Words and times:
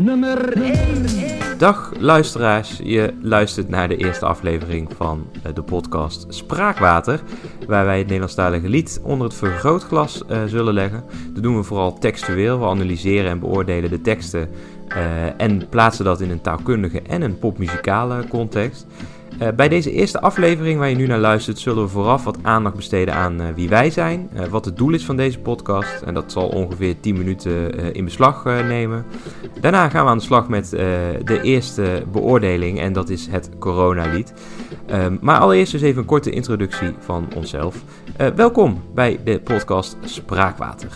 Nummer 0.00 0.52
1. 0.62 0.90
Dag 1.60 1.92
luisteraars, 1.98 2.80
je 2.82 3.14
luistert 3.22 3.68
naar 3.68 3.88
de 3.88 3.96
eerste 3.96 4.26
aflevering 4.26 4.88
van 4.96 5.26
eh, 5.42 5.54
de 5.54 5.62
podcast 5.62 6.26
Spraakwater, 6.28 7.20
waar 7.66 7.84
wij 7.84 7.96
het 7.96 8.06
Nederlandstalige 8.06 8.68
lied 8.68 9.00
onder 9.02 9.26
het 9.26 9.36
vergrootglas 9.36 10.22
uh, 10.30 10.44
zullen 10.46 10.74
leggen. 10.74 11.04
Dat 11.32 11.42
doen 11.42 11.56
we 11.56 11.62
vooral 11.62 11.98
textueel, 11.98 12.58
we 12.58 12.66
analyseren 12.66 13.30
en 13.30 13.38
beoordelen 13.38 13.90
de 13.90 14.00
teksten 14.00 14.48
uh, 14.88 15.40
en 15.40 15.68
plaatsen 15.68 16.04
dat 16.04 16.20
in 16.20 16.30
een 16.30 16.40
taalkundige 16.40 17.02
en 17.02 17.22
een 17.22 17.38
popmuzikale 17.38 18.28
context. 18.28 18.86
Uh, 19.40 19.48
bij 19.56 19.68
deze 19.68 19.92
eerste 19.92 20.20
aflevering 20.20 20.78
waar 20.78 20.88
je 20.88 20.96
nu 20.96 21.06
naar 21.06 21.18
luistert, 21.18 21.58
zullen 21.58 21.82
we 21.82 21.88
vooraf 21.88 22.24
wat 22.24 22.38
aandacht 22.42 22.76
besteden 22.76 23.14
aan 23.14 23.40
uh, 23.40 23.46
wie 23.54 23.68
wij 23.68 23.90
zijn, 23.90 24.30
uh, 24.34 24.44
wat 24.44 24.64
het 24.64 24.76
doel 24.76 24.92
is 24.92 25.04
van 25.04 25.16
deze 25.16 25.38
podcast. 25.38 26.02
En 26.02 26.14
dat 26.14 26.32
zal 26.32 26.48
ongeveer 26.48 27.00
10 27.00 27.18
minuten 27.18 27.74
in 27.94 28.04
beslag 28.04 28.44
nemen. 28.44 29.04
Daarna 29.60 29.88
gaan 29.88 30.04
we 30.04 30.10
aan 30.10 30.18
de 30.18 30.24
slag 30.24 30.48
met 30.48 30.70
de 31.24 31.38
eerste 31.42 32.02
beoordeling 32.12 32.80
en 32.80 32.92
dat 32.92 33.08
is 33.08 33.26
het 33.26 33.50
coronalied. 33.58 34.32
Um, 34.90 35.18
maar 35.20 35.38
allereerst 35.38 35.72
dus 35.72 35.82
even 35.82 36.00
een 36.00 36.06
korte 36.06 36.30
introductie 36.30 36.94
van 36.98 37.28
onszelf. 37.36 37.76
welkom 38.34 38.82
bij 38.94 39.20
de 39.24 39.40
podcast 39.40 39.96
Spraakwater. 40.04 40.88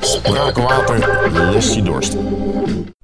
Spraakwater, 0.00 1.32
los 1.52 1.74
je 1.74 1.82
dorst. 1.82 2.16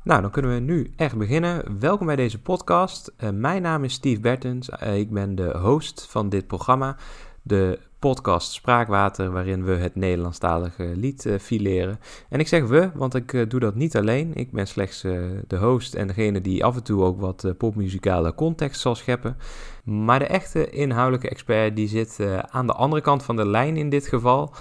Nou, 0.02 0.20
dan 0.20 0.30
kunnen 0.30 0.54
we 0.54 0.60
nu 0.60 0.92
echt 0.96 1.16
beginnen. 1.16 1.78
Welkom 1.80 2.06
bij 2.06 2.16
deze 2.16 2.40
podcast. 2.40 3.12
Uh, 3.20 3.30
mijn 3.30 3.62
naam 3.62 3.84
is 3.84 3.92
Steve 3.92 4.20
Bertens. 4.20 4.70
Uh, 4.82 4.98
ik 4.98 5.10
ben 5.10 5.34
de 5.34 5.58
host 5.58 6.06
van 6.10 6.28
dit 6.28 6.46
programma, 6.46 6.96
de 7.42 7.78
podcast 7.98 8.52
Spraakwater, 8.52 9.30
waarin 9.30 9.64
we 9.64 9.72
het 9.72 9.94
Nederlandstalige 9.94 10.92
lied 10.96 11.24
uh, 11.24 11.38
fileren. 11.38 12.00
En 12.28 12.40
ik 12.40 12.48
zeg 12.48 12.66
we, 12.66 12.90
want 12.94 13.14
ik 13.14 13.50
doe 13.50 13.60
dat 13.60 13.74
niet 13.74 13.96
alleen. 13.96 14.34
Ik 14.34 14.52
ben 14.52 14.66
slechts 14.66 15.00
de 15.46 15.56
host 15.56 15.94
en 15.94 16.06
degene 16.06 16.40
die 16.40 16.64
af 16.64 16.76
en 16.76 16.82
toe 16.82 17.02
ook 17.02 17.20
wat 17.20 17.54
popmuzikale 17.58 18.34
context 18.34 18.80
zal 18.80 18.94
scheppen. 18.94 19.36
Maar 19.84 20.18
de 20.18 20.26
echte 20.26 20.70
inhoudelijke 20.70 21.28
expert 21.28 21.76
die 21.76 21.88
zit 21.88 22.18
aan 22.50 22.66
de 22.66 22.72
andere 22.72 23.02
kant 23.02 23.22
van 23.22 23.36
de 23.36 23.46
lijn 23.46 23.76
in 23.76 23.88
dit 23.88 24.06
geval. 24.06 24.54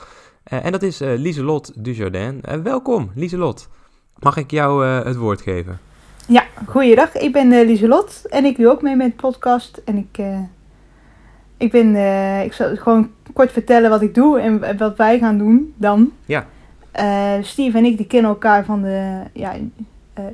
En 0.50 0.72
dat 0.72 0.84
is 0.84 1.00
Lieselot 1.00 1.72
Dujardin. 1.76 2.42
welkom, 2.64 3.12
Lieselot. 3.16 3.70
Mag 4.20 4.38
ik 4.38 4.52
jou 4.52 4.86
het 4.86 5.16
woord 5.16 5.42
geven? 5.42 5.80
Ja, 6.28 6.44
goeiedag. 6.66 7.16
Ik 7.16 7.32
ben 7.32 7.66
Lieselot 7.66 8.22
en 8.30 8.46
ik 8.46 8.58
doe 8.58 8.70
ook 8.70 8.82
mee 8.82 8.96
met 8.96 9.16
podcast. 9.16 9.82
En 9.86 9.98
ik, 9.98 10.24
ik 11.58 11.72
ben, 11.72 11.96
ik 12.44 12.54
zal 12.54 12.76
gewoon 12.76 13.12
kort 13.34 13.52
vertellen 13.52 13.90
wat 13.90 14.02
ik 14.02 14.16
doe 14.16 14.40
en 14.40 14.78
wat 14.78 14.98
wij 14.98 15.20
gaan 15.20 15.38
doen 15.38 15.74
dan. 15.78 16.12
Ja. 16.26 16.46
Steve 17.42 17.78
en 17.78 17.86
ik 17.86 17.98
die 17.98 18.08
kennen 18.08 18.32
elkaar 18.32 18.66
van 18.66 18.82
de, 18.82 19.22
ja, 19.34 19.56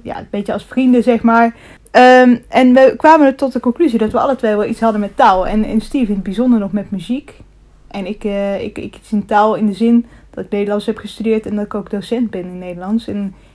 ja, 0.03 0.17
een 0.19 0.28
beetje 0.30 0.53
als 0.53 0.66
vrienden 0.66 1.03
zeg 1.03 1.22
maar. 1.22 1.56
Um, 1.95 2.44
en 2.50 2.73
we 2.73 2.94
kwamen 2.97 3.28
er 3.28 3.36
tot 3.36 3.53
de 3.53 3.59
conclusie 3.59 4.00
dat 4.00 4.11
we 4.11 4.19
alle 4.19 4.36
twee 4.36 4.56
wel 4.56 4.66
iets 4.66 4.80
hadden 4.80 5.00
met 5.02 5.16
taal. 5.16 5.47
En, 5.47 5.64
en 5.64 5.81
Steve 5.81 6.08
in 6.08 6.14
het 6.14 6.23
bijzonder 6.23 6.59
nog 6.59 6.72
met 6.72 6.91
muziek. 6.91 7.34
En 7.94 8.05
ik, 8.05 8.23
ik, 8.59 8.77
ik 8.77 8.95
iets 8.95 9.11
in 9.11 9.25
taal 9.25 9.55
in 9.55 9.66
de 9.66 9.73
zin 9.73 10.05
dat 10.30 10.45
ik 10.45 10.52
Nederlands 10.52 10.86
heb 10.86 10.97
gestudeerd 10.97 11.45
en 11.45 11.55
dat 11.55 11.66
ik 11.66 11.73
ook 11.73 11.89
docent 11.89 12.30
ben 12.30 12.45
in 12.45 12.58
Nederlands. 12.58 13.08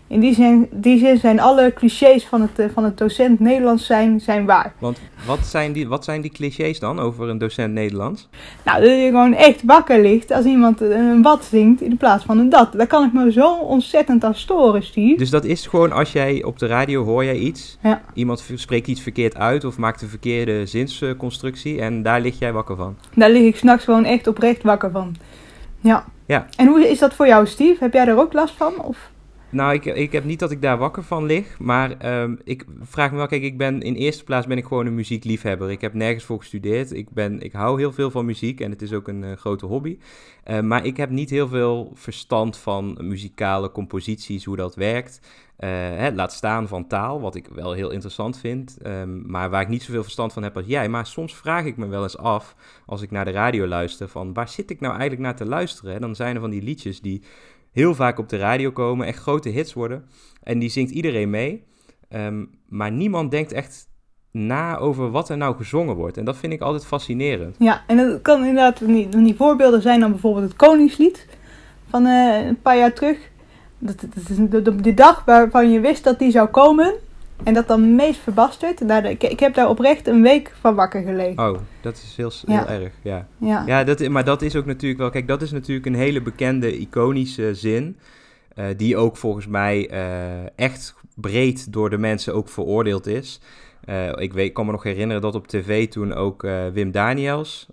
In 0.08 0.20
die 0.20 0.34
zin, 0.34 0.68
die 0.70 0.98
zin 0.98 1.18
zijn 1.18 1.40
alle 1.40 1.72
clichés 1.72 2.26
van 2.26 2.40
het, 2.40 2.58
eh, 2.58 2.66
van 2.72 2.84
het 2.84 2.98
docent 2.98 3.40
Nederlands 3.40 3.86
zijn, 3.86 4.20
zijn 4.20 4.46
waar. 4.46 4.72
Want 4.78 4.98
wat 5.26 5.46
zijn, 5.46 5.72
die, 5.72 5.88
wat 5.88 6.04
zijn 6.04 6.20
die 6.20 6.30
clichés 6.30 6.78
dan 6.78 6.98
over 6.98 7.28
een 7.28 7.38
docent 7.38 7.72
Nederlands? 7.72 8.28
Nou, 8.64 8.80
dat 8.80 8.90
je 8.90 9.06
gewoon 9.06 9.34
echt 9.34 9.62
wakker 9.64 10.00
ligt 10.00 10.30
als 10.30 10.44
iemand 10.44 10.80
een 10.80 11.22
wat 11.22 11.44
zingt 11.44 11.80
in 11.80 11.96
plaats 11.96 12.24
van 12.24 12.38
een 12.38 12.48
dat. 12.48 12.72
Daar 12.72 12.86
kan 12.86 13.04
ik 13.04 13.12
me 13.12 13.32
zo 13.32 13.54
ontzettend 13.54 14.24
aan 14.24 14.34
storen, 14.34 14.82
Steve. 14.82 15.18
Dus 15.18 15.30
dat 15.30 15.44
is 15.44 15.66
gewoon 15.66 15.92
als 15.92 16.12
jij 16.12 16.44
op 16.44 16.58
de 16.58 16.66
radio 16.66 17.04
hoor 17.04 17.24
jij 17.24 17.36
iets, 17.36 17.78
ja. 17.82 18.02
iemand 18.14 18.44
spreekt 18.54 18.86
iets 18.86 19.00
verkeerd 19.00 19.36
uit 19.36 19.64
of 19.64 19.78
maakt 19.78 20.02
een 20.02 20.08
verkeerde 20.08 20.66
zinsconstructie 20.66 21.80
en 21.80 22.02
daar 22.02 22.20
lig 22.20 22.38
jij 22.38 22.52
wakker 22.52 22.76
van? 22.76 22.96
Daar 23.14 23.30
lig 23.30 23.42
ik 23.42 23.56
s'nachts 23.56 23.84
gewoon 23.84 24.04
echt 24.04 24.26
oprecht 24.26 24.62
wakker 24.62 24.90
van. 24.90 25.16
Ja. 25.80 26.04
ja. 26.26 26.46
En 26.56 26.66
hoe 26.66 26.88
is 26.88 26.98
dat 26.98 27.14
voor 27.14 27.26
jou, 27.26 27.46
Steve? 27.46 27.84
Heb 27.84 27.92
jij 27.92 28.06
er 28.06 28.18
ook 28.18 28.32
last 28.32 28.54
van? 28.56 28.82
Of? 28.82 29.10
Nou, 29.50 29.74
ik, 29.74 29.84
ik 29.84 30.12
heb 30.12 30.24
niet 30.24 30.38
dat 30.38 30.50
ik 30.50 30.62
daar 30.62 30.78
wakker 30.78 31.02
van 31.02 31.24
lig, 31.24 31.58
maar 31.58 32.20
um, 32.20 32.38
ik 32.44 32.64
vraag 32.80 33.10
me 33.10 33.16
wel, 33.16 33.26
kijk, 33.26 33.42
ik 33.42 33.58
ben 33.58 33.82
in 33.82 33.94
eerste 33.94 34.24
plaats 34.24 34.46
ben 34.46 34.56
ik 34.56 34.64
gewoon 34.64 34.86
een 34.86 34.94
muziekliefhebber. 34.94 35.70
Ik 35.70 35.80
heb 35.80 35.94
nergens 35.94 36.24
voor 36.24 36.38
gestudeerd. 36.38 36.92
Ik, 36.92 37.10
ben, 37.10 37.40
ik 37.40 37.52
hou 37.52 37.78
heel 37.78 37.92
veel 37.92 38.10
van 38.10 38.24
muziek 38.24 38.60
en 38.60 38.70
het 38.70 38.82
is 38.82 38.92
ook 38.92 39.08
een 39.08 39.22
uh, 39.22 39.32
grote 39.32 39.66
hobby. 39.66 39.98
Uh, 40.46 40.60
maar 40.60 40.86
ik 40.86 40.96
heb 40.96 41.10
niet 41.10 41.30
heel 41.30 41.48
veel 41.48 41.90
verstand 41.94 42.56
van 42.56 42.98
muzikale 43.00 43.72
composities, 43.72 44.44
hoe 44.44 44.56
dat 44.56 44.74
werkt. 44.74 45.20
Uh, 45.58 45.68
hè, 45.70 46.12
laat 46.12 46.32
staan 46.32 46.68
van 46.68 46.86
taal, 46.86 47.20
wat 47.20 47.34
ik 47.34 47.48
wel 47.54 47.72
heel 47.72 47.90
interessant 47.90 48.38
vind, 48.38 48.78
um, 48.86 49.22
maar 49.26 49.50
waar 49.50 49.62
ik 49.62 49.68
niet 49.68 49.82
zoveel 49.82 50.02
verstand 50.02 50.32
van 50.32 50.42
heb 50.42 50.56
als 50.56 50.66
jij. 50.66 50.88
Maar 50.88 51.06
soms 51.06 51.34
vraag 51.34 51.64
ik 51.64 51.76
me 51.76 51.86
wel 51.86 52.02
eens 52.02 52.18
af, 52.18 52.54
als 52.86 53.02
ik 53.02 53.10
naar 53.10 53.24
de 53.24 53.30
radio 53.30 53.66
luister, 53.66 54.08
van 54.08 54.32
waar 54.32 54.48
zit 54.48 54.70
ik 54.70 54.80
nou 54.80 54.92
eigenlijk 54.92 55.22
naar 55.22 55.36
te 55.36 55.44
luisteren? 55.44 56.00
Dan 56.00 56.14
zijn 56.14 56.34
er 56.34 56.40
van 56.40 56.50
die 56.50 56.62
liedjes 56.62 57.00
die 57.00 57.22
heel 57.72 57.94
vaak 57.94 58.18
op 58.18 58.28
de 58.28 58.36
radio 58.36 58.70
komen, 58.70 59.06
echt 59.06 59.18
grote 59.18 59.48
hits 59.48 59.72
worden. 59.72 60.04
En 60.42 60.58
die 60.58 60.70
zingt 60.70 60.90
iedereen 60.90 61.30
mee. 61.30 61.64
Um, 62.10 62.50
maar 62.68 62.92
niemand 62.92 63.30
denkt 63.30 63.52
echt 63.52 63.88
na 64.30 64.76
over 64.76 65.10
wat 65.10 65.28
er 65.28 65.36
nou 65.36 65.56
gezongen 65.56 65.94
wordt. 65.94 66.16
En 66.16 66.24
dat 66.24 66.36
vind 66.36 66.52
ik 66.52 66.60
altijd 66.60 66.86
fascinerend. 66.86 67.56
Ja, 67.58 67.82
en 67.86 67.96
dat 67.96 68.22
kan 68.22 68.38
inderdaad 68.38 68.78
van 68.78 69.24
die, 69.24 69.34
voorbeelden 69.36 69.82
zijn 69.82 70.00
dan 70.00 70.10
bijvoorbeeld 70.10 70.44
het 70.44 70.56
Koningslied 70.56 71.26
van 71.90 72.06
uh, 72.06 72.46
een 72.46 72.60
paar 72.62 72.76
jaar 72.76 72.92
terug. 72.92 73.18
Dat, 73.78 73.94
is 74.28 74.36
de, 74.50 74.94
dag 74.94 75.24
waarvan 75.24 75.70
je 75.70 75.80
wist 75.80 76.04
dat 76.04 76.18
die 76.18 76.30
zou 76.30 76.48
komen. 76.48 76.94
En 77.44 77.54
dat 77.54 77.68
dan 77.68 77.94
meest 77.94 78.20
verbasterd. 78.20 78.80
Ik, 79.04 79.22
ik 79.22 79.40
heb 79.40 79.54
daar 79.54 79.68
oprecht 79.68 80.06
een 80.06 80.22
week 80.22 80.52
van 80.60 80.74
wakker 80.74 81.02
gelegen. 81.02 81.48
Oh, 81.50 81.58
dat 81.80 81.94
is 81.96 82.14
heel, 82.16 82.32
heel 82.46 82.54
Ja. 82.54 82.68
erg, 82.68 82.92
ja. 83.02 83.26
Ja. 83.38 83.62
Ja, 83.66 83.84
dat, 83.84 84.08
maar 84.08 84.24
dat 84.24 84.42
is 84.42 84.56
ook 84.56 84.66
natuurlijk 84.66 85.00
wel... 85.00 85.10
Kijk, 85.10 85.28
dat 85.28 85.42
is 85.42 85.50
natuurlijk 85.52 85.86
een 85.86 85.94
hele 85.94 86.22
bekende, 86.22 86.78
iconische 86.78 87.54
zin... 87.54 87.96
eh, 88.54 88.64
die 88.76 88.96
ook 88.96 89.16
volgens 89.16 89.46
mij 89.46 89.88
eh, 89.90 90.46
echt 90.56 90.94
breed 91.14 91.72
door 91.72 91.90
de 91.90 91.98
mensen 91.98 92.34
ook 92.34 92.48
veroordeeld 92.48 93.06
is. 93.06 93.40
Eh, 93.84 94.08
ik, 94.16 94.32
weet, 94.32 94.46
ik 94.46 94.54
kan 94.54 94.66
me 94.66 94.72
nog 94.72 94.82
herinneren 94.82 95.22
dat 95.22 95.34
op 95.34 95.46
tv 95.46 95.88
toen 95.88 96.14
ook 96.14 96.42
Wim 96.72 96.90
Daniels 96.90 97.66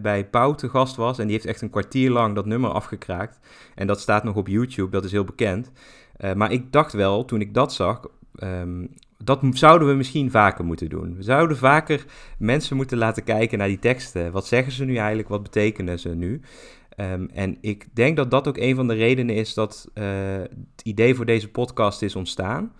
bij 0.00 0.26
Pauw 0.30 0.54
te 0.54 0.68
gast 0.68 0.96
was. 0.96 1.18
En 1.18 1.24
die 1.24 1.32
heeft 1.32 1.46
echt 1.46 1.60
een 1.60 1.70
kwartier 1.70 2.10
lang 2.10 2.34
dat 2.34 2.46
nummer 2.46 2.70
afgekraakt. 2.70 3.38
En 3.74 3.86
dat 3.86 4.00
staat 4.00 4.24
nog 4.24 4.36
op 4.36 4.48
YouTube, 4.48 4.90
dat 4.90 5.04
is 5.04 5.12
heel 5.12 5.24
bekend. 5.24 5.70
Maar 6.34 6.52
ik 6.52 6.72
dacht 6.72 6.92
wel, 6.92 7.24
toen 7.24 7.40
ik 7.40 7.54
dat 7.54 7.72
zag... 7.72 8.00
ehm, 8.34 8.86
dat 9.24 9.40
zouden 9.50 9.88
we 9.88 9.94
misschien 9.94 10.30
vaker 10.30 10.64
moeten 10.64 10.88
doen. 10.88 11.16
We 11.16 11.22
zouden 11.22 11.56
vaker 11.56 12.04
mensen 12.38 12.76
moeten 12.76 12.98
laten 12.98 13.24
kijken 13.24 13.58
naar 13.58 13.68
die 13.68 13.78
teksten. 13.78 14.32
Wat 14.32 14.46
zeggen 14.46 14.72
ze 14.72 14.84
nu 14.84 14.96
eigenlijk? 14.96 15.28
Wat 15.28 15.42
betekenen 15.42 15.98
ze 15.98 16.08
nu? 16.08 16.40
Ehm, 16.96 17.26
en 17.32 17.58
ik 17.60 17.86
denk 17.92 18.16
dat 18.16 18.30
dat 18.30 18.48
ook 18.48 18.56
een 18.56 18.74
van 18.74 18.88
de 18.88 18.94
redenen 18.94 19.34
is 19.34 19.54
dat 19.54 19.90
eh, 19.94 20.04
het 20.38 20.82
idee 20.82 21.14
voor 21.14 21.26
deze 21.26 21.50
podcast 21.50 22.02
is 22.02 22.16
ontstaan. 22.16 22.72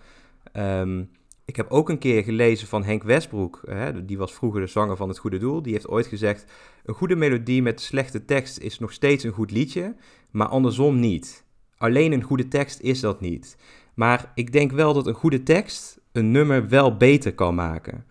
Ehm, 0.51 1.03
ik 1.45 1.55
heb 1.55 1.71
ook 1.71 1.89
een 1.89 1.97
keer 1.97 2.23
gelezen 2.23 2.67
van 2.67 2.83
Henk 2.83 3.03
Westbroek. 3.03 3.61
Die 4.05 4.17
was 4.17 4.33
vroeger 4.33 4.61
de 4.61 4.67
zanger 4.67 4.97
van 4.97 5.07
Het 5.07 5.17
Goede 5.17 5.37
Doel. 5.37 5.61
Die 5.61 5.73
heeft 5.73 5.87
ooit 5.87 6.07
gezegd: 6.07 6.51
Een 6.85 6.93
goede 6.93 7.15
melodie 7.15 7.61
met 7.61 7.81
slechte 7.81 8.25
tekst 8.25 8.59
is 8.59 8.79
nog 8.79 8.91
steeds 8.91 9.23
een 9.23 9.31
goed 9.31 9.51
liedje, 9.51 9.95
maar 10.31 10.47
andersom 10.47 10.99
niet. 10.99 11.45
Alleen 11.77 12.11
een 12.11 12.21
goede 12.21 12.47
tekst 12.47 12.79
is 12.79 12.99
dat 12.99 13.21
niet. 13.21 13.57
Maar 13.93 14.31
ik 14.35 14.51
denk 14.51 14.71
wel 14.71 14.93
dat 14.93 15.07
een 15.07 15.13
goede 15.13 15.43
tekst 15.43 15.99
een 16.11 16.31
nummer 16.31 16.67
wel 16.69 16.97
beter 16.97 17.33
kan 17.33 17.55
maken. 17.55 18.05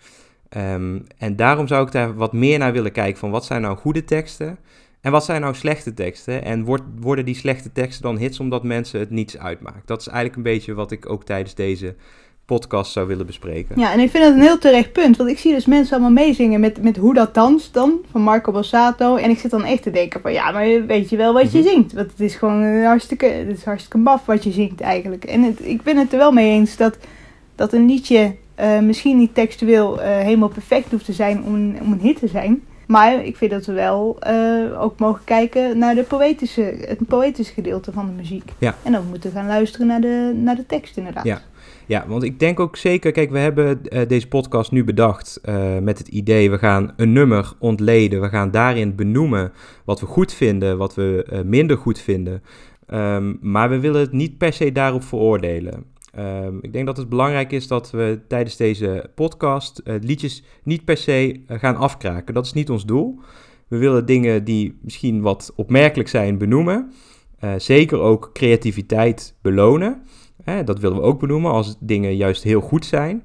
Ehm, 0.49 1.01
en 1.19 1.37
daarom 1.37 1.67
zou 1.67 1.87
ik 1.87 1.93
daar 1.93 2.15
wat 2.15 2.33
meer 2.33 2.59
naar 2.59 2.73
willen 2.73 2.93
kijken 2.93 3.19
van 3.19 3.31
wat 3.31 3.45
zijn 3.45 3.63
nou 3.63 3.77
goede 3.77 4.05
teksten 4.05 4.59
en 5.01 5.13
wat 5.13 5.25
zijn 5.25 5.41
nou 5.41 5.55
slechte 5.55 5.95
teksten. 5.95 6.45
En 6.45 6.65
wordt, 6.65 6.83
worden 7.01 7.25
die 7.25 7.35
slechte 7.35 7.73
teksten 7.73 8.03
dan 8.03 8.19
hits 8.19 8.41
omdat 8.41 8.65
mensen 8.65 9.01
het 9.01 9.11
niets 9.11 9.39
uitmaakt. 9.39 9.87
Dat 9.87 10.01
is 10.01 10.07
eigenlijk 10.07 10.37
een 10.37 10.53
beetje 10.53 10.75
wat 10.75 10.91
ik 10.91 11.11
ook 11.11 11.25
tijdens 11.25 11.55
deze 11.55 11.95
podcast 12.53 12.93
zou 12.93 13.07
willen 13.07 13.27
bespreken. 13.27 13.81
Ja, 13.81 13.93
en 13.93 14.01
ik 14.01 14.11
vind 14.11 14.25
dat 14.25 14.33
een 14.33 14.41
heel 14.41 14.59
terecht 14.59 14.93
punt. 14.93 15.17
Want 15.17 15.31
ik 15.31 15.39
zie 15.39 15.53
dus 15.55 15.67
mensen 15.67 15.93
allemaal 15.97 16.25
meezingen 16.25 16.61
met, 16.61 16.83
met 16.83 16.97
Hoe 16.97 17.15
dat 17.15 17.35
danst 17.35 17.75
dan, 17.75 17.93
van 18.11 18.21
Marco 18.23 18.53
Bassato. 18.53 19.17
En 19.17 19.31
ik 19.31 19.39
zit 19.39 19.51
dan 19.51 19.65
echt 19.65 19.83
te 19.83 19.91
denken 19.91 20.21
van, 20.21 20.33
ja, 20.33 20.51
maar 20.51 20.87
weet 20.87 21.11
je 21.11 21.17
wel 21.17 21.33
wat 21.33 21.53
je 21.53 21.59
Mhm. 21.59 21.69
zingt? 21.69 21.93
Want 21.93 22.11
het 22.11 22.21
is 22.21 22.35
gewoon 22.35 22.63
een 22.63 22.85
hartstikke, 22.85 23.27
het 23.27 23.57
is 23.57 23.65
hartstikke 23.65 23.99
maf 23.99 24.27
wat 24.27 24.45
je 24.45 24.51
zingt 24.53 24.81
eigenlijk. 24.81 25.25
En 25.25 25.43
het, 25.43 25.59
ik 25.67 25.83
ben 25.83 25.97
het 25.97 26.13
er 26.13 26.19
wel 26.19 26.33
mee 26.33 26.51
eens 26.51 26.77
dat, 26.77 26.97
dat 27.55 27.73
een 27.73 27.87
liedje 27.87 28.35
eh, 28.55 28.79
misschien 28.79 29.19
niet 29.19 29.35
textueel 29.35 30.03
eh, 30.03 30.19
helemaal 30.19 30.49
perfect 30.49 30.91
hoeft 30.91 31.05
te 31.05 31.13
zijn 31.13 31.43
om 31.45 31.55
een, 31.55 31.79
om 31.83 31.93
een 31.93 32.01
hit 32.01 32.19
te 32.19 32.29
zijn. 32.29 32.63
Maar 32.87 33.25
ik 33.25 33.37
vind 33.37 33.51
dat 33.51 33.67
we 33.67 33.73
wel 33.73 34.17
eh, 34.21 34.83
ook 34.83 34.99
mogen 34.99 35.25
kijken 35.25 35.79
naar 35.79 35.95
de 35.95 36.03
poëtische, 36.03 36.63
het 36.87 37.07
poëtische 37.09 37.53
gedeelte 37.53 37.93
van 37.93 38.07
de 38.07 38.13
muziek. 38.13 38.53
Ja. 38.59 38.75
En 38.83 38.93
dan 38.93 39.03
moeten 39.09 39.31
we 39.31 39.37
gaan 39.37 39.47
luisteren 39.47 39.87
naar 39.87 40.01
de, 40.01 40.33
naar 40.43 40.57
de 40.57 40.67
tekst 40.67 40.97
inderdaad. 40.97 41.25
Ja. 41.25 41.41
Ja, 41.93 42.05
want 42.07 42.23
ik 42.23 42.39
denk 42.39 42.61
ook 42.61 42.77
zeker, 42.77 43.13
kijk, 43.13 43.31
we 43.31 43.39
hebben 43.39 43.83
eh, 43.89 44.09
deze 44.09 44.29
podcast 44.29 44.71
nu 44.71 44.85
bedacht 44.85 45.41
eh, 45.43 45.79
met 45.79 45.99
het 45.99 46.09
idee, 46.09 46.51
we 46.51 46.59
gaan 46.59 46.93
een 46.97 47.13
nummer 47.13 47.53
ontleden, 47.59 48.21
we 48.21 48.29
gaan 48.29 48.51
daarin 48.51 48.95
benoemen 48.95 49.53
wat 49.85 50.01
we 50.01 50.07
goed 50.07 50.33
vinden, 50.33 50.79
wat 50.79 50.95
we 50.95 51.27
eh, 51.31 51.41
minder 51.43 51.77
goed 51.77 51.99
vinden. 52.01 52.43
Ehm, 52.87 53.35
maar 53.41 53.71
we 53.71 53.81
willen 53.81 54.01
het 54.01 54.13
niet 54.13 54.39
per 54.39 54.53
se 54.53 54.73
daarop 54.73 55.05
veroordelen. 55.05 55.85
Ehm, 56.15 56.57
ik 56.61 56.73
denk 56.73 56.87
dat 56.87 56.97
het 56.97 57.09
belangrijk 57.09 57.53
is 57.53 57.67
dat 57.67 57.91
we 57.91 58.21
tijdens 58.29 58.57
deze 58.57 59.11
podcast 59.15 59.83
liedjes 59.85 60.45
niet 60.63 60.85
per 60.85 60.97
se 60.97 61.41
gaan 61.49 61.77
afkraken. 61.77 62.35
Dat 62.35 62.47
is 62.47 62.53
niet 62.53 62.71
ons 62.71 62.85
doel. 62.85 63.21
We 63.69 63.77
willen 63.77 64.07
dingen 64.07 64.45
die 64.45 64.79
misschien 64.83 65.21
wat 65.21 65.53
opmerkelijk 65.57 66.09
zijn 66.09 66.39
benoemen. 66.39 66.93
Zeker 67.57 67.99
ook 67.99 68.31
creativiteit 68.33 69.35
belonen. 69.43 70.03
Dat 70.65 70.79
willen 70.79 70.97
we 70.97 71.03
ook 71.03 71.21
benoemen 71.21 71.51
als 71.51 71.77
dingen 71.81 72.17
juist 72.17 72.43
heel 72.43 72.61
goed 72.61 72.85
zijn. 72.85 73.25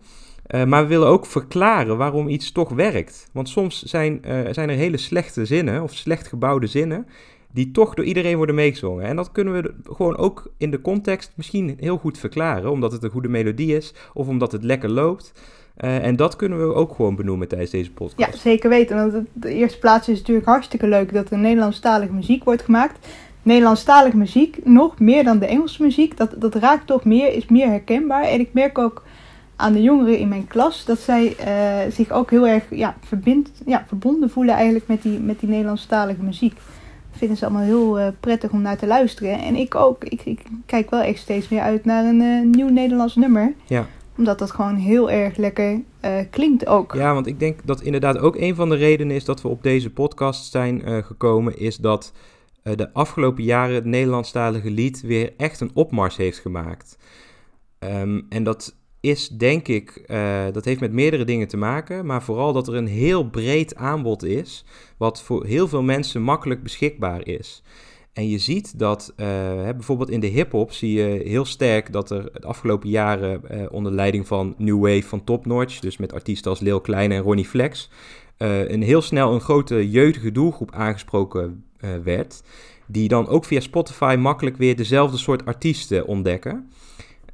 maar 0.66 0.82
we 0.82 0.88
willen 0.88 1.08
ook 1.08 1.26
verklaren 1.26 1.98
waarom 1.98 2.28
iets 2.28 2.52
toch 2.52 2.70
werkt. 2.70 3.30
Want 3.34 3.50
soms 3.50 3.84
zijn, 3.84 4.22
zijn 4.52 4.70
er 4.70 4.76
hele 4.76 4.98
slechte 4.98 5.46
zinnen 5.46 5.84
of 5.84 5.94
slecht 5.94 6.28
gebouwde 6.28 6.68
zinnen 6.68 7.08
die 7.58 7.72
toch 7.72 7.94
door 7.94 8.06
iedereen 8.06 8.38
worden 8.38 8.56
meegezongen. 8.56 9.06
En 9.06 9.16
dat 9.16 9.32
kunnen 9.32 9.54
we 9.54 9.74
gewoon 9.84 10.18
ook 10.18 10.52
in 10.58 10.72
de 10.72 10.82
context 10.82 11.32
misschien 11.36 11.78
heel 11.80 11.98
goed 11.98 12.18
verklaren, 12.18 12.72
omdat 12.72 12.92
het 12.92 13.04
een 13.04 13.10
goede 13.10 13.30
melodie 13.30 13.76
is 13.76 13.94
of 14.14 14.28
omdat 14.28 14.52
het 14.52 14.64
lekker 14.64 14.90
loopt. 14.90 15.32
Uh, 15.78 16.06
en 16.06 16.16
dat 16.16 16.36
kunnen 16.36 16.68
we 16.68 16.74
ook 16.74 16.96
gewoon 16.96 17.16
benoemen 17.16 17.48
tijdens 17.48 17.72
deze 17.72 17.92
podcast. 17.92 18.32
Ja, 18.32 18.40
zeker 18.40 18.70
weten. 18.70 19.12
Want 19.12 19.26
de 19.34 19.54
eerste 19.54 19.80
plaats 19.80 20.10
is 20.10 20.18
natuurlijk 20.18 20.48
hartstikke 20.48 20.88
leuk 20.88 21.14
dat 21.14 21.30
er 21.30 21.38
Nederlandstalige 21.38 22.14
muziek 22.14 22.44
wordt 22.44 22.62
gemaakt. 22.62 23.08
Nederlandstalige 23.48 24.18
muziek, 24.18 24.58
nog 24.64 25.00
meer 25.00 25.24
dan 25.24 25.40
de 25.40 25.46
Engelse 25.46 25.84
muziek, 25.84 26.18
dat, 26.18 26.34
dat 26.38 26.56
raakt 26.56 26.88
toch 26.88 27.04
meer, 27.04 27.34
is 27.34 27.48
meer 27.48 27.68
herkenbaar. 27.68 28.24
En 28.24 28.40
ik 28.40 28.54
merk 28.54 28.78
ook 28.78 29.04
aan 29.56 29.74
de 29.74 29.82
jongeren 29.82 30.18
in 30.18 30.28
mijn 30.28 30.48
klas 30.48 30.86
dat 30.86 31.00
zij 31.00 31.36
uh, 31.40 31.92
zich 31.92 32.12
ook 32.12 32.30
heel 32.30 32.48
erg 32.48 32.64
ja, 32.70 32.96
verbind, 33.06 33.52
ja, 33.66 33.86
verbonden 33.88 34.30
voelen 34.30 34.56
eigenlijk 34.56 34.88
met 34.88 35.02
die, 35.02 35.20
met 35.20 35.40
die 35.40 35.50
Nederlandstalige 35.50 36.24
muziek 36.24 36.58
vinden 37.12 37.38
ze 37.38 37.46
allemaal 37.46 37.64
heel 37.64 38.00
uh, 38.00 38.08
prettig 38.20 38.52
om 38.52 38.62
naar 38.62 38.78
te 38.78 38.88
luisteren. 38.88 39.40
En 39.40 39.56
ik 39.56 39.76
ook. 39.76 40.04
Ik, 40.04 40.22
ik 40.26 40.42
kijk 40.66 40.90
wel 40.90 41.02
echt 41.02 41.20
steeds 41.20 41.50
meer 41.50 41.62
uit 41.62 41.86
naar 41.86 42.06
een 42.06 42.22
uh, 42.22 42.46
nieuw 42.56 42.70
Nederlands 42.70 43.16
nummer. 43.16 43.54
Ja. 43.66 43.86
Omdat 44.18 44.40
dat 44.40 44.52
gewoon 44.52 44.76
heel 44.76 45.12
erg 45.12 45.38
lekker 45.38 45.82
uh, 46.06 46.12
klinkt 46.30 46.68
ook. 46.68 46.94
Ja, 46.94 47.14
want 47.14 47.28
ik 47.28 47.40
denk 47.40 47.60
dat 47.66 47.82
inderdaad 47.82 48.18
ook 48.18 48.36
een 48.36 48.56
van 48.56 48.70
de 48.70 48.76
redenen 48.76 49.16
is 49.16 49.26
dat 49.26 49.42
we 49.42 49.48
op 49.48 49.64
deze 49.64 49.90
podcast 49.90 50.52
zijn 50.52 50.82
gekomen, 51.04 51.60
is 51.60 51.78
dat 51.78 52.14
de 52.76 52.94
afgelopen 52.94 53.44
jaren 53.44 53.76
het 53.76 53.86
Nederlandstalige 53.86 54.72
lied 54.72 55.02
weer 55.02 55.34
echt 55.38 55.60
een 55.60 55.72
opmars 55.74 56.18
heeft 56.18 56.40
gemaakt. 56.40 56.98
Um, 57.80 58.26
en 58.30 58.44
dat 58.44 58.76
is 59.00 59.28
denk 59.28 59.68
ik, 59.68 60.04
uh, 60.08 60.46
dat 60.52 60.66
heeft 60.66 60.80
met 60.80 60.92
meerdere 60.92 61.24
dingen 61.24 61.48
te 61.48 61.58
maken, 61.58 62.06
maar 62.06 62.24
vooral 62.24 62.54
dat 62.54 62.68
er 62.68 62.76
een 62.76 62.88
heel 62.88 63.30
breed 63.30 63.76
aanbod 63.76 64.24
is, 64.24 64.66
wat 64.98 65.24
voor 65.24 65.46
heel 65.46 65.68
veel 65.68 65.84
mensen 65.84 66.22
makkelijk 66.22 66.64
beschikbaar 66.64 67.28
is. 67.28 67.64
En 68.14 68.30
je 68.30 68.38
ziet 68.38 68.80
dat 68.80 69.14
uh, 69.18 69.26
bijvoorbeeld 69.56 70.10
in 70.10 70.20
de 70.20 70.28
hip-hop 70.28 70.72
zie 70.72 70.94
je 70.94 71.22
heel 71.26 71.46
sterk 71.46 71.92
dat 71.92 72.10
er 72.10 72.24
de 72.34 72.48
afgelopen 72.48 72.90
jaren 72.90 73.72
onder 73.72 73.92
leiding 73.92 74.28
van 74.28 74.56
New 74.58 74.82
Wave 74.82 75.08
van 75.08 75.24
Top 75.24 75.46
Notch, 75.46 75.80
dus 75.80 75.98
met 75.98 76.14
artiesten 76.14 76.52
als 76.52 76.60
Lil 76.60 76.82
Kleine 76.82 77.16
en 77.16 77.22
Ronnie 77.22 77.46
Flex, 77.46 77.90
een 78.38 78.82
heel 78.82 79.02
snel 79.02 79.34
een 79.34 79.42
grote 79.42 79.90
jeugdige 79.90 80.32
doelgroep 80.32 80.72
aangesproken 80.72 81.66
werd, 82.04 82.44
die 82.88 83.08
dan 83.08 83.28
ook 83.28 83.46
via 83.46 83.60
Spotify 83.60 84.16
makkelijk 84.20 84.58
weer 84.58 84.76
dezelfde 84.76 85.18
soort 85.18 85.46
artiesten 85.46 86.08
ontdekken. 86.08 86.70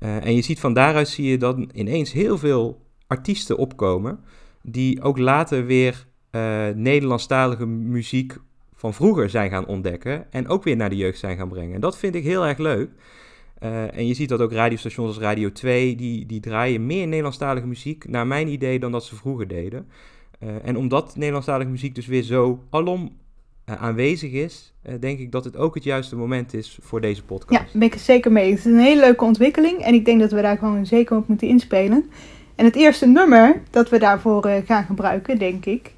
Uh, 0.03 0.25
en 0.25 0.35
je 0.35 0.41
ziet 0.41 0.59
van 0.59 0.73
daaruit 0.73 1.07
zie 1.07 1.29
je 1.29 1.37
dan 1.37 1.69
ineens 1.73 2.11
heel 2.11 2.37
veel 2.37 2.81
artiesten 3.07 3.57
opkomen 3.57 4.19
die 4.61 5.01
ook 5.01 5.17
later 5.17 5.65
weer 5.65 6.07
uh, 6.31 6.67
Nederlandstalige 6.75 7.65
muziek 7.65 8.37
van 8.73 8.93
vroeger 8.93 9.29
zijn 9.29 9.49
gaan 9.49 9.65
ontdekken 9.65 10.31
en 10.31 10.47
ook 10.47 10.63
weer 10.63 10.75
naar 10.75 10.89
de 10.89 10.95
jeugd 10.95 11.19
zijn 11.19 11.37
gaan 11.37 11.49
brengen. 11.49 11.75
En 11.75 11.81
dat 11.81 11.97
vind 11.97 12.15
ik 12.15 12.23
heel 12.23 12.45
erg 12.45 12.57
leuk. 12.57 12.89
Uh, 13.59 13.97
en 13.97 14.07
je 14.07 14.13
ziet 14.13 14.29
dat 14.29 14.41
ook 14.41 14.51
radiostations 14.51 15.07
als 15.07 15.17
Radio 15.17 15.51
2, 15.51 15.95
die, 15.95 16.25
die 16.25 16.39
draaien 16.39 16.85
meer 16.85 17.07
Nederlandstalige 17.07 17.67
muziek, 17.67 18.07
naar 18.07 18.27
mijn 18.27 18.47
idee, 18.47 18.79
dan 18.79 18.91
dat 18.91 19.05
ze 19.05 19.15
vroeger 19.15 19.47
deden. 19.47 19.87
en 20.63 20.77
omdat 20.77 21.15
Nederlandstalige 21.15 21.69
muziek 21.69 21.95
dus 21.95 22.07
weer 22.07 22.23
zo 22.23 22.63
alom 22.69 23.11
uh, 23.69 23.81
aanwezig 23.81 24.31
is, 24.31 24.73
uh, 24.87 24.93
denk 24.99 25.19
ik 25.19 25.31
dat 25.31 25.43
het 25.43 25.57
ook 25.57 25.75
het 25.75 25.83
juiste 25.83 26.15
moment 26.15 26.53
is 26.53 26.77
voor 26.81 27.01
deze 27.01 27.23
podcast. 27.23 27.73
Ja, 27.73 27.79
ben 27.79 27.87
ik 27.87 27.93
het 27.93 28.01
zeker 28.01 28.31
mee. 28.31 28.49
Het 28.49 28.59
is 28.59 28.65
een 28.65 28.79
hele 28.79 29.01
leuke 29.01 29.23
ontwikkeling 29.23 29.79
en 29.79 29.93
ik 29.93 30.05
denk 30.05 30.19
dat 30.19 30.31
we 30.31 30.41
daar 30.41 30.57
gewoon 30.57 30.85
zeker 30.85 31.17
op 31.17 31.27
moeten 31.27 31.47
inspelen. 31.47 32.11
En 32.55 32.65
het 32.65 32.75
eerste 32.75 33.07
nummer 33.07 33.61
dat 33.69 33.89
we 33.89 33.99
daarvoor 33.99 34.47
uh, 34.47 34.55
gaan 34.65 34.85
gebruiken, 34.85 35.39
denk 35.39 35.65
ik, 35.65 35.93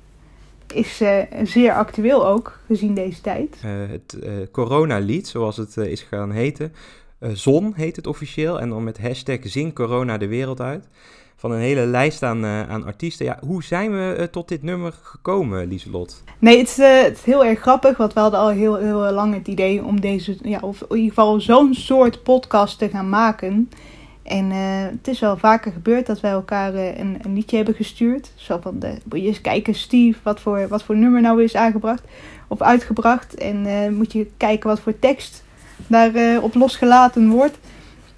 is 0.74 1.02
zeer 1.44 1.74
actueel 1.74 2.28
ook, 2.28 2.60
gezien 2.68 2.94
deze 2.94 3.22
tijd. 3.22 3.56
het 3.62 4.18
coronalied, 4.52 5.28
zoals 5.28 5.58
het 5.58 5.78
is 5.78 6.02
gaan 6.02 6.32
heten. 6.32 6.74
Zon 7.20 7.74
heet 7.76 7.96
het 7.96 8.08
officieel 8.08 8.60
en 8.60 8.70
dan 8.70 8.84
met 8.84 9.02
hashtag 9.02 9.40
Zing 9.42 9.74
Corona 9.74 10.18
de 10.18 10.28
wereld 10.28 10.62
uit 10.62 10.88
van 11.36 11.52
een 11.52 11.60
hele 11.60 11.86
lijst 11.86 12.24
aan, 12.24 12.46
uh, 12.46 12.70
aan 12.70 12.86
artiesten. 12.86 13.26
Ja, 13.26 13.40
hoe 13.46 13.64
zijn 13.64 13.92
we 13.92 14.16
uh, 14.20 14.24
tot 14.24 14.48
dit 14.48 14.64
nummer 14.64 14.94
gekomen, 15.02 15.68
Lieselot? 15.68 16.24
Nee, 16.40 16.58
het 16.58 16.68
is, 16.68 16.80
uh, 16.80 17.02
het 17.02 17.22
heel 17.24 17.46
erg 17.46 17.60
grappig, 17.60 17.98
want 17.98 18.14
we 18.14 18.20
hadden 18.20 18.40
al 18.40 18.50
heel, 18.50 18.76
heel 18.76 19.12
lang 19.12 19.34
het 19.34 19.48
idee 19.48 19.84
om 19.84 20.02
deze, 20.02 20.38
ja, 20.42 20.60
of 20.62 20.82
in 20.82 20.96
ieder 20.96 21.10
geval 21.10 21.42
zo'n 21.42 21.74
soort 21.74 22.24
podcast 22.24 22.78
te 22.78 22.90
gaan 22.90 23.10
maken. 23.10 23.70
En 24.24 24.50
het 24.52 25.08
is 25.08 25.20
wel 25.20 25.38
vaker 25.38 25.72
gebeurd 25.72 26.06
dat 26.06 26.20
wij 26.20 26.32
elkaar 26.32 26.74
een, 26.74 27.20
een, 27.22 27.34
liedje 27.34 27.56
hebben 27.56 27.76
gestuurd. 27.76 28.32
Zo 28.36 28.60
van, 28.62 28.80
de, 28.80 28.98
moet 29.10 29.20
je 29.20 29.28
eens 29.28 29.42
kijken 29.42 29.76
Steve, 29.76 30.20
wat 30.24 30.40
voor, 30.40 30.68
wat 30.68 30.84
voor 30.84 30.96
nummer 30.96 31.22
nou 31.22 31.44
is 31.44 31.56
aangebracht 31.56 32.04
of 32.48 32.62
uitgebracht. 32.62 33.36
En 33.36 33.96
moet 33.96 34.14
je 34.14 34.28
kijken 34.38 34.70
wat 34.70 34.80
voor 34.80 35.00
tekst 35.00 35.44
daarop 35.88 36.44
op 36.44 36.56
losgelaten 36.56 37.30
wordt. 37.30 37.58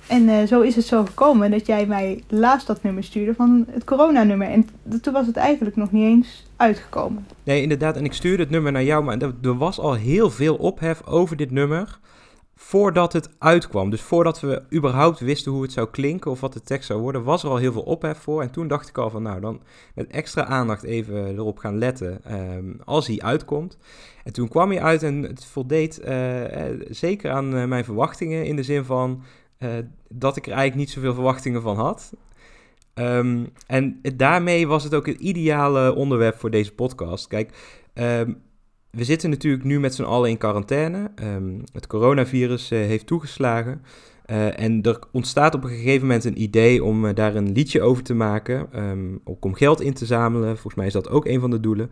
En 0.07 0.24
uh, 0.24 0.44
zo 0.44 0.62
is 0.62 0.75
het 0.75 0.86
zo 0.86 1.06
gekomen 1.06 1.51
dat 1.51 1.65
jij 1.65 1.86
mij 1.86 2.24
laatst 2.27 2.68
dat 2.68 2.83
nummer 2.83 3.04
stuurde 3.04 3.33
van 3.33 3.65
het 3.69 3.83
coronanummer. 3.83 4.48
En 4.48 4.69
toen 5.01 5.13
was 5.13 5.27
het 5.27 5.36
eigenlijk 5.36 5.75
nog 5.75 5.92
niet 5.92 6.04
eens 6.04 6.45
uitgekomen. 6.56 7.27
Nee, 7.44 7.62
inderdaad. 7.62 7.95
En 7.95 8.06
ik 8.06 8.13
stuurde 8.13 8.44
het 8.44 8.51
nummer 8.51 8.71
naar 8.71 8.83
jou, 8.83 9.04
maar 9.04 9.18
er 9.42 9.57
was 9.57 9.80
al 9.80 9.94
heel 9.94 10.30
veel 10.30 10.56
ophef 10.56 11.06
over 11.06 11.36
dit 11.36 11.51
nummer 11.51 12.00
voordat 12.59 13.13
het 13.13 13.30
uitkwam. 13.39 13.89
Dus 13.89 14.01
voordat 14.01 14.39
we 14.39 14.63
überhaupt 14.74 15.19
wisten 15.19 15.51
hoe 15.51 15.62
het 15.62 15.71
zou 15.71 15.88
klinken 15.89 16.31
of 16.31 16.42
wat 16.42 16.53
de 16.53 16.62
tekst 16.62 16.88
zou 16.88 17.01
worden, 17.01 17.24
was 17.24 17.44
er 17.44 17.50
al 17.50 17.57
heel 17.57 17.71
veel 17.71 17.81
ophef 17.81 18.18
voor. 18.18 18.42
En 18.42 18.51
toen 18.51 18.68
dacht 18.68 18.89
ik 18.89 18.98
al 18.98 19.10
van, 19.10 19.24
nou, 19.24 19.39
dan 19.39 19.62
met 19.95 20.07
extra 20.07 20.45
aandacht 20.45 20.83
even 20.83 21.27
erop 21.27 21.57
gaan 21.57 21.77
letten 21.77 22.21
um, 22.31 22.80
als 22.86 23.07
hij 23.07 23.21
uitkomt. 23.21 23.77
En 24.24 24.33
toen 24.33 24.48
kwam 24.48 24.69
hij 24.69 24.81
uit 24.81 25.03
en 25.03 25.24
het 25.24 25.45
voldeed 25.45 26.01
uh, 26.07 26.42
zeker 26.89 27.31
aan 27.31 27.68
mijn 27.68 27.86
verwachtingen 27.86 28.45
in 28.45 28.56
de 28.56 28.63
zin 28.63 28.83
van 28.83 29.21
uh, 29.59 29.69
dat 30.09 30.38
ik 30.38 30.45
er 30.45 30.51
eigenlijk 30.51 30.80
niet 30.80 30.89
zoveel 30.89 31.13
verwachtingen 31.13 31.62
van 31.62 31.75
had. 31.75 32.13
Um, 32.93 33.50
en 33.67 34.01
daarmee 34.15 34.67
was 34.67 34.84
het 34.84 34.93
ook 34.93 35.05
het 35.05 35.20
ideale 35.20 35.96
onderwerp 35.96 36.39
voor 36.39 36.50
deze 36.50 36.74
podcast. 36.74 37.27
Kijk, 37.27 37.79
um, 37.93 38.41
we 38.91 39.03
zitten 39.03 39.29
natuurlijk 39.29 39.63
nu 39.63 39.79
met 39.79 39.96
z'n 39.96 40.03
allen 40.03 40.29
in 40.29 40.38
quarantaine. 40.38 41.12
Um, 41.24 41.63
het 41.72 41.88
coronavirus 41.88 42.72
uh, 42.72 42.79
heeft 42.79 43.08
toegeslagen. 43.08 43.82
Uh, 44.31 44.60
en 44.60 44.81
er 44.81 45.00
ontstaat 45.12 45.55
op 45.55 45.63
een 45.63 45.69
gegeven 45.69 46.01
moment 46.01 46.24
een 46.24 46.41
idee 46.41 46.84
om 46.84 47.05
uh, 47.05 47.15
daar 47.15 47.36
een 47.36 47.51
liedje 47.51 47.81
over 47.81 48.03
te 48.03 48.13
maken. 48.13 48.79
Um, 48.89 49.22
ook 49.24 49.46
om 49.46 49.53
geld 49.53 49.81
in 49.81 49.93
te 49.93 50.05
zamelen. 50.05 50.53
Volgens 50.53 50.75
mij 50.75 50.86
is 50.86 50.93
dat 50.93 51.10
ook 51.10 51.25
een 51.25 51.39
van 51.39 51.50
de 51.50 51.60
doelen. 51.60 51.91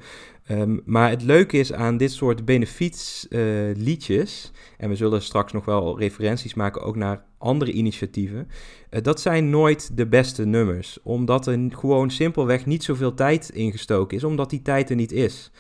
Um, 0.52 0.82
maar 0.86 1.10
het 1.10 1.24
leuke 1.24 1.58
is 1.58 1.74
aan 1.74 1.98
dit 1.98 2.12
soort 2.12 2.46
benefietsliedjes. 2.46 4.52
Uh, 4.54 4.60
en 4.78 4.90
we 4.90 4.96
zullen 4.96 5.22
straks 5.22 5.52
nog 5.52 5.66
wel 5.66 6.00
referenties 6.00 6.54
maken 6.54 6.82
ook 6.82 6.96
naar 6.96 7.24
andere 7.38 7.72
initiatieven. 7.72 8.48
dat 8.90 9.22
zijn 9.22 9.50
nooit 9.50 9.98
de 9.98 10.08
beste 10.08 10.46
nummers. 10.46 11.00
Omdat 11.04 11.48
er 11.48 11.60
gewoon 11.70 12.12
simpelweg 12.12 12.66
niet 12.66 12.84
zoveel 12.84 13.14
tijd 13.14 13.50
ingestoken 13.50 14.18
is. 14.18 14.24
Omdat 14.24 14.50
die 14.50 14.62
tijd 14.62 14.90
er 14.90 14.96
niet 14.96 15.12
is. 15.12 15.52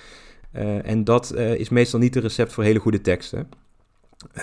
en 0.83 1.03
dat 1.03 1.35
is 1.35 1.69
meestal 1.69 1.99
niet 1.99 2.15
een 2.15 2.21
recept 2.21 2.53
voor 2.53 2.63
hele 2.63 2.79
goede 2.79 3.01
teksten. 3.01 3.49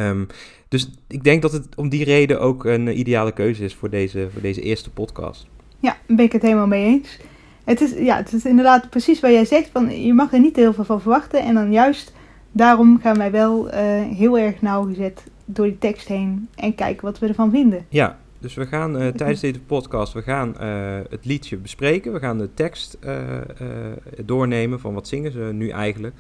Um, 0.01 0.27
dus 0.69 0.91
ik 1.09 1.25
denk 1.25 1.43
dat 1.43 1.53
het 1.53 1.67
om 1.77 1.89
die 1.89 2.05
reden 2.05 2.41
ook 2.41 2.65
een 2.65 2.99
ideale 2.99 3.33
keuze 3.33 3.65
is 3.65 3.75
voor 3.75 3.91
deze, 3.91 4.29
voor 4.33 4.43
deze 4.43 4.61
eerste 4.61 4.91
podcast. 4.91 5.47
Ja, 5.79 5.97
daar 6.07 6.17
ben 6.17 6.25
ik 6.25 6.33
het 6.33 6.43
helemaal 6.43 6.67
mee 6.67 6.85
eens. 6.85 7.19
Het 7.65 7.81
is, 7.81 7.93
ja, 7.93 8.17
het 8.17 8.33
is 8.33 8.45
inderdaad 8.45 8.91
precies 8.91 9.21
wat 9.21 9.31
jij 9.31 9.45
zegt. 9.45 9.69
Van, 9.73 10.03
je 10.03 10.15
mag 10.15 10.33
er 10.33 10.41
niet 10.41 10.57
heel 10.57 10.73
veel 10.73 10.85
van 10.85 11.01
verwachten. 11.01 11.43
En 11.43 11.55
dan 11.55 11.73
juist 11.73 12.13
daarom 12.53 13.01
gaan 13.01 13.19
wij 13.19 13.31
wel 13.31 13.67
uh, 13.67 13.75
heel 14.17 14.39
erg 14.39 14.63
nauwgezet 14.63 15.25
door 15.45 15.67
die 15.67 15.79
tekst 15.79 16.09
heen 16.09 16.49
en 16.55 16.75
kijken 16.75 17.05
wat 17.05 17.19
we 17.19 17.27
ervan 17.27 17.51
vinden. 17.51 17.87
Ja, 17.89 18.19
dus 18.39 18.55
we 18.55 18.67
gaan 18.67 19.03
uh, 19.03 19.09
tijdens 19.09 19.41
deze 19.41 19.61
podcast 19.61 20.13
we 20.13 20.23
gaan, 20.23 20.55
uh, 20.61 20.99
het 21.11 21.25
liedje 21.25 21.57
bespreken. 21.57 22.13
We 22.13 22.19
gaan 22.19 22.39
de 22.39 22.55
tekst 22.55 22.99
doornemen 24.25 24.81
van 24.81 24.95
wat 24.95 25.09
zingen 25.09 25.33
ze 25.33 25.51
nu 25.53 25.69
eigenlijk. 25.69 26.15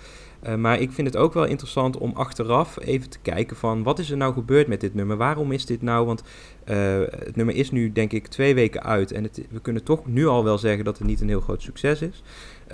Uh, 0.46 0.54
maar 0.54 0.80
ik 0.80 0.92
vind 0.92 1.06
het 1.06 1.16
ook 1.16 1.34
wel 1.34 1.44
interessant 1.44 1.98
om 1.98 2.12
achteraf 2.14 2.78
even 2.80 3.10
te 3.10 3.18
kijken 3.22 3.56
van 3.56 3.82
wat 3.82 3.98
is 3.98 4.10
er 4.10 4.16
nou 4.16 4.32
gebeurd 4.32 4.66
met 4.66 4.80
dit 4.80 4.94
nummer? 4.94 5.16
Waarom 5.16 5.52
is 5.52 5.66
dit 5.66 5.82
nou? 5.82 6.06
Want 6.06 6.22
uh, 6.70 6.76
het 7.10 7.36
nummer 7.36 7.54
is 7.54 7.70
nu 7.70 7.92
denk 7.92 8.12
ik 8.12 8.26
twee 8.26 8.54
weken 8.54 8.82
uit 8.82 9.12
en 9.12 9.22
het, 9.22 9.42
we 9.50 9.60
kunnen 9.60 9.84
toch 9.84 10.06
nu 10.06 10.26
al 10.26 10.44
wel 10.44 10.58
zeggen 10.58 10.84
dat 10.84 10.98
het 10.98 11.06
niet 11.06 11.20
een 11.20 11.28
heel 11.28 11.40
groot 11.40 11.62
succes 11.62 12.02
is. 12.02 12.22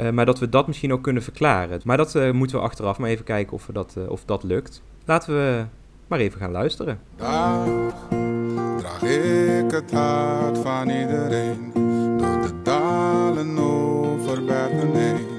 Uh, 0.01 0.11
maar 0.11 0.27
dat 0.27 0.39
we 0.39 0.49
dat 0.49 0.67
misschien 0.67 0.93
ook 0.93 1.03
kunnen 1.03 1.23
verklaren. 1.23 1.81
Maar 1.85 1.97
dat 1.97 2.33
moeten 2.33 2.57
we 2.57 2.63
achteraf 2.63 2.99
maar 2.99 3.11
even 3.11 3.25
kijken 3.25 3.53
of, 3.53 3.69
dat, 3.73 3.97
of 4.09 4.25
dat 4.25 4.43
lukt. 4.43 4.83
Laten 5.05 5.35
we 5.35 5.65
maar 6.07 6.19
even 6.19 6.41
gaan 6.41 6.53
luisteren. 6.53 7.01
Dag 7.17 7.67
draag 8.79 9.03
ik 9.03 9.71
het 9.71 9.93
hart 9.93 10.59
van 10.59 10.91
iedereen 10.91 11.71
door 12.19 12.43
de 12.43 12.53
dalen 12.63 13.59
over 13.59 14.45
bergen 14.45 14.95
heen. 14.95 15.38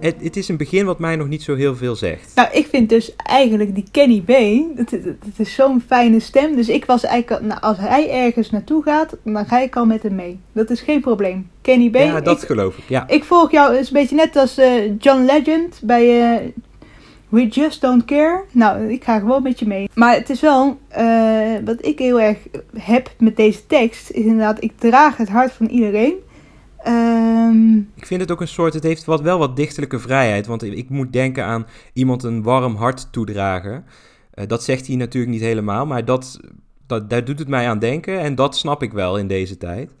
Het, 0.00 0.14
het 0.22 0.36
is 0.36 0.48
een 0.48 0.56
begin 0.56 0.84
wat 0.84 0.98
mij 0.98 1.16
nog 1.16 1.28
niet 1.28 1.42
zo 1.42 1.54
heel 1.54 1.76
veel 1.76 1.96
zegt. 1.96 2.34
Nou, 2.34 2.48
ik 2.52 2.66
vind 2.66 2.88
dus 2.88 3.16
eigenlijk 3.16 3.74
die 3.74 3.84
Kenny 3.90 4.20
B, 4.20 4.28
het, 4.78 4.90
het, 4.90 5.04
het 5.04 5.18
is 5.36 5.54
zo'n 5.54 5.82
fijne 5.86 6.20
stem. 6.20 6.56
Dus 6.56 6.68
ik 6.68 6.84
was 6.84 7.04
eigenlijk, 7.04 7.42
nou, 7.46 7.60
als 7.60 7.76
hij 7.78 8.10
ergens 8.10 8.50
naartoe 8.50 8.82
gaat, 8.82 9.16
dan 9.24 9.46
ga 9.46 9.60
ik 9.60 9.76
al 9.76 9.86
met 9.86 10.02
hem 10.02 10.14
mee. 10.14 10.40
Dat 10.52 10.70
is 10.70 10.80
geen 10.80 11.00
probleem. 11.00 11.50
Kenny 11.60 11.90
B, 11.90 11.96
ja, 11.96 12.20
dat 12.20 12.42
ik, 12.42 12.48
geloof 12.48 12.78
ik. 12.78 12.84
Ja. 12.88 13.08
ik 13.08 13.24
volg 13.24 13.50
jou, 13.50 13.76
is 13.76 13.86
een 13.86 13.92
beetje 13.92 14.16
net 14.16 14.36
als 14.36 14.58
eh, 14.58 14.98
John 14.98 15.24
Legend 15.24 15.80
bij 15.82 16.32
eh, 16.32 16.48
We 17.28 17.46
Just 17.46 17.80
Don't 17.80 18.04
Care. 18.04 18.44
Nou, 18.50 18.92
ik 18.92 19.04
ga 19.04 19.18
gewoon 19.18 19.42
met 19.42 19.58
je 19.58 19.66
mee. 19.66 19.88
Maar 19.94 20.14
het 20.14 20.30
is 20.30 20.40
wel, 20.40 20.78
eh, 20.88 21.52
wat 21.64 21.86
ik 21.86 21.98
heel 21.98 22.20
erg 22.20 22.38
heb 22.78 23.10
met 23.18 23.36
deze 23.36 23.66
tekst, 23.66 24.10
is 24.10 24.24
inderdaad, 24.24 24.62
ik 24.62 24.72
draag 24.78 25.16
het 25.16 25.28
hart 25.28 25.52
van 25.52 25.66
iedereen. 25.66 26.14
Ehm, 26.88 27.76
Ik 27.78 28.06
vind 28.06 28.20
het 28.20 28.30
ook 28.30 28.40
een 28.40 28.48
soort, 28.48 28.74
het 28.74 28.82
heeft 28.82 29.04
wat, 29.04 29.20
wel 29.20 29.38
wat 29.38 29.56
dichterlijke 29.56 29.98
vrijheid. 29.98 30.46
Want 30.46 30.62
ik 30.62 30.88
moet 30.88 31.12
denken 31.12 31.44
aan 31.44 31.66
iemand 31.92 32.22
een 32.22 32.42
warm 32.42 32.76
hart 32.76 33.12
toedragen. 33.12 33.84
Eh, 34.30 34.46
dat 34.46 34.64
zegt 34.64 34.86
hij 34.86 34.96
natuurlijk 34.96 35.32
niet 35.32 35.42
helemaal, 35.42 35.86
maar 35.86 36.04
dat, 36.04 36.40
dat, 36.86 37.10
daar 37.10 37.24
doet 37.24 37.38
het 37.38 37.48
mij 37.48 37.68
aan 37.68 37.78
denken. 37.78 38.20
En 38.20 38.34
dat 38.34 38.56
snap 38.56 38.82
ik 38.82 38.92
wel 38.92 39.18
in 39.18 39.26
deze 39.26 39.56
tijd. 39.56 39.94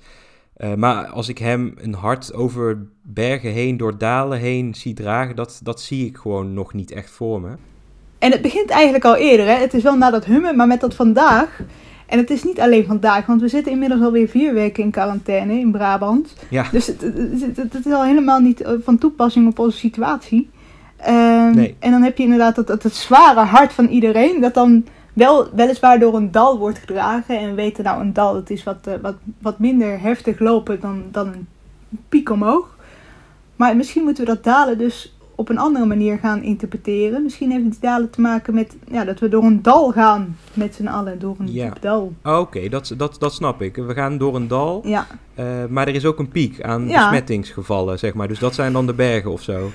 Eh, 0.56 0.74
maar 0.74 1.06
als 1.06 1.28
ik 1.28 1.38
hem 1.38 1.74
een 1.76 1.94
hart 1.94 2.34
over 2.34 2.86
bergen 3.02 3.50
heen, 3.50 3.76
door 3.76 3.98
dalen 3.98 4.38
heen 4.38 4.74
zie 4.74 4.94
dragen, 4.94 5.36
dat, 5.36 5.60
dat 5.62 5.80
zie 5.80 6.06
ik 6.06 6.16
gewoon 6.16 6.54
nog 6.54 6.72
niet 6.74 6.90
echt 6.90 7.10
voor 7.10 7.40
me. 7.40 7.50
En 8.18 8.32
het 8.32 8.42
begint 8.42 8.70
eigenlijk 8.70 9.04
al 9.04 9.16
eerder. 9.16 9.46
Hè? 9.46 9.54
Het 9.54 9.74
is 9.74 9.82
wel 9.82 9.96
na 9.96 10.10
dat 10.10 10.24
hummen, 10.24 10.56
maar 10.56 10.66
met 10.66 10.80
dat 10.80 10.94
vandaag. 10.94 11.60
En 12.08 12.18
het 12.18 12.30
is 12.30 12.44
niet 12.44 12.60
alleen 12.60 12.86
vandaag, 12.86 13.26
want 13.26 13.40
we 13.40 13.48
zitten 13.48 13.72
inmiddels 13.72 14.00
alweer 14.02 14.28
vier 14.28 14.54
weken 14.54 14.82
in 14.82 14.90
quarantaine 14.90 15.52
in 15.58 15.70
Brabant. 15.72 16.34
Ja, 16.50 16.66
Dus 16.72 16.86
het, 16.86 17.00
het, 17.00 17.56
het- 17.56 17.72
het 17.72 17.86
is 17.86 17.92
al 17.92 18.04
helemaal 18.04 18.40
niet 18.40 18.60
eh, 18.60 18.72
van 18.82 18.98
toepassing 18.98 19.48
op 19.48 19.58
onze 19.58 19.76
situatie. 19.78 20.50
Ehm, 20.96 21.50
Nee. 21.54 21.76
En 21.78 21.90
dan 21.90 22.02
heb 22.02 22.16
je 22.16 22.22
inderdaad 22.24 22.54
dat, 22.54 22.66
dat 22.66 22.82
het 22.82 22.94
zware 22.94 23.40
hart 23.40 23.72
van 23.72 23.86
iedereen, 23.86 24.40
dat 24.40 24.54
dan 24.54 24.84
wel 25.12 25.48
weliswaar 25.54 25.98
door 25.98 26.14
een 26.16 26.30
dal 26.30 26.58
wordt 26.58 26.78
gedragen. 26.78 27.38
En 27.38 27.48
we 27.48 27.54
weten 27.54 27.84
nou, 27.84 28.00
een 28.00 28.12
dal 28.12 28.32
dat 28.34 28.50
is 28.50 28.64
wat, 28.64 28.86
eh, 28.86 28.94
wat, 29.02 29.14
wat 29.38 29.58
minder 29.58 30.00
heftig 30.00 30.38
lopen 30.38 30.80
dan, 30.80 31.02
dan 31.12 31.26
een 31.26 31.46
piek 32.08 32.30
omhoog. 32.30 32.76
Maar 33.56 33.76
misschien 33.76 34.02
moeten 34.04 34.24
we 34.24 34.30
dat 34.30 34.44
dalen 34.44 34.78
dus 34.78 35.16
op 35.38 35.48
een 35.48 35.58
andere 35.58 35.84
manier 35.86 36.18
gaan 36.18 36.42
interpreteren. 36.42 37.22
Misschien 37.22 37.50
heeft 37.50 37.64
het 37.64 37.76
dalen 37.80 38.10
te 38.10 38.20
maken 38.20 38.54
met 38.54 38.76
ja, 38.90 39.04
dat 39.04 39.18
we 39.20 39.28
door 39.28 39.44
een 39.44 39.62
dal 39.62 39.90
gaan 39.92 40.36
met 40.54 40.74
z'n 40.74 40.86
allen. 40.86 41.18
Door 41.18 41.36
een 41.38 41.52
Ja. 41.52 41.72
dal. 41.80 42.12
oké, 42.22 42.68
dat, 42.68 42.94
dat, 42.96 43.16
dat 43.18 43.32
snap 43.32 43.62
ik. 43.62 43.76
We 43.76 43.94
gaan 43.94 44.18
door 44.18 44.34
een 44.36 44.48
dal, 44.48 44.80
Ja, 44.84 45.06
eh, 45.34 45.44
maar 45.68 45.88
er 45.88 45.94
is 45.94 46.04
ook 46.04 46.18
een 46.18 46.28
piek 46.28 46.62
aan 46.62 46.88
Ja. 46.88 47.00
besmettingsgevallen, 47.02 47.98
zeg 47.98 48.14
maar. 48.14 48.28
Dus 48.28 48.38
dat 48.38 48.54
zijn 48.54 48.72
dan 48.72 48.86
de 48.86 48.94
bergen 48.94 49.30
of 49.32 49.42
zo. 49.42 49.70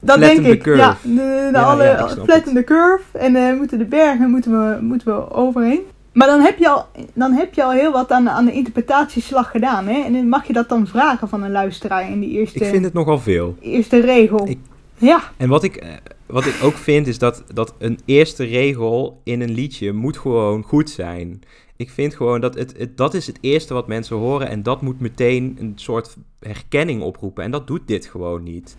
Dat 0.00 0.16
Flatten 0.16 0.42
denk 0.42 0.54
ik. 0.54 0.62
curve. 0.62 0.78
Ja, 0.80 0.96
de, 1.02 1.08
de 1.14 1.48
Ja, 1.52 1.62
alle 1.62 1.84
ja, 1.84 1.98
ik 2.04 2.08
snap 2.08 2.24
flatten 2.24 2.54
the 2.54 2.64
curve. 2.64 3.18
En 3.18 3.36
eh, 3.36 3.56
moeten 3.56 3.78
de 3.78 3.84
bergen 3.84 4.30
moeten 4.30 4.50
we, 4.50 4.78
moeten 4.82 5.06
we 5.16 5.30
overheen. 5.30 5.80
Maar 6.12 6.26
dan 6.26 6.40
heb 6.40 6.58
je 6.58 6.68
al, 6.68 6.86
dan 7.14 7.32
heb 7.32 7.54
je 7.54 7.64
al 7.64 7.70
heel 7.70 7.92
wat 7.92 8.10
aan, 8.10 8.28
aan 8.30 8.44
de 8.44 8.52
interpretatieslag 8.52 9.50
gedaan. 9.50 9.86
Hè? 9.86 10.00
En 10.04 10.12
dan 10.12 10.28
mag 10.28 10.46
je 10.46 10.52
dat 10.52 10.68
dan 10.68 10.86
vragen 10.86 11.28
van 11.28 11.42
een 11.42 11.50
luisteraar 11.50 12.10
in 12.10 12.20
die 12.20 12.30
eerste, 12.30 12.58
Ik 12.58 12.64
vind 12.70 12.84
het 12.84 12.92
nogal 12.92 13.18
veel. 13.18 13.56
eerste 13.60 14.00
regel. 14.00 14.48
Ik- 14.48 14.58
Ja, 15.02 15.32
En 15.36 15.48
wat 15.48 15.62
ik, 15.62 15.76
eh, 15.76 15.88
wat 16.26 16.46
ik 16.46 16.58
ook 16.62 16.74
vind 16.74 17.06
is 17.06 17.18
dat, 17.18 17.44
dat 17.54 17.74
een 17.78 17.98
eerste 18.04 18.44
regel 18.44 19.20
in 19.24 19.40
een 19.40 19.50
liedje 19.50 19.92
moet 19.92 20.18
gewoon 20.18 20.62
goed 20.62 20.90
zijn. 20.90 21.40
Ik 21.76 21.90
vind 21.90 22.14
gewoon 22.14 22.40
dat 22.40 22.54
het, 22.54 22.74
het, 22.78 22.96
dat 22.96 23.14
is 23.14 23.26
het 23.26 23.38
eerste 23.40 23.74
wat 23.74 23.86
mensen 23.86 24.16
horen 24.16 24.48
en 24.48 24.62
dat 24.62 24.82
moet 24.82 25.00
meteen 25.00 25.56
een 25.60 25.72
soort 25.74 26.16
herkenning 26.40 27.02
oproepen. 27.02 27.44
En 27.44 27.50
dat 27.50 27.66
doet 27.66 27.80
dit 27.86 28.06
gewoon 28.06 28.42
niet. 28.42 28.76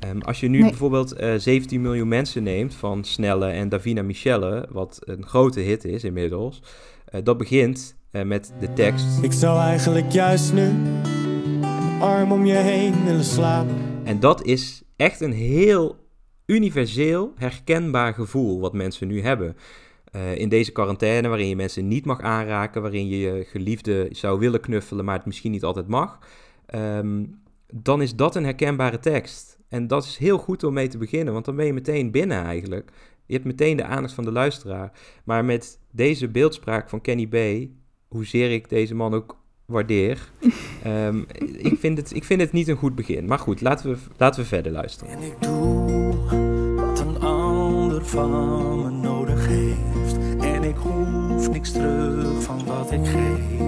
Ehm, 0.00 0.18
als 0.20 0.40
je 0.40 0.48
nu 0.48 0.58
Nee. 0.60 0.68
bijvoorbeeld 0.68 1.12
eh 1.12 1.34
17 1.36 1.80
miljoen 1.80 2.08
mensen 2.08 2.42
neemt 2.42 2.74
van 2.74 3.04
Snelle 3.04 3.46
en 3.46 3.68
Davina 3.68 4.02
Michelle, 4.02 4.68
wat 4.70 4.98
een 5.00 5.26
grote 5.26 5.60
hit 5.60 5.84
is 5.84 6.04
inmiddels, 6.04 6.62
eh, 7.04 7.20
dat 7.24 7.38
begint 7.38 7.96
eh, 8.10 8.22
met 8.22 8.52
de 8.60 8.72
tekst. 8.72 9.06
Ik 9.22 9.32
zou 9.32 9.60
eigenlijk 9.60 10.12
juist 10.12 10.52
nu 10.52 10.70
arm 12.00 12.32
om 12.32 12.46
je 12.46 12.54
heen 12.54 13.04
willen 13.04 13.24
slapen. 13.24 13.76
En 14.04 14.20
dat 14.20 14.44
is 14.44 14.82
echt 15.02 15.20
een 15.20 15.32
heel 15.32 15.96
universeel 16.46 17.32
herkenbaar 17.36 18.14
gevoel 18.14 18.60
wat 18.60 18.72
mensen 18.72 19.08
nu 19.08 19.22
hebben. 19.22 19.56
Eh, 20.04 20.36
in 20.36 20.48
deze 20.48 20.72
quarantaine, 20.72 21.28
waarin 21.28 21.48
je 21.48 21.56
mensen 21.56 21.88
niet 21.88 22.04
mag 22.04 22.20
aanraken, 22.20 22.82
waarin 22.82 23.08
je 23.08 23.18
je 23.18 23.44
geliefde 23.44 24.08
zou 24.10 24.38
willen 24.38 24.60
knuffelen, 24.60 25.04
maar 25.04 25.16
het 25.16 25.26
misschien 25.26 25.50
niet 25.50 25.64
altijd 25.64 25.88
mag, 25.88 26.18
ehm, 26.66 27.24
dan 27.74 28.02
is 28.02 28.16
dat 28.16 28.36
een 28.36 28.44
herkenbare 28.44 28.98
tekst. 28.98 29.58
En 29.68 29.86
dat 29.86 30.04
is 30.04 30.16
heel 30.16 30.38
goed 30.38 30.64
om 30.64 30.72
mee 30.72 30.88
te 30.88 30.98
beginnen, 30.98 31.32
want 31.32 31.44
dan 31.44 31.56
ben 31.56 31.66
je 31.66 31.72
meteen 31.72 32.10
binnen 32.10 32.44
eigenlijk. 32.44 32.90
Je 33.26 33.34
hebt 33.34 33.46
meteen 33.46 33.76
de 33.76 33.84
aandacht 33.84 34.14
van 34.14 34.24
de 34.24 34.32
luisteraar. 34.32 34.92
Maar 35.24 35.44
met 35.44 35.78
deze 35.90 36.28
beeldspraak 36.28 36.88
van 36.88 37.00
Kenny 37.00 37.26
B, 37.26 37.68
hoezeer 38.08 38.50
ik 38.50 38.68
deze 38.68 38.94
man 38.94 39.14
ook 39.14 39.41
waardeer, 39.72 40.18
ehm, 40.82 41.22
ik, 41.56 41.76
vind 41.78 41.98
het, 41.98 42.14
ik 42.14 42.24
vind 42.24 42.40
het 42.40 42.52
niet 42.52 42.68
een 42.68 42.76
goed 42.76 42.94
begin. 42.94 43.26
Maar 43.26 43.38
goed, 43.38 43.60
laten 43.60 43.90
we, 43.90 43.96
laten 44.16 44.40
we 44.40 44.46
verder 44.46 44.72
luisteren. 44.72 45.12
En 45.12 45.22
ik 45.22 45.34
doe 45.40 46.74
wat 46.76 47.00
een 47.00 47.20
ander 47.20 48.04
van 48.04 48.30
me 48.82 48.90
nodig 48.90 49.46
heeft. 49.46 50.16
En 50.40 50.62
ik 50.62 50.76
hoef 50.76 51.50
niks 51.50 51.72
terug 51.72 52.42
van 52.42 52.64
wat 52.66 52.92
ik 52.92 53.06
geef. 53.06 53.60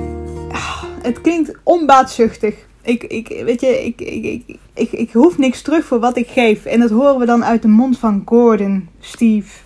het 1.02 1.20
klinkt 1.20 1.58
onbaatzuchtig. 1.62 2.54
Ik, 2.82 3.04
ik, 3.04 3.42
weet 3.44 3.61
je, 3.61 3.84
ik, 3.84 4.00
ik, 4.00 4.25
ik, 4.25 4.56
ik, 4.75 4.92
ik 4.92 5.12
hoef 5.12 5.38
niks 5.38 5.62
terug 5.62 5.84
voor 5.84 6.00
wat 6.00 6.16
ik 6.16 6.28
geef. 6.28 6.64
En 6.64 6.80
dat 6.80 6.90
horen 6.90 7.18
we 7.18 7.26
dan 7.26 7.44
uit 7.44 7.62
de 7.62 7.68
mond 7.68 7.99
van 7.99 8.23
Gordon, 8.25 8.88
Steve. 9.00 9.63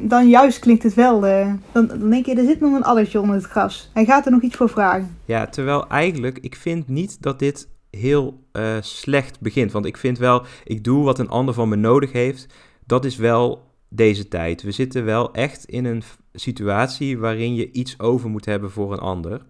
Dan 0.00 0.28
juist 0.28 0.58
klinkt 0.58 0.82
het 0.82 0.94
wel. 0.94 1.26
eh, 1.26 1.52
dan, 1.72 1.86
dan 1.86 2.10
denk 2.10 2.26
je, 2.26 2.34
er 2.34 2.44
zit 2.44 2.60
nog 2.60 2.74
een 2.74 2.84
addertje 2.84 3.20
onder 3.20 3.36
het 3.36 3.44
gras. 3.44 3.90
Hij 3.94 4.04
gaat 4.04 4.26
er 4.26 4.32
nog 4.32 4.42
iets 4.42 4.56
voor 4.56 4.68
vragen. 4.68 5.16
Ja, 5.24 5.46
terwijl 5.46 5.88
eigenlijk, 5.88 6.38
ik 6.38 6.56
vind 6.56 6.88
niet 6.88 7.22
dat 7.22 7.38
dit 7.38 7.68
heel 7.90 8.44
eh, 8.52 8.76
slecht 8.80 9.40
begint. 9.40 9.72
Want 9.72 9.86
ik 9.86 9.96
vind 9.96 10.18
wel, 10.18 10.42
ik 10.64 10.84
doe 10.84 11.04
wat 11.04 11.18
een 11.18 11.28
ander 11.28 11.54
van 11.54 11.68
me 11.68 11.76
nodig 11.76 12.12
heeft. 12.12 12.46
Dat 12.86 13.04
is 13.04 13.16
wel 13.16 13.68
deze 13.88 14.28
tijd. 14.28 14.62
We 14.62 14.70
zitten 14.70 15.04
wel 15.04 15.32
echt 15.32 15.64
in 15.64 15.84
een 15.84 16.02
situatie 16.32 17.18
waarin 17.18 17.54
je 17.54 17.70
iets 17.70 17.98
over 17.98 18.30
moet 18.30 18.44
hebben 18.44 18.70
voor 18.70 18.92
een 18.92 18.98
ander. 18.98 19.42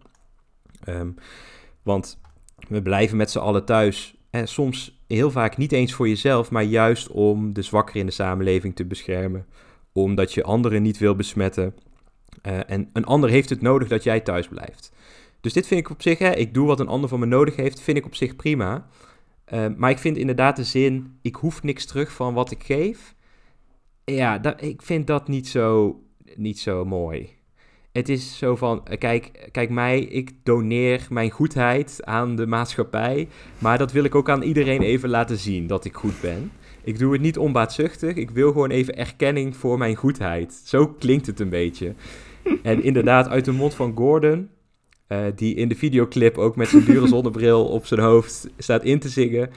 Ehm, 0.85 1.11
want 1.82 2.18
we 2.68 2.82
blijven 2.82 3.16
met 3.16 3.30
z'n 3.30 3.38
allen 3.38 3.64
thuis. 3.64 4.14
En 4.30 4.49
soms 4.49 5.02
heel 5.06 5.30
vaak 5.30 5.56
niet 5.56 5.73
eens 5.73 5.92
voor 5.92 6.09
jezelf, 6.09 6.50
maar 6.50 6.62
juist 6.62 7.09
om 7.09 7.52
de 7.52 7.62
zwakkeren 7.62 8.00
in 8.00 8.06
de 8.06 8.12
samenleving 8.12 8.76
te 8.76 8.85
beschermen. 8.85 9.47
Omdat 10.02 10.33
je 10.33 10.42
anderen 10.42 10.83
niet 10.83 10.99
wil 10.99 11.16
besmetten. 11.16 11.75
Eh, 12.42 12.59
en 12.66 12.90
een 12.92 13.04
ander 13.04 13.30
heeft 13.30 13.49
het 13.49 13.61
nodig 13.61 13.88
dat 13.88 14.02
jij 14.02 14.21
thuis 14.21 14.49
blijft. 14.49 14.92
Dus 15.40 15.52
dit 15.52 15.66
vind 15.66 15.80
ik 15.80 15.90
op 15.90 16.02
zich, 16.02 16.19
hè, 16.19 16.35
ik 16.35 16.54
doe 16.54 16.66
wat 16.66 16.80
een 16.80 16.88
ander 16.88 17.09
van 17.09 17.21
me 17.21 17.26
nodig 17.26 17.57
heeft, 17.57 17.80
vind 17.80 17.97
ik 17.97 18.07
op 18.07 18.14
zich 18.14 18.37
prima. 18.37 18.87
Eh, 19.45 19.66
maar 19.76 19.90
ik 19.90 19.99
vind 19.99 20.16
inderdaad 20.16 20.57
de 20.57 20.64
zin, 20.64 21.19
ik 21.23 21.35
hoef 21.35 21.62
niks 21.62 21.87
terug 21.87 22.12
van 22.12 22.35
wat 22.35 22.50
ik 22.50 22.62
geef. 22.62 23.14
Ja, 24.04 24.59
ik 24.59 24.83
vind 24.83 25.07
dat 25.07 25.28
niet 25.28 25.49
zo, 25.49 26.00
niet 26.37 26.59
zo 26.59 26.85
mooi. 26.85 27.38
Het 27.92 28.09
is 28.09 28.38
zo 28.38 28.57
van, 28.57 28.87
eh, 28.87 28.99
kijk, 28.99 29.49
kijk 29.52 29.71
mij, 29.71 30.00
ik 30.00 30.33
doneer 30.42 31.07
mijn 31.11 31.30
goedheid 31.30 32.04
aan 32.04 32.37
de 32.37 32.47
maatschappij. 32.47 33.28
Maar 33.59 33.78
dat 33.78 33.92
wil 33.92 34.04
ik 34.04 34.14
ook 34.14 34.28
aan 34.28 34.42
iedereen 34.42 34.83
even 34.83 35.09
laten 35.09 35.38
zien, 35.38 35.66
dat 35.66 35.85
ik 35.85 35.95
goed 35.95 36.21
ben. 36.21 36.52
Ik 36.83 36.99
doe 36.99 37.13
het 37.13 37.21
niet 37.21 37.39
onbaatzuchtig, 37.39 38.17
ik 38.17 38.31
wil 38.31 38.53
gewoon 38.53 38.71
even 38.71 38.97
erkenning 38.97 39.57
voor 39.57 39.79
mijn 39.79 39.95
goedheid. 39.95 40.53
Zo 40.65 40.87
klinkt 40.89 41.27
het 41.27 41.41
een 41.41 41.49
beetje. 41.49 41.95
En 42.63 42.83
inderdaad, 42.83 43.29
uit 43.29 43.45
de 43.45 43.53
mond 43.53 43.75
van 43.75 43.97
Gordon, 43.97 44.49
eh, 45.07 45.25
die 45.35 45.55
in 45.55 45.69
de 45.69 45.75
videoclip 45.75 46.39
ook 46.39 46.57
met 46.57 46.69
zijn 46.69 46.85
dure 46.85 47.07
zonnebril 47.15 47.65
op 47.67 47.87
zijn 47.87 48.01
hoofd 48.01 48.49
staat 48.59 48.85
in 48.85 48.99
te 48.99 49.09
zingen. 49.09 49.51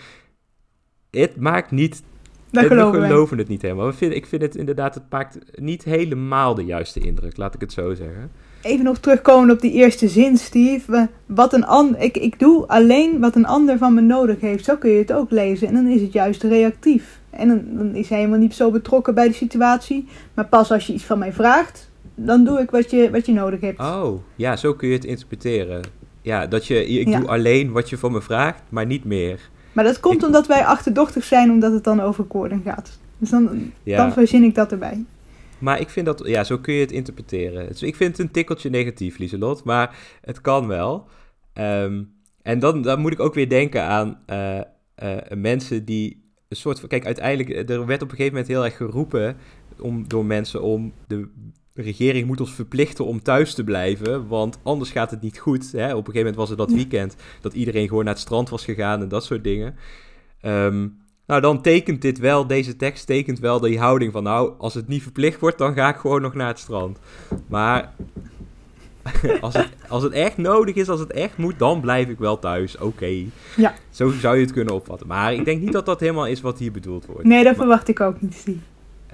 Het 1.11 1.35
maakt 1.35 1.71
niet, 1.71 2.03
Dat 2.51 2.65
geloven 2.65 2.91
we 2.91 2.99
wij. 2.99 3.09
geloven 3.09 3.37
het 3.37 3.47
niet 3.47 3.61
helemaal. 3.61 3.85
We 3.85 3.93
vinden, 3.93 4.17
ik 4.17 4.25
vind 4.25 4.41
het 4.41 4.55
inderdaad, 4.55 4.95
het 4.95 5.03
maakt 5.09 5.39
niet 5.55 5.83
helemaal 5.83 6.55
de 6.55 6.65
juiste 6.65 6.99
indruk, 6.99 7.37
laat 7.37 7.53
ik 7.53 7.61
het 7.61 7.73
zo 7.73 7.93
zeggen. 7.93 8.31
Even 8.63 8.85
nog 8.85 8.97
terugkomen 8.97 9.51
op 9.51 9.61
die 9.61 9.71
eerste 9.71 10.07
zin, 10.07 10.37
Steve. 10.37 11.07
Wat 11.25 11.53
een 11.53 11.65
an 11.65 11.95
ik, 11.99 12.17
ik 12.17 12.39
doe 12.39 12.67
alleen 12.67 13.19
wat 13.19 13.35
een 13.35 13.45
ander 13.45 13.77
van 13.77 13.93
me 13.93 14.01
nodig 14.01 14.39
heeft. 14.41 14.65
Zo 14.65 14.75
kun 14.75 14.89
je 14.89 14.97
het 14.97 15.13
ook 15.13 15.31
lezen. 15.31 15.67
En 15.67 15.73
dan 15.73 15.87
is 15.87 16.01
het 16.01 16.13
juist 16.13 16.43
reactief. 16.43 17.19
En 17.29 17.47
dan, 17.47 17.61
dan 17.77 17.95
is 17.95 18.09
hij 18.09 18.17
helemaal 18.17 18.39
niet 18.39 18.53
zo 18.55 18.71
betrokken 18.71 19.13
bij 19.13 19.27
de 19.27 19.33
situatie. 19.33 20.07
Maar 20.33 20.45
pas 20.45 20.71
als 20.71 20.87
je 20.87 20.93
iets 20.93 21.03
van 21.03 21.19
mij 21.19 21.33
vraagt, 21.33 21.91
dan 22.15 22.43
doe 22.43 22.59
ik 22.59 22.71
wat 22.71 22.91
je, 22.91 23.09
wat 23.11 23.25
je 23.25 23.33
nodig 23.33 23.61
hebt. 23.61 23.79
Oh, 23.79 24.21
ja, 24.35 24.55
zo 24.55 24.73
kun 24.73 24.87
je 24.87 24.93
het 24.93 25.05
interpreteren. 25.05 25.81
Ja, 26.21 26.47
dat 26.47 26.65
je, 26.67 26.85
ik 26.87 27.07
Ja. 27.07 27.19
doe 27.19 27.27
alleen 27.29 27.71
wat 27.71 27.89
je 27.89 27.97
van 27.97 28.11
me 28.11 28.21
vraagt, 28.21 28.61
maar 28.69 28.85
niet 28.85 29.03
meer. 29.05 29.49
Maar 29.73 29.83
dat 29.83 29.99
komt 29.99 30.15
Ik- 30.21 30.25
omdat 30.25 30.47
wij 30.47 30.65
achterdochtig 30.65 31.23
zijn, 31.23 31.51
omdat 31.51 31.71
het 31.73 31.83
dan 31.83 31.99
over 32.01 32.25
Gordon 32.29 32.61
gaat. 32.65 32.99
Dus 33.17 33.29
dan, 33.29 33.71
Ja. 33.83 33.97
dan 33.97 34.11
verzin 34.13 34.43
ik 34.43 34.55
dat 34.55 34.71
erbij. 34.71 35.03
Maar 35.59 35.79
ik 35.79 35.89
vind 35.89 36.05
dat, 36.05 36.21
ja, 36.25 36.43
zo 36.43 36.57
kun 36.57 36.73
je 36.73 36.81
het 36.81 36.91
interpreteren. 36.91 37.67
Dus 37.67 37.83
ik 37.83 37.95
vind 37.95 38.17
het 38.17 38.25
een 38.25 38.31
tikkeltje 38.31 38.69
negatief, 38.69 39.17
Lieselot, 39.17 39.63
maar 39.63 39.97
het 40.21 40.41
kan 40.41 40.67
wel. 40.67 41.07
Ehm, 41.53 42.03
en 42.41 42.59
dan, 42.59 42.81
dan 42.81 42.99
moet 42.99 43.11
ik 43.11 43.19
ook 43.19 43.33
weer 43.33 43.49
denken 43.49 43.83
aan 43.83 44.19
eh, 44.25 44.59
eh, 44.95 45.17
mensen 45.35 45.85
die 45.85 46.23
een 46.47 46.57
soort 46.57 46.79
van... 46.79 46.89
Kijk, 46.89 47.05
uiteindelijk, 47.05 47.69
er 47.69 47.85
werd 47.85 48.01
op 48.01 48.09
een 48.11 48.15
gegeven 48.15 48.33
moment 48.33 48.47
heel 48.47 48.63
erg 48.63 48.77
geroepen 48.77 49.37
om, 49.79 50.07
door 50.07 50.25
mensen 50.25 50.61
om... 50.61 50.93
De 51.07 51.29
regering 51.73 52.27
moet 52.27 52.39
ons 52.39 52.53
verplichten 52.53 53.05
om 53.05 53.21
thuis 53.21 53.53
te 53.53 53.63
blijven, 53.63 54.27
want 54.27 54.59
anders 54.63 54.91
gaat 54.91 55.11
het 55.11 55.21
niet 55.21 55.39
goed. 55.39 55.71
Hè? 55.71 55.85
Op 55.85 56.07
een 56.07 56.13
gegeven 56.13 56.17
moment 56.19 56.35
was 56.35 56.49
het 56.49 56.57
dat 56.57 56.71
weekend 56.71 57.15
dat 57.41 57.53
iedereen 57.53 57.87
gewoon 57.87 58.03
naar 58.03 58.13
het 58.13 58.21
strand 58.21 58.49
was 58.49 58.65
gegaan 58.65 59.01
en 59.01 59.07
dat 59.07 59.23
soort 59.23 59.43
dingen. 59.43 59.75
Ehm, 60.41 60.87
nou, 61.25 61.41
dan 61.41 61.61
tekent 61.61 62.01
dit 62.01 62.19
wel, 62.19 62.47
deze 62.47 62.75
tekst 62.75 63.05
tekent 63.05 63.39
wel 63.39 63.59
die 63.59 63.79
houding 63.79 64.11
van... 64.11 64.23
nou, 64.23 64.53
als 64.57 64.73
het 64.73 64.87
niet 64.87 65.03
verplicht 65.03 65.39
wordt, 65.39 65.57
dan 65.57 65.73
ga 65.73 65.89
ik 65.89 65.95
gewoon 65.95 66.21
nog 66.21 66.33
naar 66.33 66.47
het 66.47 66.59
strand. 66.59 66.99
Maar 67.47 67.91
als, 69.41 69.53
het, 69.53 69.69
als 69.87 70.03
het 70.03 70.13
echt 70.13 70.37
nodig 70.37 70.75
is, 70.75 70.89
als 70.89 70.99
het 70.99 71.11
echt 71.11 71.37
moet, 71.37 71.59
dan 71.59 71.81
blijf 71.81 72.09
ik 72.09 72.19
wel 72.19 72.39
thuis. 72.39 72.77
Oké. 72.77 73.11
Ja. 73.55 73.73
Zo 73.89 74.09
zou 74.09 74.35
je 74.35 74.41
het 74.41 74.53
kunnen 74.53 74.73
opvatten. 74.73 75.07
Maar 75.07 75.33
ik 75.33 75.45
denk 75.45 75.61
niet 75.61 75.71
dat 75.71 75.85
dat 75.85 75.99
helemaal 75.99 76.27
is 76.27 76.41
wat 76.41 76.59
hier 76.59 76.71
bedoeld 76.71 77.05
wordt. 77.05 77.23
Nee, 77.23 77.43
dat 77.43 77.55
verwacht 77.55 77.87
ik 77.87 77.99
ook 77.99 78.21
niet. 78.21 78.45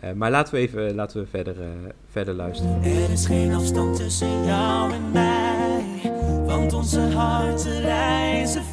Uh, 0.04 0.12
maar 0.16 0.32
laten 0.32 0.54
we 0.54 0.60
even 0.60 0.96
laten 0.96 1.22
we 1.22 1.28
verder, 1.28 1.56
uh, 1.60 1.66
verder 2.12 2.34
luisteren. 2.34 2.84
Er 2.84 3.12
is 3.12 3.26
geen 3.26 3.54
afstand 3.54 3.96
tussen 3.96 4.46
jou 4.46 4.94
en 4.94 5.12
mij. 5.12 5.84
Want 6.46 6.74
onze 6.74 7.00
harten 7.00 7.82
reizen. 7.82 8.64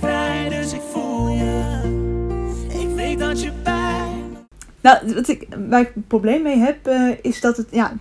Nou, 4.86 5.14
wat 5.14 5.28
ik, 5.28 5.46
waar 5.68 5.80
ik 5.80 5.92
een 5.94 6.06
probleem 6.06 6.42
mee 6.42 6.56
heb, 6.56 6.88
uh, 6.88 7.10
is 7.22 7.40
dat 7.40 7.56
het. 7.56 7.66
Ja, 7.70 7.92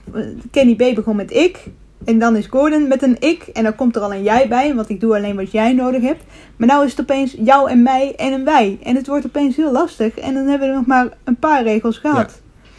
Kenny 0.51 0.75
B 0.75 0.95
begon 0.95 1.15
met 1.15 1.33
ik. 1.33 1.65
En 2.03 2.19
dan 2.19 2.35
is 2.35 2.45
Gordon 2.45 2.87
met 2.87 3.01
een 3.01 3.17
ik. 3.19 3.43
En 3.43 3.63
dan 3.63 3.75
komt 3.75 3.95
er 3.95 4.01
al 4.01 4.13
een 4.13 4.23
jij 4.23 4.47
bij. 4.47 4.75
Want 4.75 4.89
ik 4.89 4.99
doe 4.99 5.15
alleen 5.15 5.35
wat 5.35 5.51
jij 5.51 5.73
nodig 5.73 6.01
hebt. 6.01 6.23
Maar 6.57 6.67
nou 6.67 6.85
is 6.85 6.91
het 6.91 6.99
opeens 6.99 7.35
jou 7.37 7.69
en 7.69 7.83
mij 7.83 8.15
en 8.15 8.33
een 8.33 8.43
wij. 8.43 8.77
En 8.83 8.95
het 8.95 9.07
wordt 9.07 9.25
opeens 9.25 9.55
heel 9.55 9.71
lastig. 9.71 10.17
En 10.17 10.33
dan 10.33 10.47
hebben 10.47 10.69
we 10.69 10.75
nog 10.75 10.85
maar 10.85 11.07
een 11.23 11.39
paar 11.39 11.63
regels 11.63 11.97
gehad. 11.97 12.41
Ja. 12.41 12.69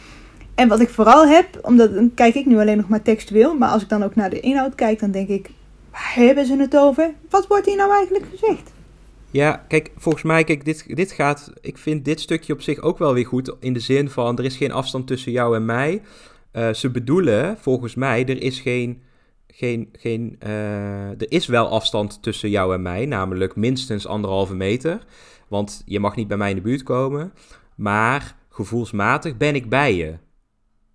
En 0.55 0.67
wat 0.67 0.79
ik 0.79 0.89
vooral 0.89 1.27
heb, 1.27 1.47
omdat 1.61 1.93
dan 1.93 2.11
kijk 2.13 2.35
ik 2.35 2.45
nu 2.45 2.59
alleen 2.59 2.77
nog 2.77 2.87
maar 2.87 3.01
textueel, 3.01 3.55
maar 3.55 3.69
als 3.69 3.81
ik 3.81 3.89
dan 3.89 4.03
ook 4.03 4.15
naar 4.15 4.29
de 4.29 4.39
inhoud 4.39 4.75
kijk, 4.75 4.99
dan 4.99 5.11
denk 5.11 5.27
ik, 5.27 5.49
waar 5.91 6.13
hebben 6.15 6.45
ze 6.45 6.55
het 6.55 6.77
over? 6.77 7.13
Wat 7.29 7.47
wordt 7.47 7.65
hier 7.65 7.75
nou 7.75 7.91
eigenlijk 7.91 8.25
gezegd? 8.31 8.71
Ja, 9.37 9.65
kijk, 9.67 9.91
volgens 9.97 10.23
mij, 10.23 10.43
kijk, 10.43 10.65
dit, 10.65 10.95
dit 10.95 11.11
gaat, 11.11 11.51
ik 11.61 11.77
vind 11.77 12.05
dit 12.05 12.19
stukje 12.19 12.53
op 12.53 12.61
zich 12.61 12.79
ook 12.79 12.97
wel 12.97 13.13
weer 13.13 13.25
goed, 13.25 13.55
in 13.59 13.73
de 13.73 13.79
zin 13.79 14.09
van, 14.09 14.37
er 14.37 14.45
is 14.45 14.57
geen 14.57 14.71
afstand 14.71 15.07
tussen 15.07 15.31
jou 15.31 15.55
en 15.55 15.65
mij. 15.65 16.01
Uh, 16.53 16.73
ze 16.73 16.89
bedoelen, 16.89 17.57
volgens 17.57 17.95
mij, 17.95 18.25
er 18.25 18.41
is 18.41 18.59
geen, 18.59 19.01
geen, 19.47 19.89
geen 19.91 20.35
uh, 20.43 21.09
er 21.09 21.31
is 21.31 21.47
wel 21.47 21.69
afstand 21.69 22.23
tussen 22.23 22.49
jou 22.49 22.73
en 22.73 22.81
mij, 22.81 23.05
namelijk 23.05 23.55
minstens 23.55 24.07
anderhalve 24.07 24.55
meter. 24.55 24.99
Want 25.47 25.81
je 25.85 25.99
mag 25.99 26.15
niet 26.15 26.27
bij 26.27 26.37
mij 26.37 26.49
in 26.49 26.55
de 26.55 26.61
buurt 26.61 26.83
komen, 26.83 27.33
maar 27.75 28.35
gevoelsmatig 28.49 29.37
ben 29.37 29.55
ik 29.55 29.69
bij 29.69 29.95
je. 29.95 30.13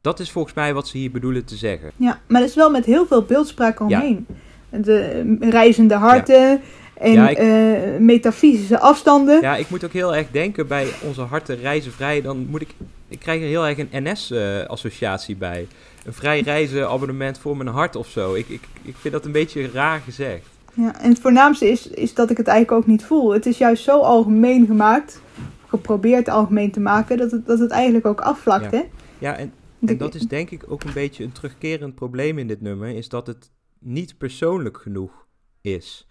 Dat 0.00 0.20
is 0.20 0.30
volgens 0.30 0.54
mij 0.54 0.75
wat 0.75 0.88
ze 0.88 0.99
hier 0.99 1.11
bedoelen 1.11 1.44
te 1.44 1.56
zeggen. 1.56 1.90
Ja, 1.96 2.20
maar 2.28 2.40
dat 2.40 2.50
is 2.50 2.56
wel 2.56 2.70
met 2.70 2.84
heel 2.84 3.06
veel 3.06 3.22
beeldspraak 3.22 3.80
omheen. 3.80 4.26
Ja. 4.70 4.78
De 4.78 5.37
reizende 5.40 5.94
harten. 5.94 6.61
En 7.02 7.12
ja, 7.12 7.28
ik, 7.28 7.38
uh, 7.38 7.99
metafysische 7.99 8.80
afstanden. 8.80 9.40
Ja, 9.40 9.56
ik 9.56 9.71
moet 9.71 9.85
ook 9.85 9.92
heel 9.92 10.14
erg 10.14 10.26
denken 10.30 10.66
bij 10.66 10.87
onze 11.02 11.21
harten 11.21 11.56
reizen 11.56 11.92
vrij. 11.92 12.23
Dan 12.23 12.47
moet 12.50 12.61
ik, 12.61 12.75
ik 13.09 13.18
krijg 13.18 13.40
er 13.40 13.47
heel 13.47 13.66
erg 13.66 13.78
een 13.78 13.88
NS-associatie 13.92 15.35
uh, 15.35 15.40
bij. 15.40 15.66
Een 16.04 16.12
vrij 16.12 16.40
reizen 16.40 16.88
abonnement 16.88 17.38
voor 17.38 17.56
mijn 17.56 17.68
hart 17.68 17.97
of 17.97 18.09
zo. 18.09 18.35
Ik, 18.35 18.49
ik, 18.49 18.62
ik 18.82 18.94
vind 18.97 19.14
dat 19.14 19.25
een 19.25 19.32
beetje 19.32 19.71
raar 19.71 20.00
gezegd. 20.00 20.47
Ja, 20.75 21.00
en 21.00 21.09
het 21.09 21.21
voornaamste 21.21 21.71
is, 21.71 21.87
is 21.87 22.14
dat 22.14 22.31
ik 22.31 22.37
het 22.37 22.46
eigenlijk 22.46 22.83
ook 22.83 22.88
niet 22.88 23.05
voel. 23.05 23.33
Het 23.33 23.46
is 23.46 23.59
juist 23.59 23.83
zo 23.83 24.00
algemeen 24.00 24.66
gemaakt, 24.66 25.20
geprobeerd 25.66 26.29
algemeen 26.29 26.70
te 26.70 26.81
maken, 26.81 27.16
dat 27.16 27.31
het, 27.31 27.46
dat 27.46 27.59
het 27.59 27.70
eigenlijk 27.70 28.07
ook 28.07 28.20
afvlakt, 28.20 28.70
ja. 28.70 28.79
hè? 28.79 28.85
Ja, 29.18 29.37
en 29.37 29.53
en 29.88 29.96
dat 29.96 30.14
is 30.14 30.22
denk 30.22 30.50
ik 30.50 30.64
ook 30.68 30.85
een 30.85 30.92
beetje 30.92 31.24
een 31.24 31.33
terugkerend 31.33 31.94
probleem 31.94 32.38
in 32.38 32.46
dit 32.46 32.61
nummer, 32.61 32.88
is 32.88 33.09
dat 33.09 33.26
het 33.26 33.50
niet 33.79 34.18
persoonlijk 34.18 34.79
genoeg 34.79 35.26
is. 35.61 36.09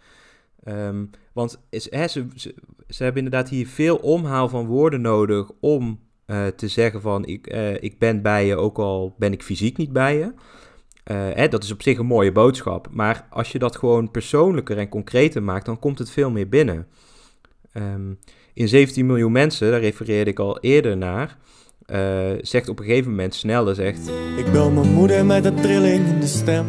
Um, 0.68 1.10
want 1.34 1.60
ze, 1.72 2.26
ze, 2.88 3.04
hebben 3.04 3.24
inderdaad 3.24 3.50
hier 3.50 3.68
veel 3.68 3.96
omhaal 3.96 4.50
van 4.50 4.66
woorden 4.66 5.02
nodig 5.02 5.52
om 5.60 6.00
uh, 6.28 6.48
te 6.48 6.68
zeggen 6.68 7.02
van 7.02 7.26
ik, 7.26 7.54
uh, 7.54 7.84
ik 7.84 8.00
ben 8.00 8.22
bij 8.22 8.46
je, 8.46 8.56
ook 8.56 8.78
al 8.78 9.16
ben 9.18 9.32
ik 9.32 9.44
fysiek 9.44 9.78
niet 9.78 9.94
bij 9.94 10.18
je. 10.18 10.24
Uh, 10.24 11.36
hè, 11.36 11.48
dat 11.48 11.64
is 11.64 11.72
op 11.72 11.82
zich 11.82 11.98
een 11.98 12.06
mooie 12.06 12.32
boodschap. 12.32 12.88
Maar 12.92 13.28
als 13.30 13.52
je 13.52 13.60
dat 13.60 13.76
gewoon 13.76 14.12
persoonlijker 14.12 14.78
en 14.78 14.90
concreter 14.90 15.44
maakt, 15.44 15.66
dan 15.66 15.80
komt 15.80 16.00
het 16.00 16.10
veel 16.10 16.32
meer 16.32 16.50
binnen. 16.50 16.88
Um, 17.74 18.20
in 18.54 18.68
17 18.68 19.06
miljoen 19.06 19.32
mensen, 19.32 19.72
daar 19.72 19.80
refereerde 19.80 20.32
ik 20.32 20.40
al 20.40 20.60
eerder 20.60 20.98
naar, 20.98 21.38
zegt 22.42 22.70
op 22.70 22.80
een 22.80 22.86
gegeven 22.86 23.10
moment 23.10 23.36
sneller 23.36 23.76
zegt... 23.76 24.12
Ik 24.38 24.52
bel 24.52 24.72
mijn 24.72 24.94
moeder 24.94 25.26
met 25.26 25.46
een 25.46 25.56
trilling 25.56 26.08
in 26.08 26.20
de 26.20 26.28
stem. 26.28 26.66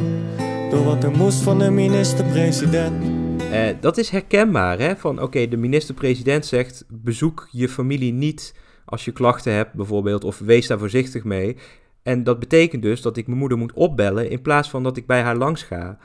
Door 0.70 0.84
wat 0.84 1.04
er 1.04 1.16
moest 1.16 1.42
van 1.42 1.58
de 1.58 1.70
minister-president. 1.70 3.21
Uh, 3.52 3.68
dat 3.80 3.98
is 3.98 4.08
herkenbaar, 4.08 4.78
hè? 4.78 4.96
Van 4.96 5.14
oké, 5.14 5.22
okay, 5.22 5.48
de 5.48 5.56
minister-president 5.56 6.46
zegt... 6.46 6.84
bezoek 6.88 7.48
je 7.50 7.68
familie 7.68 8.12
niet 8.12 8.54
als 8.84 9.04
je 9.04 9.12
klachten 9.12 9.52
hebt 9.52 9.72
bijvoorbeeld... 9.72 10.24
of 10.24 10.38
wees 10.38 10.66
daar 10.66 10.78
voorzichtig 10.78 11.24
mee. 11.24 11.56
En 12.02 12.24
dat 12.24 12.38
betekent 12.38 12.82
dus 12.82 13.02
dat 13.02 13.16
ik 13.16 13.26
mijn 13.26 13.38
moeder 13.38 13.58
moet 13.58 13.72
opbellen... 13.72 14.30
in 14.30 14.42
plaats 14.42 14.70
van 14.70 14.82
dat 14.82 14.96
ik 14.96 15.06
bij 15.06 15.22
haar 15.22 15.36
langs 15.36 15.62
ga. 15.62 15.98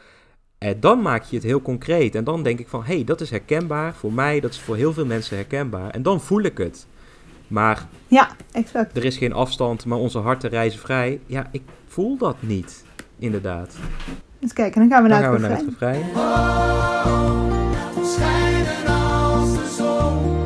En 0.57 0.79
dan 0.79 1.01
maak 1.01 1.23
je 1.23 1.35
het 1.35 1.45
heel 1.45 1.61
concreet. 1.61 2.15
En 2.15 2.23
dan 2.23 2.43
denk 2.43 2.59
ik 2.59 2.67
van, 2.67 2.83
hé, 2.83 2.95
hey, 2.95 3.03
dat 3.03 3.21
is 3.21 3.29
herkenbaar 3.29 3.95
voor 3.95 4.13
mij. 4.13 4.39
Dat 4.39 4.51
is 4.51 4.59
voor 4.59 4.75
heel 4.75 4.93
veel 4.93 5.05
mensen 5.05 5.35
herkenbaar. 5.35 5.89
En 5.89 6.01
dan 6.01 6.21
voel 6.21 6.41
ik 6.41 6.57
het. 6.57 6.87
Maar 7.47 7.87
ja, 8.07 8.35
exact. 8.51 8.97
er 8.97 9.05
is 9.05 9.17
geen 9.17 9.33
afstand, 9.33 9.85
maar 9.85 9.97
onze 9.97 10.19
harten 10.19 10.49
reizen 10.49 10.79
vrij. 10.79 11.19
Ja, 11.25 11.47
ik 11.51 11.61
voel 11.87 12.17
dat 12.17 12.35
niet, 12.39 12.85
inderdaad. 13.19 13.77
Eens 14.39 14.53
kijken, 14.53 14.81
dan 14.81 14.89
gaan 14.89 15.03
we 15.03 15.09
dan 15.09 15.19
naar, 15.21 15.27
gaan 15.27 15.33
het, 15.33 15.41
we 15.41 15.47
naar 15.47 15.57
het 15.57 15.67
refrein. 15.69 16.05
Schijnen 18.05 18.87
als 18.87 19.53
de 19.53 19.73
zon. 19.77 20.41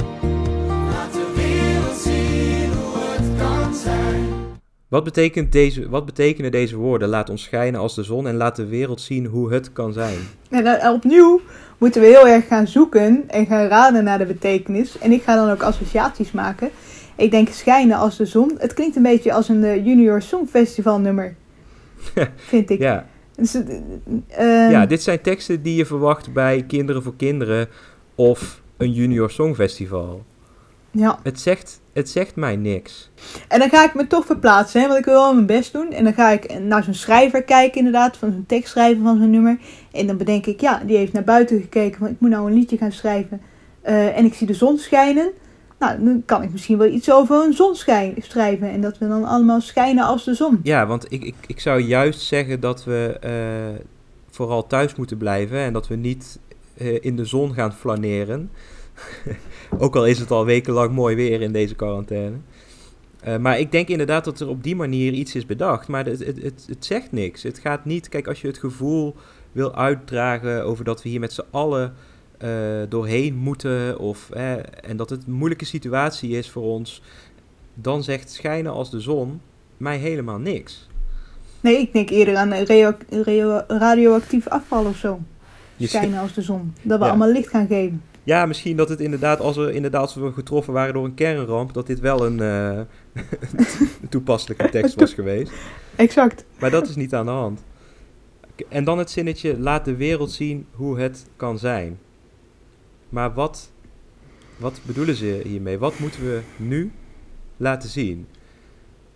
Laat 0.67 1.13
de 1.13 1.33
wereld 1.35 1.97
zien 1.97 2.73
hoe 2.73 2.97
het 2.97 3.37
kan 3.37 3.75
zijn. 3.75 4.27
Wat, 4.87 5.03
betekent 5.03 5.51
deze, 5.51 5.89
wat 5.89 6.05
betekenen 6.05 6.51
deze 6.51 6.75
woorden? 6.75 7.09
Laat 7.09 7.29
ons 7.29 7.43
schijnen 7.43 7.79
als 7.79 7.95
de 7.95 8.03
zon 8.03 8.27
en 8.27 8.35
laat 8.35 8.55
de 8.55 8.65
wereld 8.65 9.01
zien 9.01 9.25
hoe 9.25 9.53
het 9.53 9.73
kan 9.73 9.93
zijn. 9.93 10.17
En 10.49 10.63
dan 10.63 10.93
opnieuw 10.93 11.41
moeten 11.77 12.01
we 12.01 12.07
heel 12.07 12.27
erg 12.27 12.47
gaan 12.47 12.67
zoeken 12.67 13.23
en 13.27 13.45
gaan 13.45 13.67
raden 13.67 14.03
naar 14.03 14.17
de 14.17 14.25
betekenis. 14.25 14.97
En 14.97 15.11
ik 15.11 15.23
ga 15.23 15.35
dan 15.35 15.49
ook 15.49 15.63
associaties 15.63 16.31
maken. 16.31 16.69
Ik 17.15 17.31
denk 17.31 17.49
schijnen 17.49 17.97
als 17.97 18.17
de 18.17 18.25
zon. 18.25 18.55
Het 18.57 18.73
klinkt 18.73 18.95
een 18.95 19.03
beetje 19.03 19.33
als 19.33 19.49
een 19.49 19.63
uh, 19.63 19.85
Junior 19.85 20.21
Songfestival 20.21 20.99
nummer. 20.99 21.35
vind 22.35 22.69
ik. 22.69 22.79
Ja. 22.79 23.05
Dus, 23.41 23.55
uh, 23.55 24.71
ja, 24.71 24.85
dit 24.85 25.03
zijn 25.03 25.21
teksten 25.21 25.61
die 25.61 25.75
je 25.75 25.85
verwacht 25.85 26.33
bij 26.33 26.63
Kinderen 26.67 27.03
voor 27.03 27.15
Kinderen 27.15 27.67
of 28.15 28.61
een 28.77 28.91
Junior 28.91 29.29
Songfestival. 29.29 30.23
Ja. 30.91 31.19
Het 31.23 31.39
zegt, 31.39 31.81
het 31.93 32.09
zegt 32.09 32.35
mij 32.35 32.55
niks. 32.55 33.11
En 33.47 33.59
dan 33.59 33.69
ga 33.69 33.83
ik 33.83 33.93
me 33.93 34.07
toch 34.07 34.25
verplaatsen, 34.25 34.81
hè, 34.81 34.87
want 34.87 34.99
ik 34.99 35.05
wil 35.05 35.13
wel 35.13 35.33
mijn 35.33 35.45
best 35.45 35.73
doen. 35.73 35.91
En 35.91 36.03
dan 36.03 36.13
ga 36.13 36.29
ik 36.29 36.59
naar 36.59 36.83
zo'n 36.83 36.93
schrijver 36.93 37.43
kijken, 37.43 37.77
inderdaad, 37.77 38.17
van 38.17 38.31
zo'n 38.31 38.45
tekstschrijver 38.47 39.03
van 39.03 39.17
zo'n 39.17 39.29
nummer. 39.29 39.57
En 39.91 40.07
dan 40.07 40.17
bedenk 40.17 40.45
ik, 40.45 40.61
ja, 40.61 40.81
die 40.85 40.97
heeft 40.97 41.13
naar 41.13 41.23
buiten 41.23 41.61
gekeken 41.61 41.99
van 41.99 42.07
ik 42.07 42.19
moet 42.19 42.29
nou 42.29 42.47
een 42.47 42.57
liedje 42.57 42.77
gaan 42.77 42.91
schrijven. 42.91 43.41
Uh, 43.85 44.17
en 44.17 44.25
ik 44.25 44.33
zie 44.33 44.47
de 44.47 44.53
zon 44.53 44.77
schijnen. 44.77 45.31
Nou, 45.81 46.03
dan 46.03 46.23
kan 46.25 46.43
ik 46.43 46.51
misschien 46.51 46.77
wel 46.77 46.87
iets 46.87 47.11
over 47.11 47.45
een 47.45 47.53
zon 47.53 47.75
schrijven. 48.17 48.69
En 48.69 48.81
dat 48.81 48.97
we 48.97 49.07
dan 49.07 49.25
allemaal 49.25 49.61
schijnen 49.61 50.05
als 50.05 50.23
de 50.23 50.33
zon. 50.33 50.59
Ja, 50.63 50.87
want 50.87 51.05
ik, 51.09 51.23
ik, 51.23 51.35
ik 51.47 51.59
zou 51.59 51.81
juist 51.81 52.21
zeggen 52.21 52.59
dat 52.59 52.83
we 52.83 53.19
uh, 53.25 53.79
vooral 54.29 54.67
thuis 54.67 54.95
moeten 54.95 55.17
blijven. 55.17 55.57
En 55.57 55.73
dat 55.73 55.87
we 55.87 55.95
niet 55.95 56.39
uh, 56.77 56.97
in 57.01 57.15
de 57.15 57.25
zon 57.25 57.53
gaan 57.53 57.73
flaneren. 57.73 58.51
Ook 59.79 59.95
al 59.95 60.05
is 60.05 60.19
het 60.19 60.31
al 60.31 60.45
wekenlang 60.45 60.91
mooi 60.91 61.15
weer 61.15 61.41
in 61.41 61.51
deze 61.51 61.75
quarantaine. 61.75 62.35
Uh, 63.27 63.37
maar 63.37 63.59
ik 63.59 63.71
denk 63.71 63.87
inderdaad 63.87 64.25
dat 64.25 64.39
er 64.39 64.47
op 64.47 64.63
die 64.63 64.75
manier 64.75 65.13
iets 65.13 65.35
is 65.35 65.45
bedacht. 65.45 65.87
Maar 65.87 66.05
het, 66.05 66.25
het, 66.25 66.41
het, 66.41 66.65
het 66.67 66.85
zegt 66.85 67.11
niks. 67.11 67.43
Het 67.43 67.59
gaat 67.59 67.85
niet. 67.85 68.09
Kijk, 68.09 68.27
als 68.27 68.41
je 68.41 68.47
het 68.47 68.57
gevoel 68.57 69.15
wil 69.51 69.75
uitdragen 69.75 70.63
over 70.65 70.83
dat 70.83 71.03
we 71.03 71.09
hier 71.09 71.19
met 71.19 71.33
z'n 71.33 71.45
allen 71.51 71.93
doorheen 72.89 73.35
moeten. 73.35 73.99
Of, 73.99 74.29
eh, 74.29 74.53
en 74.81 74.97
dat 74.97 75.09
het 75.09 75.23
een 75.27 75.33
moeilijke 75.33 75.65
situatie 75.65 76.29
is 76.29 76.49
voor 76.49 76.63
ons. 76.63 77.01
Dan 77.73 78.03
zegt 78.03 78.31
schijnen 78.31 78.71
als 78.71 78.91
de 78.91 78.99
zon 78.99 79.41
mij 79.77 79.97
helemaal 79.97 80.37
niks. 80.37 80.89
Nee, 81.61 81.77
ik 81.77 81.93
denk 81.93 82.09
eerder 82.09 82.35
aan 82.35 82.53
radio 82.53 82.93
radio 83.09 83.61
radioactief 83.67 84.47
afval 84.47 84.85
of 84.85 84.97
zo. 84.97 85.19
Schijnen 85.79 86.19
als 86.19 86.33
de 86.33 86.41
zon. 86.41 86.73
Dat 86.81 86.97
we 86.97 87.03
ja. 87.03 87.09
allemaal 87.09 87.31
licht 87.31 87.49
gaan 87.49 87.67
geven. 87.67 88.01
Ja, 88.23 88.45
misschien 88.45 88.77
dat 88.77 88.89
het 88.89 88.99
inderdaad, 88.99 89.39
als, 89.39 89.57
er, 89.57 89.71
inderdaad, 89.71 90.01
als 90.01 90.15
we 90.15 90.31
getroffen 90.31 90.73
waren 90.73 90.93
door 90.93 91.05
een 91.05 91.13
kernramp, 91.13 91.73
dat 91.73 91.87
dit 91.87 91.99
wel 91.99 92.25
een 92.25 92.37
uh, 92.43 92.79
toepasselijke 94.09 94.69
tekst 94.69 94.95
was 94.95 95.13
geweest. 95.13 95.51
exact. 95.95 96.45
Maar 96.59 96.69
dat 96.69 96.89
is 96.89 96.95
niet 96.95 97.13
aan 97.13 97.25
de 97.25 97.31
hand. 97.31 97.63
En 98.69 98.83
dan 98.83 98.97
het 98.97 99.11
zinnetje, 99.11 99.59
laat 99.59 99.85
de 99.85 99.95
wereld 99.95 100.31
zien 100.31 100.65
hoe 100.71 100.99
het 100.99 101.25
kan 101.35 101.59
zijn. 101.59 101.99
Maar 103.11 103.33
wat, 103.33 103.71
wat 104.57 104.79
bedoelen 104.85 105.15
ze 105.15 105.41
hiermee? 105.43 105.77
Wat 105.77 105.99
moeten 105.99 106.21
we 106.21 106.41
nu 106.57 106.91
laten 107.57 107.89
zien? 107.89 108.27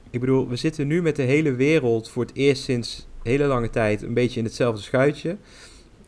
Ik 0.09 0.19
bedoel, 0.19 0.47
we 0.47 0.55
zitten 0.55 0.87
nu 0.87 1.01
met 1.01 1.15
de 1.15 1.21
hele 1.21 1.55
wereld 1.55 2.09
voor 2.09 2.23
het 2.23 2.35
eerst 2.35 2.63
sinds 2.63 3.07
hele 3.23 3.45
lange 3.45 3.69
tijd 3.69 4.01
een 4.01 4.13
beetje 4.13 4.39
in 4.39 4.45
hetzelfde 4.45 4.81
schuitje. 4.81 5.37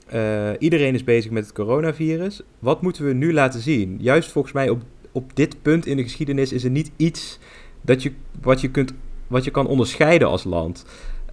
Eh, 0.06 0.52
iedereen 0.60 0.94
is 0.94 1.04
bezig 1.04 1.32
met 1.32 1.44
het 1.44 1.54
coronavirus. 1.54 2.42
Wat 2.60 2.82
moeten 2.82 3.06
we 3.06 3.14
nu 3.14 3.34
laten 3.34 3.60
zien? 3.60 3.98
Juist 4.00 4.32
volgens 4.32 4.54
mij 4.54 4.70
op, 4.70 4.82
op 5.12 5.36
dit 5.36 5.62
punt 5.62 5.86
in 5.86 5.98
de 5.98 6.04
geschiedenis 6.04 6.52
is 6.52 6.64
er 6.64 6.70
niet 6.70 6.92
iets 6.96 7.40
dat 7.82 8.04
je, 8.04 8.12
wat, 8.42 8.62
je 8.62 8.72
kunt, 8.72 8.94
wat 9.28 9.44
je 9.44 9.52
kan 9.52 9.68
onderscheiden 9.68 10.28
als 10.28 10.44
land. 10.44 10.86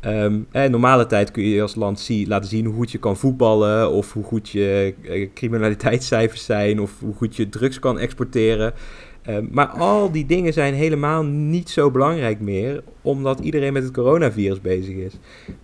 Ehm, 0.04 0.38
in 0.52 0.70
normale 0.70 1.06
tijd 1.06 1.30
kun 1.30 1.42
je 1.44 1.62
als 1.62 1.74
land 1.74 2.00
zie, 2.00 2.28
laten 2.28 2.48
zien 2.48 2.64
hoe 2.64 2.74
goed 2.74 2.90
je 2.92 2.98
kan 2.98 3.16
voetballen, 3.16 3.90
of 3.90 4.12
hoe 4.12 4.24
goed 4.24 4.48
je 4.48 4.94
eh, 5.08 5.28
criminaliteitscijfers 5.34 6.44
zijn, 6.44 6.80
of 6.80 6.92
hoe 7.00 7.14
goed 7.14 7.36
je 7.36 7.48
drugs 7.48 7.78
kan 7.78 7.98
exporteren. 7.98 8.72
Ehm, 9.22 9.44
maar 9.50 9.66
al 9.66 10.10
die 10.10 10.26
dingen 10.26 10.52
zijn 10.52 10.74
helemaal 10.74 11.22
niet 11.24 11.70
zo 11.70 11.90
belangrijk 11.90 12.40
meer, 12.40 12.82
omdat 13.02 13.40
iedereen 13.40 13.72
met 13.72 13.82
het 13.82 13.92
coronavirus 13.92 14.60
bezig 14.60 14.94
is. 14.96 15.12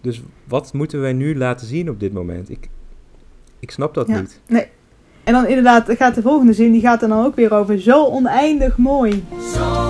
Dus 0.01 0.23
wat 0.49 0.73
moeten 0.73 1.01
wij 1.01 1.13
nu 1.13 1.37
laten 1.37 1.67
zien 1.67 1.91
op 1.91 2.01
dit 2.01 2.13
moment? 2.13 2.51
Ik, 2.51 2.69
ik 3.59 3.71
snap 3.71 3.95
dat 3.95 4.07
Ja. 4.09 4.21
niet. 4.21 4.41
Nee. 4.49 4.67
En 5.25 5.33
dan 5.33 5.47
inderdaad 5.47 5.91
gaat 5.91 6.15
de 6.15 6.23
volgende 6.23 6.53
zin, 6.53 6.73
die 6.73 6.81
gaat 6.81 7.03
er 7.03 7.09
dan 7.09 7.25
ook 7.25 7.37
weer 7.37 7.55
over 7.55 7.81
zo 7.81 8.05
oneindig 8.07 8.77
mooi. 8.77 9.25
Zo 9.55 9.90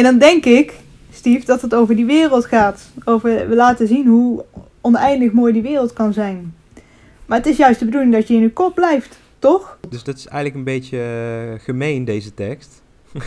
En 0.00 0.06
dan 0.06 0.18
denk 0.18 0.44
ik, 0.44 0.74
Steve, 1.12 1.46
dat 1.46 1.62
het 1.62 1.74
over 1.74 1.96
die 1.96 2.04
wereld 2.04 2.44
gaat. 2.46 2.90
Over 3.04 3.48
we 3.48 3.54
laten 3.54 3.86
zien 3.86 4.06
hoe 4.06 4.44
oneindig 4.80 5.32
mooi 5.32 5.52
die 5.52 5.62
wereld 5.62 5.92
kan 5.92 6.12
zijn. 6.12 6.54
Maar 7.26 7.38
het 7.38 7.46
is 7.46 7.56
juist 7.56 7.78
de 7.78 7.84
bedoeling 7.84 8.12
dat 8.12 8.28
je 8.28 8.34
in 8.34 8.40
je 8.40 8.52
kop 8.52 8.74
blijft, 8.74 9.18
toch? 9.38 9.78
Dus 9.88 10.02
dat 10.02 10.16
is 10.16 10.26
eigenlijk 10.26 10.56
een 10.56 10.74
beetje 10.74 10.98
eh, 10.98 11.64
gemeen, 11.64 12.04
deze 12.04 12.34
tekst. 12.34 12.82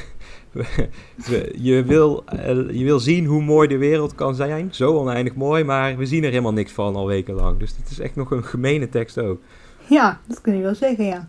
Je, 1.55 1.83
wil, 1.83 2.23
eh, 2.25 2.69
je 2.71 2.83
wil 2.83 2.99
zien 2.99 3.25
hoe 3.25 3.41
mooi 3.41 3.67
de 3.67 3.77
wereld 3.77 4.15
kan 4.15 4.35
zijn, 4.35 4.69
zo 4.71 4.93
oneindig 4.93 5.35
mooi, 5.35 5.63
maar 5.63 5.97
we 5.97 6.05
zien 6.05 6.23
er 6.23 6.29
helemaal 6.29 6.53
niks 6.53 6.71
van 6.71 6.95
al 6.95 7.07
wekenlang. 7.07 7.59
Dus 7.59 7.75
dit 7.75 7.89
is 7.89 7.99
echt 7.99 8.15
nog 8.15 8.31
een 8.31 8.43
gemene 8.43 8.89
tekst 8.89 9.17
ook. 9.17 9.41
Ja, 9.87 10.19
dat 10.27 10.41
kun 10.41 10.55
je 10.55 10.61
wel 10.61 10.75
zeggen, 10.75 11.05
ja. 11.05 11.27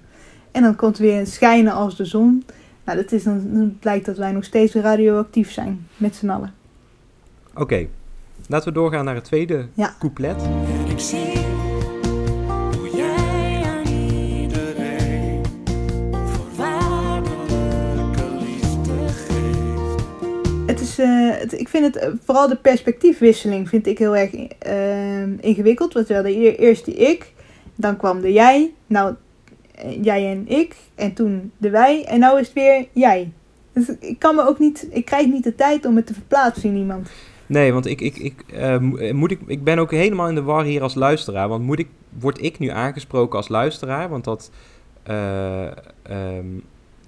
En 0.51 0.63
dan 0.63 0.77
komt 0.77 0.99
weer 0.99 1.19
een 1.19 1.27
schijnen 1.27 1.73
als 1.73 1.97
de 1.97 2.05
zon. 2.05 2.45
Nou, 2.85 2.99
dat 2.99 3.13
is 3.13 3.23
dan, 3.23 3.43
dan 3.53 3.77
blijkt 3.81 4.07
dat 4.07 4.17
wij 4.17 4.33
nog 4.33 4.45
steeds 4.45 4.75
radioactief 4.75 5.51
zijn, 5.53 5.87
met 5.97 6.15
z'n 6.17 6.29
allen. 6.29 6.55
Oké, 7.55 7.87
laten 8.49 8.69
we 8.69 8.75
doorgaan 8.75 9.05
naar 9.05 9.15
het 9.15 9.25
tweede 9.25 9.67
Ja. 9.75 9.95
couplet. 9.99 10.43
En 10.43 10.91
ik 10.91 10.99
zie 10.99 11.39
hoe 12.79 12.91
jij 12.97 13.63
aan 13.65 13.87
iedereen 13.87 15.43
voorwaardelijke 16.27 18.25
liefde 18.41 19.09
geeft. 19.09 20.05
Het 20.67 20.81
is, 20.81 20.99
eh, 20.99 21.31
het, 21.31 21.53
ik 21.61 21.69
vind 21.69 21.85
het, 21.85 21.97
eh, 21.97 22.11
vooral 22.25 22.49
de 22.49 22.57
perspectiefwisseling 22.57 23.69
vind 23.69 23.87
ik 23.87 23.99
heel 23.99 24.17
erg 24.17 24.35
eh, 24.59 25.23
ingewikkeld. 25.45 25.93
Want 25.93 26.07
we 26.09 26.15
hadden 26.15 26.33
eer- 26.33 26.59
eerst 26.59 26.85
de 26.85 26.95
ik, 26.95 27.33
dan 27.75 27.97
kwam 27.97 28.21
de 28.21 28.33
jij, 28.33 28.73
nou 28.87 29.15
jij 30.01 30.31
en 30.31 30.49
ik, 30.49 30.77
en 30.95 31.15
toen 31.15 31.53
de 31.57 31.71
wij, 31.71 32.05
en 32.05 32.21
nou 32.21 32.41
is 32.41 32.47
het 32.47 32.55
weer 32.55 32.87
jij. 32.93 33.33
Dus 33.73 33.89
ik 34.01 34.19
kan 34.19 34.35
me 34.35 34.49
ook 34.49 34.59
niet, 34.59 34.89
ik 34.91 35.05
krijg 35.05 35.27
niet 35.27 35.45
de 35.45 35.55
tijd 35.55 35.85
om 35.85 35.97
het 35.97 36.07
te 36.07 36.15
verplaatsen 36.15 36.71
in 36.71 36.77
iemand. 36.77 37.11
Nee, 37.47 37.73
want 37.73 37.87
ik, 37.87 38.01
ik, 38.01 38.17
ik, 38.17 38.45
eh, 38.53 38.75
eh, 38.75 39.15
moet 39.15 39.31
ik, 39.31 39.41
ik 39.47 39.65
ben 39.65 39.79
ook 39.79 39.91
helemaal 39.91 40.29
in 40.29 40.35
de 40.35 40.43
war 40.43 40.65
hier 40.65 40.83
als 40.83 40.95
luisteraar. 40.95 41.49
Want 41.49 41.65
moet 41.65 41.79
ik, 41.79 41.89
word 42.19 42.43
ik 42.43 42.59
nu 42.59 42.69
aangesproken 42.69 43.37
als 43.37 43.49
luisteraar? 43.49 44.09
Want 44.09 44.25
dat, 44.25 44.51
eh, 45.03 45.67
ehm, 46.03 46.47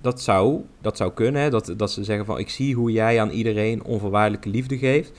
dat, 0.01 0.23
zou, 0.23 0.61
dat 0.81 0.97
zou 0.97 1.13
kunnen. 1.13 1.43
Hè? 1.43 1.51
Dat, 1.51 1.75
dat 1.77 1.91
ze 1.91 2.05
zeggen 2.05 2.27
van 2.27 2.39
ik 2.39 2.49
zie 2.49 2.75
hoe 2.75 2.93
jij 2.93 3.21
aan 3.21 3.31
iedereen 3.31 3.85
onvoorwaardelijke 3.85 4.49
liefde 4.49 4.79
geeft. 4.79 5.13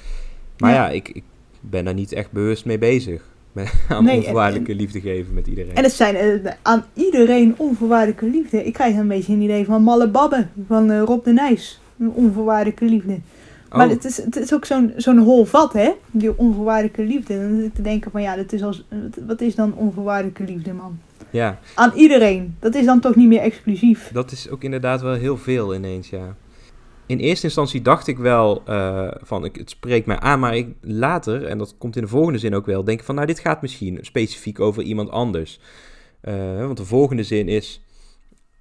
Maar 0.58 0.74
ja, 0.74 0.88
Ja. 0.88 0.90
ik, 0.90 1.10
ik 1.10 1.24
ben 1.60 1.86
daar 1.86 1.94
niet 1.94 2.12
echt 2.12 2.32
bewust 2.32 2.66
mee 2.66 2.78
bezig. 2.78 3.24
Met, 3.58 3.74
aan 3.90 4.04
Nee, 4.04 4.12
en- 4.14 4.18
onvoorwaardelijke 4.20 4.76
liefde 4.76 5.02
geven 5.02 5.34
met 5.34 5.48
iedereen. 5.48 5.76
En 5.76 5.84
het 5.84 5.92
zijn 5.94 6.16
eh, 6.16 6.52
aan 6.62 6.86
iedereen 6.94 7.54
onvoorwaardelijke 7.58 8.26
liefde. 8.30 8.64
Ik 8.66 8.74
krijg 8.74 8.96
een 8.96 9.08
beetje 9.08 9.34
een 9.34 9.42
idee 9.42 9.66
van 9.66 9.84
Malle 9.84 10.08
Babbe 10.10 10.48
van 10.68 10.92
eh, 10.92 11.02
Rob 11.02 11.24
de 11.24 11.32
Nijs. 11.34 11.80
Een 12.00 12.12
onvoorwaardelijke 12.12 12.86
liefde. 12.86 13.18
Maar 13.72 13.86
Oh, 13.86 13.92
het, 13.94 14.06
is, 14.06 14.18
het 14.18 14.36
is 14.36 14.54
ook 14.54 14.66
zo'n 14.66 14.94
zo'n 14.96 15.18
hol 15.18 15.46
vat, 15.46 15.74
hè? 15.74 15.92
Die 16.12 16.38
onvoorwaardelijke 16.38 17.04
liefde. 17.04 17.40
Dan 17.40 17.56
zit 17.58 17.66
ik 17.66 17.74
te 17.74 17.82
denken 17.82 18.12
van 18.12 18.22
ja, 18.22 18.36
dat 18.36 18.54
is 18.54 18.64
als, 18.64 18.86
wat- 18.90 19.26
wat 19.28 19.42
is 19.42 19.56
dan 19.56 19.74
onvoorwaardelijke 19.76 20.44
liefde, 20.44 20.74
man? 20.74 21.00
ja, 21.30 21.60
Aan 21.76 21.92
iedereen. 21.96 22.56
Dat 22.60 22.76
is 22.76 22.86
dan 22.86 23.00
toch 23.00 23.16
niet 23.16 23.28
meer 23.28 23.40
exclusief. 23.42 24.10
dat 24.14 24.32
is 24.32 24.50
ook 24.50 24.64
inderdaad 24.64 25.02
wel 25.02 25.14
heel 25.14 25.38
veel 25.38 25.76
ineens, 25.76 26.10
ja. 26.10 26.36
In 27.08 27.18
eerste 27.18 27.46
instantie 27.46 27.82
dacht 27.82 28.08
ik 28.08 28.18
wel 28.18 28.62
eh, 28.66 29.08
van 29.22 29.46
ik, 29.46 29.56
het 29.56 29.70
spreekt 29.70 30.06
mij 30.06 30.20
aan, 30.20 30.40
maar 30.40 30.56
ik 30.56 30.68
later, 30.82 31.46
en 31.46 31.58
dat 31.58 31.76
komt 31.78 31.96
in 31.96 32.02
de 32.02 32.08
volgende 32.08 32.40
zin 32.40 32.56
ook 32.56 32.66
wel, 32.66 32.84
denk 32.84 33.00
ik 33.00 33.06
van 33.06 33.16
nou 33.16 33.28
dit 33.28 33.40
gaat 33.40 33.62
misschien 33.62 34.00
specifiek 34.02 34.60
over 34.60 34.84
iemand 34.84 35.10
anders. 35.10 35.60
Eh, 36.22 36.60
want 36.60 36.78
de 36.78 36.86
volgende 36.86 37.24
zin 37.24 37.48
is, 37.48 37.82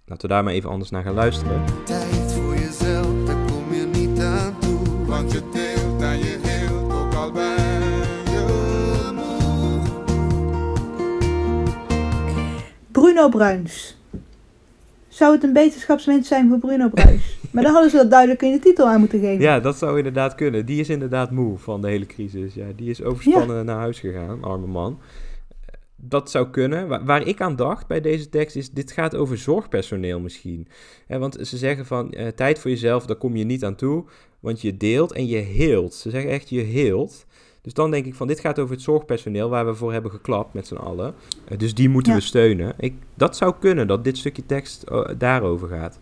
laten 0.05 0.29
we 0.29 0.35
daar 0.35 0.45
maar 0.45 0.53
even 0.53 0.71
anders 0.71 0.91
naar 0.91 1.03
gaan 1.03 1.15
luisteren. 1.15 1.65
Tijd 1.85 2.33
voor 2.33 2.55
jezelf, 2.55 3.25
daar 3.27 3.47
kom 3.47 3.75
je 3.75 3.87
niet 3.87 4.21
aan 4.21 4.59
toe. 4.59 5.07
Want 5.07 5.33
je 5.33 5.43
deelt 5.53 6.03
en 6.03 6.19
je 6.19 6.39
heelt, 6.43 6.93
ook 6.93 7.15
al 7.15 7.33
ben 7.33 7.45
je. 7.45 8.45
Bruno 12.93 13.29
Bruins. 13.29 13.97
Zou 15.09 15.35
het 15.35 15.43
een 15.43 15.53
beterschapswens 15.53 16.29
zijn 16.29 16.49
voor 16.49 16.59
Bruno 16.59 16.89
Bruins? 16.89 17.36
Maar 17.57 17.65
dan 17.65 17.73
hadden 17.73 17.91
ze 17.91 17.97
dat 17.97 18.11
duidelijk 18.11 18.43
in 18.43 18.53
de 18.53 18.59
titel 18.59 18.87
aan 18.89 19.01
moeten 19.01 19.21
geven. 19.21 19.41
Ja, 19.41 19.61
dat 19.61 19.77
zou 19.77 19.97
inderdaad 19.97 20.35
kunnen. 20.35 20.67
Die 20.67 20.81
is 20.81 20.89
inderdaad 20.89 21.31
moe 21.31 21.59
van 21.59 21.81
de 21.81 21.89
hele 21.89 22.07
crisis. 22.07 22.55
Ja, 22.55 22.67
die 22.77 22.91
is 22.91 23.03
overspannen 23.03 23.65
naar 23.65 23.79
huis 23.79 23.99
gegaan, 24.01 24.43
arme 24.45 24.67
man. 24.67 24.99
Dat 25.97 26.31
zou 26.31 26.51
kunnen. 26.51 26.89
Waar, 26.89 27.05
waar 27.05 27.27
ik 27.27 27.41
aan 27.41 27.57
dacht 27.57 27.87
bij 27.87 28.01
deze 28.01 28.29
tekst 28.29 28.57
is, 28.57 28.71
dit 28.71 28.93
gaat 28.93 29.15
over 29.15 29.39
zorgpersoneel 29.39 30.21
misschien. 30.21 30.69
Want 31.09 31.39
ze 31.41 31.57
zeggen 31.57 31.87
van, 31.87 32.11
eh, 32.13 32.27
tijd 32.29 32.59
voor 32.59 32.71
jezelf, 32.71 33.07
daar 33.07 33.17
kom 33.17 33.37
je 33.37 33.45
niet 33.45 33.65
aan 33.65 33.75
toe. 33.77 34.05
Want 34.41 34.61
je 34.61 34.77
deelt 34.77 35.13
en 35.13 35.27
je 35.27 35.37
heelt. 35.37 35.95
Ze 35.95 36.11
zeggen 36.11 36.31
echt, 36.31 36.49
je 36.49 36.61
heelt. 36.61 37.27
Dus 37.63 37.75
dan 37.75 37.91
denk 37.91 38.07
ik 38.07 38.15
van, 38.15 38.27
dit 38.27 38.41
gaat 38.41 38.59
over 38.59 38.75
het 38.75 38.83
zorgpersoneel 38.85 39.49
waar 39.49 39.67
we 39.67 39.75
voor 39.75 39.93
hebben 39.93 40.11
geklapt 40.11 40.55
met 40.55 40.67
z'n 40.67 40.75
allen. 40.75 41.15
Eh, 41.49 41.59
dus 41.59 41.75
die 41.75 41.89
moeten 41.89 42.13
Ja. 42.13 42.19
we 42.19 42.25
steunen. 42.25 42.75
Ik, 42.79 42.95
dat 43.15 43.37
zou 43.37 43.55
kunnen, 43.61 43.87
dat 43.87 44.05
dit 44.05 44.19
stukje 44.19 44.47
tekst 44.47 44.83
eh, 44.83 45.09
daarover 45.19 45.69
gaat. 45.69 46.01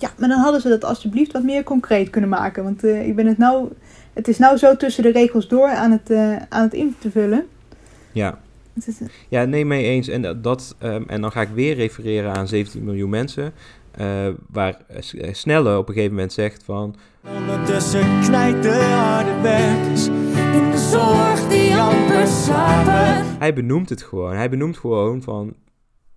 Ja, 0.00 0.10
maar 0.18 0.28
dan 0.28 0.38
hadden 0.40 0.60
ze 0.60 0.68
dat 0.68 0.84
alsjeblieft 0.84 1.32
wat 1.32 1.42
meer 1.42 1.62
concreet 1.62 2.10
kunnen 2.10 2.30
maken. 2.30 2.64
Want 2.64 2.84
eh, 2.84 3.06
ik 3.08 3.16
ben 3.16 3.26
het 3.26 3.38
nou... 3.38 3.68
Het 4.12 4.28
is 4.28 4.38
nou 4.38 4.56
zo 4.56 4.76
tussen 4.76 5.02
de 5.02 5.10
regels 5.12 5.48
door 5.48 5.68
aan 5.68 5.90
het, 5.90 6.10
eh, 6.10 6.36
aan 6.48 6.62
het 6.62 6.74
in 6.74 6.94
te 6.98 7.10
vullen. 7.10 7.46
Ja, 8.12 8.38
Het 8.74 8.86
is, 8.86 8.98
Ja, 9.28 9.44
nee, 9.44 9.64
mee 9.64 9.84
eens. 9.84 10.08
En, 10.08 10.22
dat- 10.22 10.42
dat, 10.44 10.74
ehm, 10.78 11.02
en 11.06 11.20
dan 11.20 11.32
ga 11.32 11.40
ik 11.40 11.48
weer 11.54 11.74
refereren 11.74 12.32
aan 12.34 12.48
17 12.48 12.84
miljoen 12.84 13.10
mensen. 13.10 13.52
eh, 13.90 14.26
waar 14.50 14.76
eh, 14.86 14.96
eh, 15.28 15.34
Snelle 15.34 15.78
op 15.78 15.88
een 15.88 15.94
gegeven 15.94 16.14
moment 16.14 16.32
zegt 16.32 16.62
van... 16.64 16.94
Ondertussen 17.38 18.20
knijt 18.22 18.62
de 18.62 18.68
harde. 18.68 19.56
In 20.58 20.70
de 20.70 20.88
zorg 20.90 21.48
die 21.48 21.74
amper 21.76 22.26
slapen. 22.26 23.26
Hij 23.38 23.54
benoemt 23.54 23.88
het 23.88 24.02
gewoon. 24.02 24.34
Hij 24.34 24.50
benoemt 24.50 24.78
gewoon 24.78 25.22
van... 25.22 25.54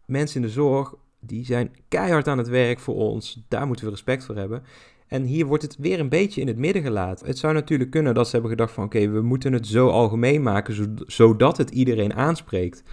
Mensen 0.06 0.42
in 0.42 0.48
de 0.48 0.54
zorg, 0.54 0.94
die 1.26 1.46
zijn 1.46 1.72
keihard 1.88 2.28
aan 2.28 2.38
het 2.38 2.48
werk 2.48 2.80
voor 2.80 2.96
ons. 2.96 3.44
Daar 3.48 3.68
moeten 3.68 3.86
we 3.86 3.92
respect 3.92 4.24
voor 4.24 4.36
hebben. 4.36 4.64
En 5.08 5.24
hier 5.24 5.46
wordt 5.46 5.64
het 5.64 5.78
weer 5.80 6.00
een 6.00 6.10
beetje 6.10 6.42
in 6.42 6.48
het 6.48 6.58
midden 6.58 6.82
gelaten. 6.82 7.28
Het 7.28 7.38
zou 7.38 7.54
natuurlijk 7.54 7.92
kunnen 7.92 8.14
dat 8.14 8.26
ze 8.26 8.32
hebben 8.32 8.50
gedacht 8.50 8.72
van... 8.74 8.84
Oké, 8.84 9.10
we 9.10 9.22
moeten 9.22 9.54
het 9.54 9.68
zo 9.68 9.90
algemeen 9.90 10.42
maken, 10.42 10.74
zo- 10.76 10.94
zodat 11.06 11.58
het 11.58 11.70
iedereen 11.70 12.14
aanspreekt. 12.14 12.84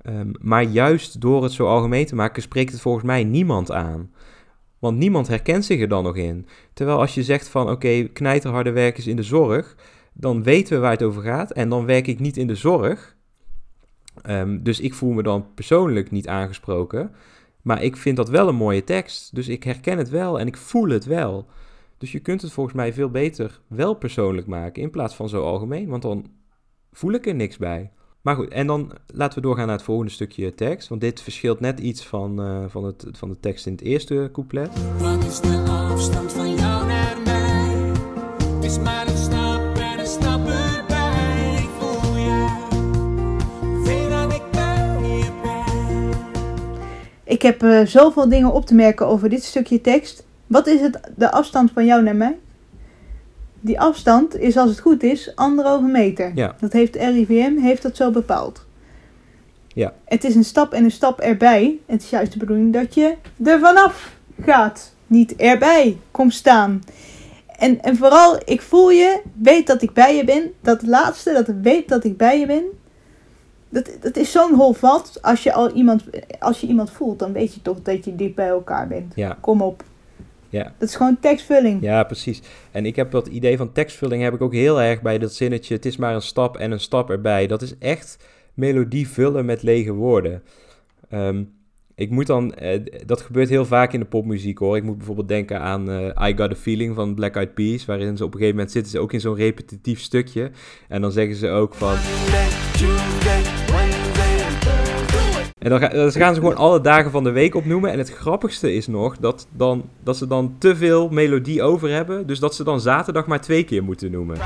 Ehm, 0.00 0.30
maar 0.40 0.62
juist 0.62 1.20
door 1.20 1.42
het 1.42 1.52
zo 1.52 1.66
algemeen 1.66 2.06
te 2.06 2.14
maken, 2.14 2.42
spreekt 2.42 2.72
het 2.72 2.80
volgens 2.80 3.04
mij 3.04 3.24
niemand 3.24 3.70
aan. 3.70 4.10
Want 4.78 4.98
niemand 4.98 5.28
herkent 5.28 5.64
zich 5.64 5.80
er 5.80 5.88
dan 5.88 6.04
nog 6.04 6.16
in. 6.16 6.46
Terwijl 6.72 6.98
als 6.98 7.14
je 7.14 7.22
zegt 7.22 7.48
van 7.48 7.70
oké, 7.70 8.08
knijterharde 8.12 8.70
werkers 8.72 9.06
in 9.06 9.16
de 9.16 9.22
zorg, 9.22 9.76
dan 10.12 10.42
weten 10.42 10.74
we 10.74 10.80
waar 10.80 10.90
het 10.90 11.02
over 11.02 11.22
gaat. 11.22 11.50
En 11.50 11.68
dan 11.68 11.86
werk 11.86 12.06
ik 12.06 12.18
niet 12.20 12.36
in 12.36 12.46
de 12.46 12.54
zorg. 12.54 13.16
Ehm, 14.22 14.62
dus 14.62 14.80
ik 14.80 14.94
voel 14.94 15.12
me 15.12 15.22
dan 15.22 15.46
persoonlijk 15.54 16.10
niet 16.10 16.28
aangesproken. 16.28 17.10
Maar 17.64 17.82
ik 17.82 17.96
vind 17.96 18.16
dat 18.16 18.28
wel 18.28 18.48
een 18.48 18.54
mooie 18.54 18.84
tekst. 18.84 19.34
Dus 19.34 19.48
ik 19.48 19.64
herken 19.64 19.98
het 19.98 20.08
wel 20.08 20.40
en 20.40 20.46
ik 20.46 20.56
voel 20.56 20.88
het 20.88 21.04
wel. 21.04 21.46
Dus 21.98 22.12
je 22.12 22.20
kunt 22.20 22.42
het 22.42 22.52
volgens 22.52 22.76
mij 22.76 22.92
veel 22.92 23.10
beter 23.10 23.60
wel 23.66 23.94
persoonlijk 23.94 24.46
maken 24.46 24.82
in 24.82 24.90
plaats 24.90 25.14
van 25.14 25.28
zo 25.28 25.42
algemeen. 25.42 25.88
Want 25.88 26.02
dan 26.02 26.26
voel 26.92 27.12
ik 27.12 27.26
er 27.26 27.34
niks 27.34 27.56
bij. 27.56 27.90
Maar 28.20 28.36
goed, 28.36 28.48
en 28.48 28.66
dan 28.66 28.92
laten 29.06 29.38
we 29.38 29.46
doorgaan 29.46 29.66
naar 29.66 29.76
het 29.76 29.84
volgende 29.84 30.10
stukje 30.10 30.54
tekst. 30.54 30.88
Want 30.88 31.00
dit 31.00 31.20
verschilt 31.20 31.60
net 31.60 31.80
iets 31.80 32.06
van, 32.06 32.40
eh, 32.40 32.64
van, 32.68 32.84
het, 32.84 33.06
van 33.12 33.28
de 33.28 33.40
tekst 33.40 33.66
in 33.66 33.72
het 33.72 33.82
eerste 33.82 34.28
couplet. 34.32 34.70
Wat 34.98 35.24
is 35.24 35.40
de 35.40 35.64
afstand 35.68 36.32
van 36.32 36.54
jou 36.54 36.86
naar 36.86 37.16
mij? 37.24 37.92
Is 38.60 38.78
maar 38.78 39.08
een 39.08 39.16
Ik 47.34 47.42
heb 47.42 47.62
eh, 47.62 47.80
zoveel 47.86 48.28
dingen 48.28 48.52
op 48.52 48.66
te 48.66 48.74
merken 48.74 49.06
over 49.06 49.28
dit 49.28 49.44
stukje 49.44 49.80
tekst. 49.80 50.24
Wat 50.46 50.66
is 50.66 50.80
het, 50.80 51.00
de 51.16 51.30
afstand 51.30 51.70
van 51.72 51.84
jou 51.84 52.02
naar 52.02 52.16
mij? 52.16 52.38
Die 53.60 53.80
afstand 53.80 54.36
is, 54.36 54.56
als 54.56 54.70
het 54.70 54.80
goed 54.80 55.02
is, 55.02 55.36
anderhalve 55.36 55.86
meter. 55.86 56.32
Ja. 56.34 56.54
Dat 56.60 56.72
heeft 56.72 56.96
RIVM 56.96 57.56
heeft 57.56 57.82
dat 57.82 57.96
zo 57.96 58.10
bepaald. 58.10 58.66
Ja. 59.66 59.92
Het 60.04 60.24
is 60.24 60.34
een 60.34 60.44
stap 60.44 60.72
en 60.72 60.84
een 60.84 60.90
stap 60.90 61.20
erbij. 61.20 61.78
Het 61.86 62.02
is 62.02 62.10
juist 62.10 62.32
de 62.32 62.38
bedoeling 62.38 62.72
dat 62.72 62.94
je 62.94 63.14
er 63.44 63.60
vanaf 63.60 64.16
gaat. 64.40 64.92
Niet 65.06 65.36
erbij 65.36 65.98
komt 66.10 66.34
staan. 66.34 66.82
En, 67.58 67.82
en 67.82 67.96
vooral, 67.96 68.38
ik 68.44 68.62
voel 68.62 68.90
je, 68.90 69.20
weet 69.42 69.66
dat 69.66 69.82
ik 69.82 69.92
bij 69.92 70.16
je 70.16 70.24
ben. 70.24 70.52
Dat 70.60 70.82
laatste, 70.82 71.32
dat 71.32 71.48
ik 71.48 71.56
weet 71.62 71.88
dat 71.88 72.04
ik 72.04 72.16
bij 72.16 72.38
je 72.38 72.46
ben. 72.46 72.64
Dat, 73.74 73.96
dat 74.00 74.16
is 74.16 74.32
zo'n 74.32 74.54
hol 74.54 74.72
vat. 74.72 75.18
Als 75.22 75.42
je, 75.42 75.52
al 75.52 75.70
iemand, 75.70 76.04
als 76.38 76.60
je 76.60 76.66
iemand 76.66 76.90
voelt, 76.90 77.18
dan 77.18 77.32
weet 77.32 77.54
je 77.54 77.62
toch 77.62 77.82
dat 77.82 78.04
je 78.04 78.16
dicht 78.16 78.34
bij 78.34 78.48
elkaar 78.48 78.88
bent. 78.88 79.12
Ja, 79.14 79.38
Kom 79.40 79.62
op. 79.62 79.82
ja. 80.48 80.72
Dat 80.78 80.88
is 80.88 80.96
gewoon 80.96 81.20
tekstvulling. 81.20 81.82
Ja, 81.82 82.04
precies. 82.04 82.42
En 82.70 82.86
ik 82.86 82.96
heb 82.96 83.10
dat 83.10 83.26
idee 83.26 83.56
van 83.56 83.72
tekstvulling 83.72 84.22
heb 84.22 84.34
ik 84.34 84.40
ook 84.40 84.52
heel 84.52 84.80
erg 84.82 85.02
bij 85.02 85.18
dat 85.18 85.32
zinnetje. 85.34 85.74
Het 85.74 85.86
is 85.86 85.96
maar 85.96 86.14
een 86.14 86.22
stap 86.22 86.56
en 86.56 86.70
een 86.70 86.80
stap 86.80 87.10
erbij. 87.10 87.46
Dat 87.46 87.62
is 87.62 87.78
echt 87.78 88.16
melodie 88.54 89.08
vullen 89.08 89.44
met 89.44 89.62
lege 89.62 89.92
woorden. 89.92 90.42
Ehm, 91.08 91.42
ik 91.94 92.10
moet 92.10 92.26
dan, 92.26 92.54
eh, 92.54 92.80
dat 93.06 93.20
gebeurt 93.20 93.48
heel 93.48 93.64
vaak 93.66 93.92
in 93.92 94.00
de 94.00 94.06
popmuziek 94.06 94.58
hoor. 94.58 94.76
Ik 94.76 94.82
moet 94.82 94.96
bijvoorbeeld 94.96 95.28
denken 95.28 95.60
aan 95.60 95.90
eh, 95.90 96.28
I 96.28 96.36
Got 96.36 96.50
a 96.50 96.56
Feeling 96.56 96.94
van 96.94 97.14
Black 97.14 97.34
Eyed 97.36 97.54
Peas. 97.54 97.84
Waarin 97.84 98.16
ze 98.16 98.24
op 98.24 98.32
een 98.32 98.38
gegeven 98.38 98.56
moment 98.56 98.72
zitten 98.72 98.92
ze 98.92 98.98
ook 98.98 99.12
in 99.12 99.20
zo'n 99.20 99.36
repetitief 99.36 100.00
stukje. 100.00 100.50
En 100.88 101.00
dan 101.00 101.12
zeggen 101.12 101.36
ze 101.36 101.48
ook 101.48 101.74
van. 101.74 101.96
En 105.64 105.70
dan, 105.70 105.78
ga- 105.80 105.88
dan 105.88 106.12
gaan 106.12 106.34
ze 106.34 106.40
gewoon 106.40 106.56
alle 106.56 106.80
dagen 106.80 107.10
van 107.10 107.24
de 107.24 107.30
week 107.30 107.54
opnoemen. 107.54 107.90
En 107.90 107.98
het 107.98 108.10
grappigste 108.12 108.72
is 108.74 108.86
nog 108.86 109.16
dat, 109.18 109.46
dan, 109.52 109.84
dat 110.02 110.16
ze 110.16 110.26
dan 110.26 110.54
te 110.58 110.76
veel 110.76 111.08
melodie 111.08 111.62
over 111.62 111.90
hebben. 111.90 112.26
Dus 112.26 112.38
dat 112.38 112.54
ze 112.54 112.64
dan 112.64 112.80
zaterdag 112.80 113.26
maar 113.26 113.40
twee 113.40 113.64
keer 113.64 113.84
moeten 113.84 114.10
noemen. 114.10 114.36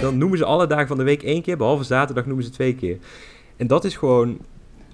Dan 0.00 0.18
noemen 0.18 0.38
ze 0.38 0.44
alle 0.44 0.66
dagen 0.66 0.88
van 0.88 0.96
de 0.96 1.02
week 1.02 1.22
één 1.22 1.42
keer, 1.42 1.56
behalve 1.56 1.84
zaterdag 1.84 2.26
noemen 2.26 2.44
ze 2.44 2.50
twee 2.50 2.74
keer. 2.74 2.96
En 3.56 3.66
dat 3.66 3.84
is 3.84 3.96
gewoon, 3.96 4.38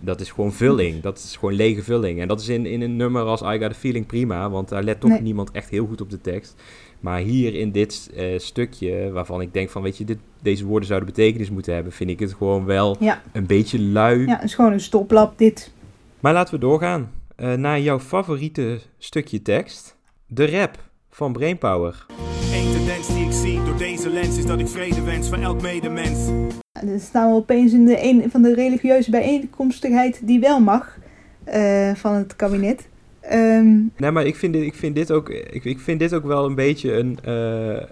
dat 0.01 0.21
is 0.21 0.31
gewoon 0.31 0.53
vulling. 0.53 1.03
Dat 1.03 1.19
is 1.19 1.37
gewoon 1.39 1.55
lege 1.55 1.83
vulling. 1.83 2.21
En 2.21 2.29
dat 2.29 2.41
is 2.41 2.49
in, 2.49 2.67
in 2.67 2.83
een 2.83 2.97
nummer 2.97 3.23
als 3.23 3.41
I 3.41 3.59
Got 3.59 3.63
a 3.71 3.75
Feeling 3.75 4.07
prima, 4.07 4.51
want 4.51 4.69
daar 4.69 4.83
let 4.83 5.01
toch 5.01 5.11
Nee. 5.11 5.21
niemand 5.21 5.51
echt 5.51 5.69
heel 5.71 5.87
goed 5.87 6.01
op 6.01 6.11
de 6.11 6.21
tekst. 6.21 6.55
Maar 7.01 7.19
hier 7.21 7.55
in 7.55 7.71
dit 7.73 8.11
eh, 8.17 8.39
stukje, 8.39 9.11
waarvan 9.11 9.41
ik 9.41 9.53
denk 9.53 9.71
van, 9.71 9.83
weet 9.83 9.97
je, 9.99 10.05
dit, 10.05 10.19
deze 10.43 10.65
woorden 10.65 10.89
zouden 10.89 11.09
betekenis 11.09 11.51
moeten 11.51 11.75
hebben, 11.75 11.93
vind 11.93 12.11
ik 12.11 12.19
het 12.21 12.33
gewoon 12.35 12.65
wel 12.65 12.97
Ja, 13.01 13.23
een 13.33 13.47
beetje 13.47 13.81
lui. 13.81 14.27
ja 14.27 14.35
het 14.35 14.45
is 14.45 14.55
gewoon 14.55 14.73
een 14.73 14.81
stoplap 14.81 15.39
dit. 15.39 15.73
Maar 16.21 16.33
laten 16.33 16.55
we 16.55 16.61
doorgaan 16.61 17.11
eh, 17.37 17.53
naar 17.53 17.81
jouw 17.81 18.01
favoriete 18.01 18.79
stukje 18.99 19.43
tekst. 19.43 19.97
De 20.27 20.51
rap 20.51 20.79
van 21.11 21.33
Brainpower. 21.33 22.07
Eén 22.53 22.73
tendens 22.73 23.07
die 23.09 23.25
ik 23.27 23.33
zie 23.33 23.63
door 23.65 23.77
deze 23.77 24.11
lens 24.11 24.39
is 24.39 24.47
dat 24.47 24.59
ik 24.59 24.69
vrede 24.69 25.03
wens 25.03 25.29
voor 25.29 25.39
elk 25.39 25.63
medemens. 25.63 26.27
En 26.73 26.87
Dan 26.87 26.99
staan 27.01 27.31
we 27.31 27.37
opeens 27.37 27.73
in 27.73 27.85
de 27.85 28.03
een 28.05 28.31
van 28.31 28.43
de 28.43 28.55
religieuze 28.55 29.11
bijeenkomstigheid 29.11 30.21
die 30.27 30.41
wel 30.41 30.61
mag 30.61 30.99
eh, 31.45 31.95
van 31.95 32.15
het 32.15 32.37
kabinet. 32.37 32.89
Ehm, 33.29 33.77
Nee, 33.97 34.11
maar 34.11 34.27
ik 34.27 34.37
vind 34.37 34.53
dit, 34.53 34.63
ik 34.63 34.75
vind 34.75 34.95
dit, 34.95 35.13
ook, 35.13 35.29
ik, 35.29 35.65
ik 35.65 35.81
vind 35.81 35.99
dit 35.99 36.15
ook 36.15 36.25
wel 36.25 36.45
een 36.45 36.55
beetje 36.55 36.93
een, 36.93 37.19
eh, 37.25 37.83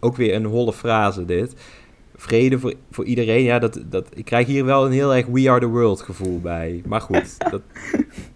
ook 0.00 0.16
weer 0.16 0.34
een 0.34 0.44
holle 0.44 0.72
frase 0.72 1.24
dit. 1.24 1.54
Vrede 2.16 2.58
voor, 2.58 2.74
voor 2.90 3.04
iedereen, 3.04 3.42
ja, 3.42 3.58
dat, 3.58 3.80
dat, 3.90 4.06
ik 4.14 4.24
krijg 4.24 4.46
hier 4.46 4.64
wel 4.64 4.86
een 4.86 4.92
heel 4.92 5.14
erg 5.14 5.26
we 5.26 5.50
are 5.50 5.60
the 5.60 5.66
world 5.66 6.00
gevoel 6.00 6.40
bij. 6.40 6.82
Maar 6.86 7.00
goed, 7.00 7.34
dat, 7.50 7.60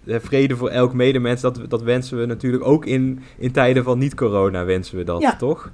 eh, 0.06 0.16
vrede 0.20 0.56
voor 0.56 0.68
elk 0.68 0.92
medemens, 0.94 1.40
dat, 1.40 1.60
dat 1.68 1.82
wensen 1.82 2.18
we 2.18 2.26
natuurlijk 2.26 2.66
ook 2.66 2.86
in, 2.86 3.20
in 3.38 3.52
tijden 3.52 3.84
van 3.84 3.98
niet-corona 3.98 4.64
wensen 4.64 4.96
we 4.96 5.04
dat, 5.04 5.20
Ja. 5.20 5.36
toch? 5.36 5.70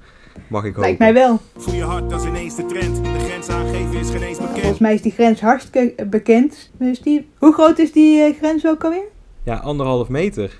Mag 0.47 0.61
ik 0.63 0.67
hopen. 0.67 0.81
lijkt 0.81 0.99
mij 0.99 1.13
wel. 1.13 1.39
Voel 1.57 1.73
je 1.73 1.83
hart, 1.83 2.09
dat 2.09 2.21
is 2.21 2.27
ineens 2.27 2.55
de 2.55 2.65
trend. 2.65 2.95
De 3.03 3.19
grens 3.19 3.49
aangeven 3.49 3.99
is 3.99 4.09
geen 4.09 4.21
eens 4.21 4.37
bekend. 4.37 4.57
Volgens 4.59 4.79
mij 4.79 4.93
is 4.93 5.01
die 5.01 5.11
grens 5.11 5.41
hartstikke 5.41 6.05
bekend. 6.05 6.71
Dus 6.77 7.01
die, 7.01 7.27
hoe 7.37 7.53
groot 7.53 7.79
is 7.79 7.91
die 7.91 8.21
eh, 8.21 8.35
grens 8.37 8.67
ook 8.67 8.83
alweer? 8.83 9.03
Ja, 9.43 9.55
anderhalf 9.55 10.09
meter. 10.09 10.59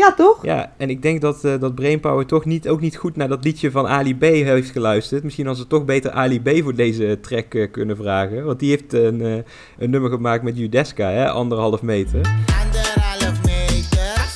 Ja, 0.00 0.14
toch? 0.14 0.44
Ja, 0.44 0.72
en 0.76 0.90
ik 0.90 1.02
denk 1.02 1.20
dat, 1.20 1.44
eh, 1.44 1.60
dat 1.60 1.74
Brainpower 1.74 2.26
toch 2.26 2.44
niet, 2.44 2.68
ook 2.68 2.80
niet 2.80 2.96
goed 2.96 3.16
naar 3.16 3.28
dat 3.28 3.44
liedje 3.44 3.70
van 3.70 3.86
Ali 3.86 4.16
B 4.16 4.22
heeft 4.22 4.70
geluisterd. 4.70 5.22
Misschien 5.22 5.46
als 5.46 5.58
ze 5.58 5.66
toch 5.66 5.84
beter 5.84 6.10
Ali 6.10 6.40
B 6.40 6.62
voor 6.62 6.74
deze 6.74 7.18
track 7.20 7.54
eh, 7.54 7.70
kunnen 7.70 7.96
vragen. 7.96 8.44
Want 8.44 8.58
die 8.58 8.70
heeft 8.70 8.92
een, 8.92 9.20
eh, 9.20 9.36
een 9.78 9.90
nummer 9.90 10.10
gemaakt 10.10 10.42
met 10.42 10.58
Judeska, 10.58 11.10
hè, 11.10 11.28
anderhalf 11.30 11.82
meter. 11.82 12.20
Anderhalf 12.64 13.44
meter, 13.44 14.26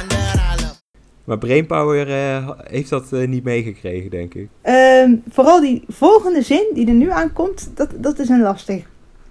anderhalf. 0.00 0.80
Maar 1.24 1.38
Brainpower 1.38 2.08
eh, 2.08 2.50
heeft 2.62 2.90
dat 2.90 3.12
eh, 3.12 3.28
niet 3.28 3.44
meegekregen, 3.44 4.10
denk 4.10 4.34
ik. 4.34 4.48
Ehm, 4.62 5.14
vooral 5.30 5.60
die 5.60 5.84
volgende 5.88 6.42
zin 6.42 6.70
die 6.74 6.86
er 6.86 6.94
nu 6.94 7.10
aankomt, 7.10 7.70
dat, 7.74 7.90
dat 7.96 8.18
is 8.18 8.28
een 8.28 8.42
lastig. 8.42 8.84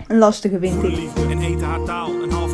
Een 0.07 0.17
lastige 0.17 0.59
vind 0.59 0.83
ik. 0.83 1.09
en 1.29 1.59
haar 1.59 1.83
taal. 1.83 2.09
Een 2.23 2.31
half 2.31 2.46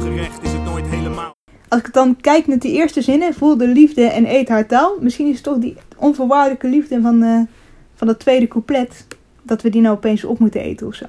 Als 1.73 1.81
ik 1.81 1.93
dan 1.93 2.17
kijk 2.21 2.47
naar 2.47 2.59
die 2.59 2.71
eerste 2.73 3.01
zinnen, 3.01 3.33
voel 3.33 3.57
de 3.57 3.67
liefde 3.67 4.01
en 4.01 4.25
eet 4.35 4.49
haar 4.49 4.67
taal. 4.67 4.97
Misschien 5.01 5.27
is 5.27 5.35
het 5.35 5.43
toch 5.43 5.57
die 5.57 5.75
onvoorwaardelijke 5.97 6.67
liefde 6.67 7.01
van, 7.01 7.23
eh, 7.23 7.39
van 7.95 8.07
het 8.07 8.19
tweede 8.19 8.47
couplet. 8.47 9.07
Dat 9.41 9.61
we 9.61 9.69
die 9.69 9.81
nou 9.81 9.95
opeens 9.95 10.23
op 10.23 10.39
moeten 10.39 10.61
eten 10.61 10.87
of 10.87 10.95
zo. 10.95 11.05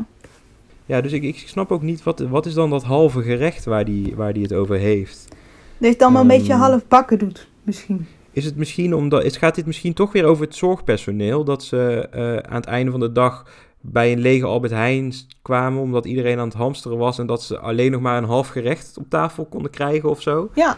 Ja, 0.87 1.01
dus 1.01 1.13
ik, 1.13 1.23
ik 1.23 1.43
snap 1.47 1.71
ook 1.73 1.83
niet, 1.83 2.03
wat, 2.03 2.19
wat 2.21 2.47
is 2.47 2.55
dan 2.55 2.71
dat 2.71 2.83
halve 2.83 3.23
gerecht 3.23 3.65
waar 3.65 3.85
die, 3.85 4.17
waar 4.17 4.33
die 4.33 4.43
het 4.43 4.53
over 4.53 4.77
heeft? 4.77 5.25
Dat 5.29 5.37
je 5.79 5.87
het 5.87 6.03
allemaal 6.03 6.23
een 6.23 6.31
Ehm. 6.31 6.39
beetje 6.39 6.55
half 6.55 6.89
bakken 6.89 7.19
doet, 7.19 7.49
misschien. 7.63 8.07
Is 8.33 8.45
het 8.45 8.57
misschien 8.57 8.95
omdat, 8.95 9.25
is, 9.25 9.37
gaat 9.37 9.55
dit 9.55 9.67
misschien 9.67 9.93
toch 9.95 10.13
weer 10.13 10.25
over 10.25 10.45
het 10.45 10.57
zorgpersoneel? 10.57 11.45
Dat 11.45 11.63
ze 11.65 12.09
eh, 12.11 12.37
aan 12.37 12.57
het 12.61 12.67
einde 12.67 12.91
van 12.91 13.01
de 13.01 13.13
dag 13.13 13.47
bij 13.87 14.13
een 14.13 14.21
lege 14.21 14.45
Albert 14.47 14.73
Heijn 14.73 15.13
kwamen 15.43 15.83
omdat 15.83 16.05
iedereen 16.07 16.39
aan 16.39 16.49
het 16.49 16.57
hamsteren 16.57 16.99
was 16.99 17.19
en 17.19 17.27
dat 17.27 17.43
ze 17.43 17.59
alleen 17.59 17.91
nog 17.91 18.01
maar 18.01 18.19
een 18.19 18.25
half 18.29 18.49
gerecht 18.49 18.99
op 18.99 19.05
tafel 19.09 19.45
konden 19.45 19.71
krijgen 19.71 20.09
of 20.11 20.23
zo? 20.23 20.51
Ja, 20.55 20.77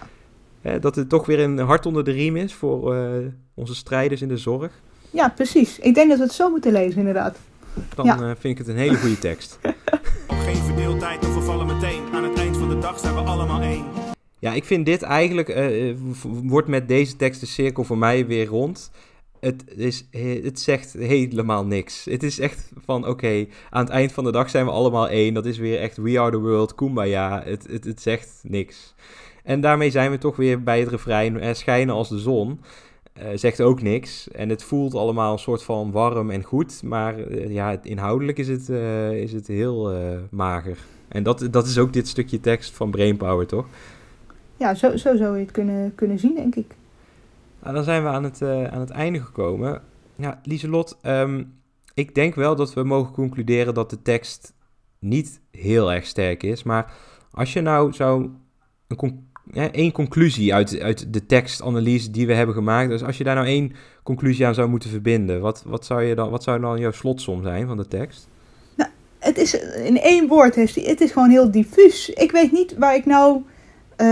Hè, 0.61 0.79
dat 0.79 0.95
het 0.97 1.09
toch 1.09 1.27
weer 1.27 1.40
een 1.40 1.59
hart 1.59 1.87
onder 1.87 2.05
de 2.05 2.11
riem 2.11 2.37
is 2.37 2.55
voor 2.55 2.95
eh, 2.95 3.01
onze 3.55 3.75
strijders 3.75 4.23
in 4.23 4.29
de 4.29 4.37
zorg? 4.37 4.73
ja, 5.11 5.29
precies. 5.29 5.79
Ik 5.79 5.95
denk 5.95 6.09
dat 6.09 6.19
we 6.19 6.25
het 6.25 6.33
zo 6.33 6.51
moeten 6.51 6.73
lezen, 6.73 6.99
inderdaad. 6.99 7.38
Dan 7.95 8.07
Ja. 8.07 8.14
eh, 8.14 8.25
vind 8.38 8.45
ik 8.45 8.59
het 8.59 8.69
een 8.69 8.77
hele 8.77 8.97
goede 8.97 9.19
tekst. 9.19 9.59
Geen 10.29 10.57
verdeeldheid 10.57 11.35
we 11.35 11.40
vallen 11.40 11.66
meteen. 11.66 12.03
Aan 12.12 12.25
het 12.25 12.38
eind 12.38 12.57
van 12.57 12.69
de 12.69 12.79
dag 12.79 12.99
zijn 12.99 13.14
we 13.14 13.21
allemaal 13.21 13.61
één. 13.61 13.85
Ja, 14.38 14.53
ik 14.53 14.64
vind 14.64 14.87
dit 14.87 15.03
eigenlijk, 15.03 15.49
eh, 15.49 15.95
wordt 16.42 16.69
met 16.69 16.88
deze 16.88 17.16
tekst 17.16 17.40
de 17.40 17.47
cirkel 17.47 17.85
voor 17.85 17.99
mij 17.99 18.27
weer 18.27 18.47
rond. 18.47 18.90
Het, 19.46 19.64
is, 19.76 20.06
he- 20.11 20.40
het 20.42 20.61
zegt 20.61 20.92
helemaal 20.92 21.66
niks. 21.66 22.04
Het 22.04 22.22
is 22.22 22.38
echt 22.38 22.72
van, 22.85 23.06
oké, 23.06 23.46
aan 23.70 23.85
het 23.85 23.92
eind 23.92 24.12
van 24.12 24.24
de 24.24 24.32
dag 24.32 24.50
zijn 24.50 24.64
we 24.64 24.70
allemaal 24.70 25.09
één. 25.09 25.35
Dat 25.35 25.46
is 25.46 25.59
weer 25.59 25.78
echt 25.80 25.96
we 25.96 26.20
are 26.20 26.30
the 26.30 26.38
world, 26.38 26.74
kumbaya. 26.74 27.42
Het, 27.44 27.66
het, 27.70 27.85
het 27.85 28.02
zegt 28.02 28.40
niks. 28.42 28.94
En 29.44 29.61
daarmee 29.61 29.90
zijn 29.90 30.11
we 30.11 30.18
toch 30.18 30.37
weer 30.37 30.62
bij 30.62 30.80
het 30.80 30.88
refrein, 30.88 31.40
eh, 31.40 31.54
schijnen 31.54 31.94
als 31.94 32.09
de 32.09 32.18
zon. 32.18 32.61
Eh, 33.12 33.26
zegt 33.35 33.61
ook 33.61 33.82
niks. 33.82 34.30
En 34.30 34.48
het 34.48 34.62
voelt 34.62 34.94
allemaal 34.94 35.32
een 35.32 35.38
soort 35.38 35.62
van 35.62 35.90
warm 35.90 36.30
en 36.30 36.42
goed. 36.42 36.82
Maar 36.82 37.18
eh, 37.18 37.50
ja, 37.50 37.78
inhoudelijk 37.82 38.38
is 38.38 38.48
het, 38.48 38.68
is 39.12 39.32
het 39.32 39.46
heel 39.46 39.92
mager. 40.30 40.78
En 41.09 41.22
dat, 41.22 41.48
dat 41.50 41.66
is 41.66 41.78
ook 41.78 41.92
dit 41.92 42.09
stukje 42.09 42.40
tekst 42.40 42.74
van 42.74 42.90
Brainpower, 42.90 43.46
toch? 43.46 43.66
Ja, 44.56 44.74
zo, 44.74 44.96
zo 44.96 45.16
zou 45.16 45.35
je 45.35 45.42
het 45.42 45.50
kunnen, 45.50 45.94
kunnen 45.94 46.18
zien, 46.18 46.35
denk 46.35 46.54
ik. 46.54 46.74
Nou, 47.66 47.79
dan 47.79 47.87
zijn 47.87 48.02
we 48.02 48.09
aan 48.09 48.24
het, 48.24 48.42
eh, 48.42 48.64
aan 48.64 48.81
het 48.81 48.90
einde 48.90 49.20
gekomen. 49.20 49.83
Ja, 50.16 50.40
Lieselot, 50.42 50.96
ehm, 51.02 51.44
ik 51.94 52.14
denk 52.14 52.35
wel 52.35 52.57
dat 52.57 52.74
we 52.74 52.83
mogen 52.83 53.12
concluderen 53.12 53.74
dat 53.74 53.90
de 53.90 54.02
tekst 54.02 54.52
niet 54.98 55.40
heel 55.50 55.92
erg 55.92 56.07
sterk 56.07 56.42
is. 56.42 56.62
Maar 56.62 56.92
als 57.31 57.52
je 57.52 57.61
nou 57.61 57.92
zou 57.92 58.31
een 58.88 59.72
één 59.72 59.92
conclusie 59.92 60.55
uit, 60.55 60.81
uit 60.81 61.12
de 61.12 61.26
tekstanalyse 61.26 62.11
die 62.11 62.26
we 62.26 62.35
hebben 62.35 62.55
gemaakt. 62.55 62.88
Dus 62.88 63.05
als 63.05 63.18
je 63.18 63.24
daar 63.24 63.35
nou 63.35 63.46
één 63.46 63.72
conclusie 64.02 64.46
aan 64.46 64.55
zou 64.55 64.68
moeten 64.68 64.90
verbinden, 64.90 65.40
wat, 65.40 65.62
wat, 65.66 65.85
zou, 65.85 66.02
je 66.02 66.14
dan, 66.14 66.31
wat 66.31 66.42
zou 66.42 66.61
dan 66.61 66.79
jouw 66.79 66.90
slotsom 66.90 67.42
zijn 67.42 67.66
van 67.66 67.76
de 67.76 67.88
tekst? 67.88 68.29
Het 69.18 69.38
is 69.38 69.55
in 69.85 70.00
één 70.00 70.29
woord. 70.29 70.55
Het 70.55 71.00
is 71.00 71.12
gewoon 71.12 71.31
heel 71.31 71.50
diffuus. 71.50 72.11
Ik 72.11 72.31
weet 72.33 72.52
niet 72.52 72.76
waar 72.79 72.94
ik 72.94 73.07
nou 73.07 73.42
eh, 73.96 74.07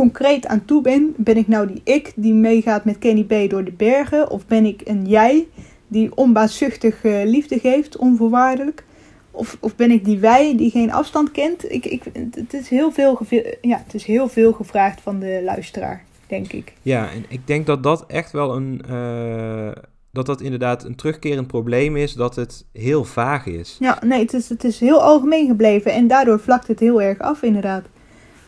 concreet 0.00 0.46
aan 0.46 0.64
toe 0.64 0.82
ben. 0.82 1.14
Ben 1.16 1.36
ik 1.36 1.48
nou 1.48 1.66
die 1.66 1.80
ik 1.84 2.12
die 2.16 2.34
meegaat 2.34 2.84
met 2.84 2.98
Kenny 2.98 3.24
B 3.24 3.50
door 3.50 3.64
de 3.64 3.72
bergen? 3.72 4.30
Of 4.30 4.46
ben 4.46 4.64
ik 4.64 4.80
een 4.84 5.06
jij 5.06 5.48
die 5.88 6.16
onbaatzuchtig 6.16 7.02
liefde 7.02 7.58
geeft, 7.58 7.96
onvoorwaardelijk? 7.96 8.84
Of, 9.30 9.56
of 9.60 9.76
ben 9.76 9.90
ik 9.90 10.04
die 10.04 10.18
wij 10.18 10.56
die 10.56 10.70
geen 10.70 10.92
afstand 10.92 11.30
kent? 11.30 11.72
Ik, 11.72 11.84
ik, 11.84 12.04
het, 12.32 12.54
is 12.54 12.68
heel 12.68 12.92
veel 12.92 13.18
ja, 13.60 13.82
het 13.84 13.94
is 13.94 14.04
heel 14.04 14.28
veel 14.28 14.52
gevraagd 14.52 15.00
van 15.00 15.18
de 15.18 15.40
luisteraar, 15.44 16.04
denk 16.26 16.52
ik. 16.52 16.72
Ja, 16.82 17.10
en 17.10 17.24
ik 17.28 17.46
denk 17.46 17.66
dat 17.66 17.82
dat 17.82 18.04
echt 18.06 18.32
wel 18.32 18.56
een. 18.56 18.82
eh, 18.88 19.82
dat 20.12 20.26
dat 20.26 20.40
inderdaad 20.40 20.84
een 20.84 20.94
terugkerend 20.94 21.46
probleem 21.46 21.96
is, 21.96 22.12
dat 22.12 22.36
het 22.36 22.64
heel 22.72 23.04
vaag 23.04 23.46
is. 23.46 23.76
Ja, 23.80 23.98
nee, 24.04 24.20
het 24.20 24.32
is, 24.32 24.48
het 24.48 24.64
is 24.64 24.80
heel 24.80 25.02
algemeen 25.02 25.46
gebleven 25.46 25.92
en 25.92 26.06
daardoor 26.06 26.40
vlakt 26.40 26.66
het 26.66 26.80
heel 26.80 27.02
erg 27.02 27.18
af, 27.18 27.42
inderdaad. 27.42 27.84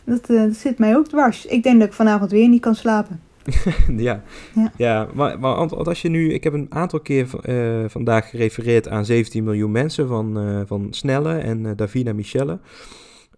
Dat, 0.05 0.31
eh, 0.31 0.43
dat 0.43 0.55
zit 0.55 0.79
mij 0.79 0.97
ook 0.97 1.09
dwars. 1.09 1.47
Ik 1.47 1.63
denk 1.63 1.79
dat 1.79 1.89
ik 1.89 1.95
vanavond 1.95 2.31
weer 2.31 2.49
niet 2.49 2.61
kan 2.61 2.75
slapen. 2.75 3.21
ja, 3.97 4.23
Ja. 4.55 4.73
ja. 4.77 5.09
maar, 5.15 5.39
als 5.57 6.03
je 6.03 6.09
nu, 6.09 6.33
ik 6.33 6.45
heb 6.45 6.53
een 6.53 6.67
aantal 6.69 7.01
keer 7.01 7.29
eh, 7.43 7.85
vandaag 7.89 8.31
gerefereerd 8.31 8.89
aan 8.89 9.05
17 9.05 9.45
miljoen 9.45 9.71
mensen 9.71 10.09
van, 10.09 10.39
eh, 10.39 10.61
van 10.67 10.87
Snelle 10.91 11.35
en 11.35 11.77
Davina 11.77 12.13
Michelle. 12.13 12.59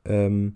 Ehm, 0.02 0.48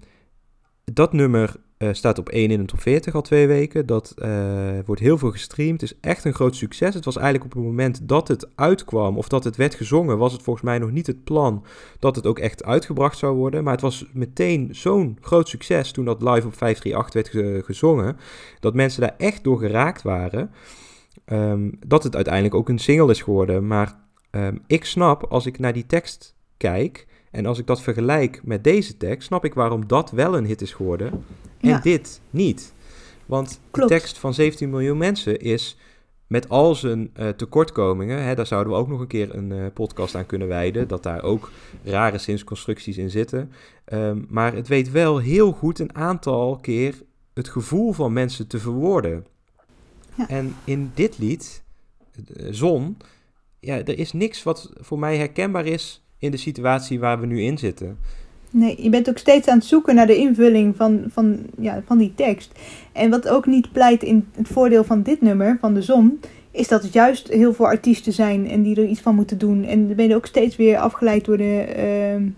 dat 0.85 1.13
nummer 1.13 1.57
eh, 1.79 1.89
staat 1.93 2.19
op 2.19 2.29
1 2.29 2.51
in 2.51 2.67
top 2.67 2.81
40 2.81 3.15
al 3.15 3.23
twee 3.23 3.47
weken. 3.47 3.87
Dat 3.87 4.15
eh, 4.19 4.79
wordt 4.87 5.01
heel 5.01 5.19
veel 5.19 5.31
gestreamd. 5.31 5.81
Het 5.81 5.91
is 5.91 5.99
echt 6.01 6.25
een 6.25 6.35
groot 6.35 6.57
succes. 6.57 6.95
Het 6.95 7.05
was 7.05 7.17
eigenlijk 7.17 7.45
op 7.45 7.53
het 7.53 7.63
moment 7.69 8.09
dat 8.09 8.29
het 8.29 8.49
uitkwam 8.55 9.17
of 9.19 9.29
dat 9.29 9.45
het 9.45 9.57
werd 9.57 9.75
gezongen, 9.75 10.19
was 10.19 10.33
het 10.33 10.43
volgens 10.43 10.65
mij 10.65 10.79
nog 10.79 10.91
niet 10.91 11.07
het 11.07 11.25
plan 11.25 11.65
dat 11.99 12.17
het 12.17 12.27
ook 12.27 12.39
echt 12.39 12.65
uitgebracht 12.65 13.19
zou 13.19 13.37
worden. 13.37 13.65
Maar 13.65 13.73
het 13.73 13.83
was 13.83 14.05
meteen 14.13 14.69
zo'n 14.73 15.19
groot 15.21 15.49
succes 15.49 15.91
toen 15.91 16.05
dat 16.05 16.23
live 16.23 16.47
op 16.47 16.55
538 16.57 17.13
werd 17.13 17.29
ge- 17.29 17.63
gezongen 17.65 18.17
dat 18.61 18.75
mensen 18.75 19.01
daar 19.01 19.15
echt 19.19 19.45
door 19.45 19.59
geraakt 19.59 20.03
waren. 20.03 20.51
ehm, 21.25 21.71
dat 21.87 22.03
het 22.03 22.15
uiteindelijk 22.15 22.55
ook 22.55 22.69
een 22.69 22.79
single 22.79 23.11
is 23.11 23.23
geworden. 23.23 23.67
Maar 23.67 23.99
ehm, 24.31 24.57
ik 24.67 24.85
snap, 24.85 25.25
als 25.25 25.47
ik 25.47 25.59
naar 25.59 25.73
die 25.73 25.87
tekst 25.87 26.35
kijk 26.57 27.07
en 27.39 27.47
als 27.47 27.59
ik 27.59 27.67
dat 27.67 27.81
vergelijk 27.83 28.41
met 28.45 28.65
deze 28.65 28.97
tekst, 28.97 29.27
snap 29.27 29.45
ik 29.45 29.55
waarom 29.55 29.87
dat 29.87 30.11
wel 30.11 30.37
een 30.37 30.45
hit 30.47 30.61
is 30.61 30.73
geworden 30.73 31.11
en 31.61 31.69
Ja. 31.69 31.79
dit 31.81 32.21
niet. 32.31 32.73
Want 33.27 33.61
Klopt. 33.71 33.89
de 33.89 33.95
tekst 33.99 34.19
van 34.19 34.35
17 34.35 34.71
miljoen 34.71 34.99
mensen 34.99 35.41
is 35.41 35.77
met 36.27 36.49
al 36.49 36.75
zijn 36.75 37.11
eh, 37.15 37.29
tekortkomingen, 37.29 38.23
hè, 38.23 38.35
daar 38.35 38.47
zouden 38.47 38.73
we 38.73 38.79
ook 38.79 38.89
nog 38.89 39.01
een 39.01 39.07
keer 39.07 39.35
een 39.35 39.53
eh, 39.53 39.67
podcast 39.75 40.15
aan 40.15 40.27
kunnen 40.27 40.49
wijden, 40.49 40.89
dat 40.89 41.03
daar 41.03 41.23
ook 41.23 41.51
rare 41.85 42.19
zinsconstructies 42.19 42.99
in 42.99 43.11
zitten. 43.11 43.53
Ehm, 43.85 44.23
maar 44.29 44.55
het 44.55 44.69
weet 44.69 44.91
wel 44.91 45.19
heel 45.19 45.53
goed 45.53 45.79
een 45.79 45.95
aantal 45.95 46.57
keer 46.57 47.03
het 47.35 47.49
gevoel 47.49 47.93
van 47.93 48.13
mensen 48.13 48.47
te 48.47 48.59
verwoorden. 48.59 49.27
Ja. 50.17 50.29
En 50.29 50.55
in 50.65 50.91
dit 50.95 51.19
lied, 51.19 51.63
eh, 52.37 52.47
Zon, 52.51 52.97
ja, 53.61 53.75
er 53.77 53.99
is 53.99 54.13
niks 54.13 54.43
wat 54.43 54.71
voor 54.81 54.99
mij 54.99 55.17
herkenbaar 55.17 55.67
is 55.67 56.03
in 56.19 56.31
de 56.31 56.37
situatie 56.37 57.01
waar 57.01 57.21
we 57.21 57.27
nu 57.27 57.41
in 57.43 57.59
zitten. 57.59 57.99
Nee, 58.51 58.83
je 58.83 58.89
bent 58.89 59.09
ook 59.09 59.19
steeds 59.19 59.49
aan 59.49 59.59
het 59.59 59.67
zoeken 59.67 59.95
naar 59.95 60.07
de 60.07 60.17
invulling 60.17 60.77
van, 60.77 61.05
van, 61.09 61.39
ja, 61.61 61.83
van 61.87 61.99
die 61.99 62.13
tekst. 62.15 62.53
En 62.93 63.11
wat 63.11 63.29
ook 63.29 63.47
niet 63.47 63.73
pleit 63.73 64.03
in 64.03 64.27
het 64.33 64.49
voordeel 64.49 64.85
van 64.85 65.03
dit 65.03 65.21
nummer, 65.21 65.57
van 65.61 65.75
de 65.75 65.83
zon, 65.83 66.21
is 66.51 66.69
dat 66.69 66.83
het 66.83 66.93
juist 66.93 67.29
heel 67.29 67.53
veel 67.53 67.67
artiesten 67.67 68.13
zijn 68.13 68.49
en 68.49 68.63
die 68.63 68.77
er 68.77 68.87
iets 68.87 69.01
van 69.01 69.15
moeten 69.15 69.39
doen. 69.39 69.65
En 69.65 69.87
dan 69.87 69.97
ben 69.97 70.09
je 70.09 70.15
ook 70.15 70.27
steeds 70.27 70.57
weer 70.57 70.79
afgeleid 70.79 71.25
door 71.25 71.37
de, 71.37 71.61
ehm, 71.61 72.29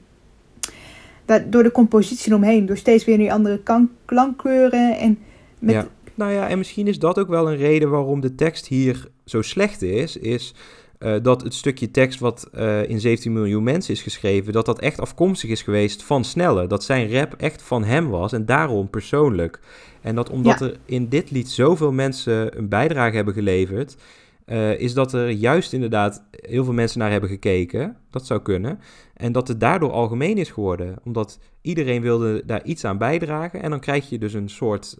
door 1.50 1.62
de 1.62 1.72
compositie 1.72 2.34
omheen. 2.34 2.66
Door 2.66 2.76
steeds 2.76 3.04
weer 3.04 3.18
die 3.18 3.32
andere 3.32 3.60
klankkleuren. 4.04 4.98
En 4.98 5.18
met, 5.58 5.74
Ja. 5.74 5.88
Nou 6.14 6.32
ja, 6.32 6.48
en 6.48 6.58
misschien 6.58 6.86
is 6.86 6.98
dat 6.98 7.18
ook 7.18 7.28
wel 7.28 7.50
een 7.50 7.56
reden 7.56 7.90
waarom 7.90 8.20
de 8.20 8.34
tekst 8.34 8.66
hier 8.66 9.08
zo 9.24 9.42
slecht 9.42 9.82
is. 9.82 10.16
Is 10.16 10.54
eh, 11.00 11.14
dat 11.22 11.42
het 11.42 11.54
stukje 11.54 11.90
tekst 11.90 12.20
wat 12.20 12.48
eh, 12.52 12.88
in 12.88 13.00
17 13.00 13.32
miljoen 13.32 13.62
mensen 13.62 13.94
is 13.94 14.02
geschreven, 14.02 14.52
dat 14.52 14.66
dat 14.66 14.80
echt 14.80 15.00
afkomstig 15.00 15.50
is 15.50 15.62
geweest 15.62 16.02
van 16.02 16.24
Snelle. 16.24 16.66
Dat 16.66 16.84
zijn 16.84 17.12
rap 17.12 17.34
echt 17.34 17.62
van 17.62 17.84
hem 17.84 18.08
was 18.08 18.32
en 18.32 18.46
daarom 18.46 18.90
persoonlijk. 18.90 19.60
En 20.00 20.14
dat 20.14 20.30
omdat 20.30 20.58
Ja. 20.58 20.66
er 20.66 20.76
in 20.84 21.08
dit 21.08 21.30
lied 21.30 21.48
zoveel 21.50 21.92
mensen 21.92 22.58
een 22.58 22.68
bijdrage 22.68 23.16
hebben 23.16 23.34
geleverd, 23.34 23.96
eh, 24.44 24.80
is 24.80 24.94
dat 24.94 25.12
er 25.12 25.28
juist 25.28 25.72
inderdaad 25.72 26.22
heel 26.30 26.64
veel 26.64 26.72
mensen 26.72 26.98
naar 26.98 27.10
hebben 27.10 27.30
gekeken. 27.30 27.96
Dat 28.10 28.26
zou 28.26 28.40
kunnen. 28.40 28.78
En 29.14 29.32
dat 29.32 29.48
het 29.48 29.60
daardoor 29.60 29.90
algemeen 29.90 30.38
is 30.38 30.50
geworden. 30.50 30.96
Omdat 31.04 31.38
iedereen 31.62 32.02
wilde 32.02 32.42
daar 32.46 32.64
iets 32.64 32.84
aan 32.84 32.98
bijdragen. 32.98 33.62
En 33.62 33.70
dan 33.70 33.80
krijg 33.80 34.08
je 34.08 34.18
dus 34.18 34.32
een 34.32 34.50
soort 34.50 34.96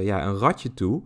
ja, 0.00 0.26
een 0.26 0.38
ratje 0.38 0.74
toe. 0.74 1.02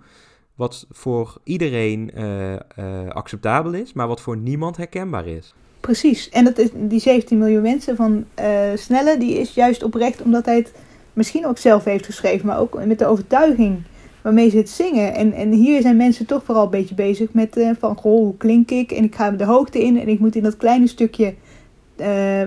Wat 0.59 0.87
voor 0.91 1.37
iedereen 1.45 2.11
eh, 2.15 2.55
eh, 2.55 2.61
acceptabel 3.09 3.73
is, 3.73 3.93
maar 3.93 4.09
wat 4.09 4.21
voor 4.21 4.37
niemand 4.37 4.77
herkenbaar 4.77 5.27
is. 5.27 5.55
Precies. 5.81 6.29
En 6.29 6.45
dat 6.45 6.59
is, 6.59 6.69
die 6.75 7.01
17 7.01 7.39
miljoen 7.39 7.63
mensen 7.63 7.97
van 7.97 8.25
eh, 8.35 8.49
Snelle, 8.75 9.19
die 9.19 9.39
is 9.39 9.55
juist 9.55 9.83
oprecht 9.83 10.23
omdat 10.23 10.47
hij 10.47 10.57
het 10.57 10.73
misschien 11.13 11.47
ook 11.47 11.59
zelf 11.59 11.85
heeft 11.85 12.05
geschreven, 12.05 12.47
maar 12.47 12.59
ook 12.59 12.85
met 12.85 12.99
de 12.99 13.07
overtuiging 13.07 13.83
waarmee 14.23 14.51
ze 14.51 14.57
het 14.57 14.71
zingen. 14.71 15.15
En, 15.15 15.33
en 15.33 15.53
hier 15.53 15.83
zijn 15.83 15.97
mensen 15.97 16.27
toch 16.27 16.45
vooral 16.45 16.65
een 16.65 16.71
beetje 16.71 16.95
bezig 16.95 17.33
met 17.33 17.75
van, 17.79 17.97
goh, 17.97 18.19
hoe 18.19 18.37
klink 18.37 18.71
ik? 18.71 18.93
En 18.93 19.05
ik 19.05 19.15
ga 19.15 19.31
de 19.31 19.45
hoogte 19.45 19.83
in 19.83 20.01
en 20.01 20.09
ik 20.09 20.19
moet 20.19 20.37
in 20.37 20.43
dat 20.43 20.57
kleine 20.57 20.87
stukje 20.87 21.35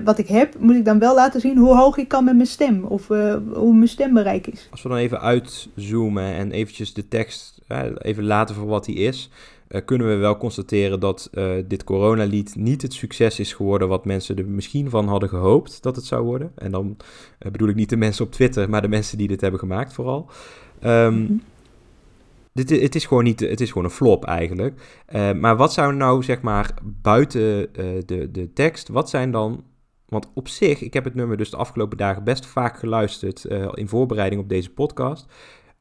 wat 0.04 0.18
ik 0.18 0.28
heb, 0.28 0.58
moet 0.58 0.76
ik 0.76 0.84
dan 0.84 0.98
wel 0.98 1.14
laten 1.14 1.40
zien 1.40 1.56
hoe 1.58 1.76
hoog 1.76 1.96
ik 1.96 2.08
kan 2.08 2.24
met 2.24 2.34
mijn 2.34 2.46
stem. 2.46 2.84
Of 2.84 3.06
hoe 3.52 3.74
mijn 3.74 3.88
stembereik 3.88 4.46
is. 4.46 4.68
Als 4.70 4.82
we 4.82 4.88
dan 4.88 4.98
even 4.98 5.20
uitzoomen 5.20 6.34
en 6.34 6.50
eventjes 6.50 6.94
de 6.94 7.08
tekst 7.08 7.61
even 7.98 8.24
laten 8.24 8.54
voor 8.54 8.66
wat 8.66 8.84
die 8.84 8.96
is, 8.96 9.30
eh, 9.72 9.80
kunnen 9.84 10.08
we 10.08 10.14
wel 10.14 10.36
constateren 10.36 11.00
dat 11.00 11.28
eh, 11.32 11.50
dit 11.66 11.84
coronalied 11.84 12.56
niet 12.56 12.82
het 12.82 12.92
succes 12.92 13.40
is 13.40 13.52
geworden 13.52 13.88
wat 13.88 14.04
mensen 14.04 14.36
er 14.36 14.46
misschien 14.46 14.90
van 14.90 15.08
hadden 15.08 15.28
gehoopt 15.28 15.82
dat 15.82 15.96
het 15.96 16.04
zou 16.04 16.24
worden. 16.24 16.52
En 16.54 16.70
dan 16.70 16.96
eh, 17.38 17.50
bedoel 17.50 17.68
ik 17.68 17.74
niet 17.74 17.88
de 17.88 17.96
mensen 17.96 18.24
op 18.24 18.32
Twitter, 18.32 18.70
maar 18.70 18.82
de 18.82 18.88
mensen 18.88 19.18
die 19.18 19.28
dit 19.28 19.40
hebben 19.40 19.60
gemaakt 19.60 19.92
vooral. 19.92 20.30
Ehm, 20.80 21.22
Mhm. 21.22 21.32
dit, 22.52 22.70
het, 22.70 22.94
is 22.94 23.06
gewoon 23.06 23.24
niet, 23.24 23.40
het 23.40 23.60
is 23.60 23.68
gewoon 23.68 23.84
een 23.84 23.90
flop 23.90 24.24
eigenlijk. 24.24 25.02
Maar 25.40 25.56
wat 25.56 25.72
zou 25.72 25.94
nou, 25.94 26.22
zeg 26.22 26.40
maar, 26.40 26.74
buiten 26.82 27.72
de, 28.06 28.28
de 28.32 28.52
tekst, 28.52 28.88
wat 28.88 29.10
zijn 29.10 29.30
dan... 29.30 29.64
Want 30.08 30.30
op 30.34 30.48
zich, 30.48 30.82
ik 30.82 30.94
heb 30.94 31.04
het 31.04 31.14
nummer 31.14 31.36
dus 31.36 31.50
de 31.50 31.56
afgelopen 31.56 31.96
dagen 31.96 32.24
best 32.24 32.46
vaak 32.46 32.78
geluisterd 32.78 33.44
in 33.74 33.88
voorbereiding 33.88 34.42
op 34.42 34.48
deze 34.48 34.70
podcast. 34.70 35.26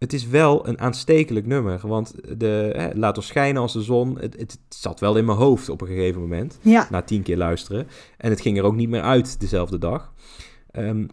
Het 0.02 0.14
is 0.14 0.28
wel 0.28 0.68
een 0.68 0.80
aanstekelijk 0.80 1.46
nummer, 1.46 1.88
want 1.88 2.14
de, 2.40 2.72
eh, 2.76 2.86
laat 2.98 3.18
ons 3.18 3.28
schijnen 3.28 3.62
als 3.62 3.74
de 3.74 3.82
zon, 3.82 4.20
het, 4.20 4.36
het 4.40 4.60
zat 4.70 5.00
wel 5.00 5.16
in 5.18 5.26
mijn 5.26 5.38
hoofd 5.38 5.70
op 5.70 5.82
een 5.82 5.88
gegeven 5.88 6.22
moment 6.22 6.58
Ja, 6.62 6.88
na 6.92 7.02
tien 7.02 7.22
keer 7.22 7.38
luisteren. 7.38 7.88
En 8.18 8.30
het 8.30 8.42
ging 8.42 8.58
er 8.58 8.64
ook 8.64 8.76
niet 8.76 8.90
meer 8.90 9.02
uit 9.02 9.40
dezelfde 9.40 9.78
dag. 9.78 10.14
Ehm, 10.72 11.06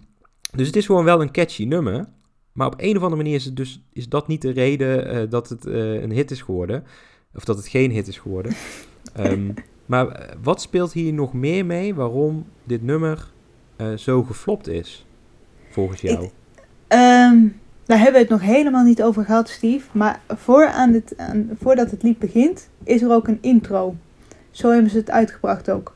dus 0.56 0.66
het 0.66 0.76
is 0.76 0.86
gewoon 0.86 1.04
wel 1.04 1.20
een 1.22 1.30
catchy 1.32 1.64
nummer. 1.64 2.08
Maar 2.52 2.66
op 2.66 2.74
een 2.76 2.96
of 2.96 3.02
andere 3.02 3.22
manier 3.22 3.34
is, 3.34 3.44
het 3.44 3.56
dus, 3.56 3.82
is 3.92 4.08
dat 4.08 4.28
niet 4.28 4.42
de 4.42 4.50
reden 4.50 5.06
eh, 5.08 5.30
dat 5.30 5.48
het 5.48 5.66
eh, 5.66 6.02
een 6.02 6.10
hit 6.12 6.30
is 6.30 6.42
geworden. 6.42 6.84
Of 7.34 7.44
dat 7.44 7.56
het 7.56 7.68
geen 7.68 7.90
hit 7.90 8.08
is 8.08 8.18
geworden. 8.18 8.52
Ehm, 9.14 9.50
maar 9.86 10.08
eh, 10.08 10.34
wat 10.42 10.60
speelt 10.60 10.92
hier 10.92 11.12
nog 11.12 11.32
meer 11.32 11.66
mee 11.66 11.94
waarom 11.94 12.46
dit 12.64 12.82
nummer 12.82 13.30
zo 13.96 14.22
geflopt 14.22 14.68
is? 14.68 15.06
Volgens 15.70 16.00
jou. 16.00 16.24
Ik- 16.24 16.32
Ehm, 16.88 17.36
daar 17.88 17.98
hebben 17.98 18.12
we 18.12 18.18
het 18.20 18.40
nog 18.40 18.40
helemaal 18.40 18.84
niet 18.84 19.02
over 19.02 19.24
gehad, 19.24 19.48
Steve. 19.48 19.86
Maar 19.92 20.20
voor 20.28 20.66
aan 20.66 21.02
voordat 21.60 21.90
het 21.90 22.02
lied 22.02 22.18
begint, 22.18 22.68
is 22.84 23.02
er 23.02 23.10
ook 23.10 23.28
een 23.28 23.38
intro. 23.40 23.94
Zo 24.50 24.70
hebben 24.70 24.90
ze 24.90 24.96
het 24.96 25.10
uitgebracht 25.10 25.70
ook. 25.70 25.94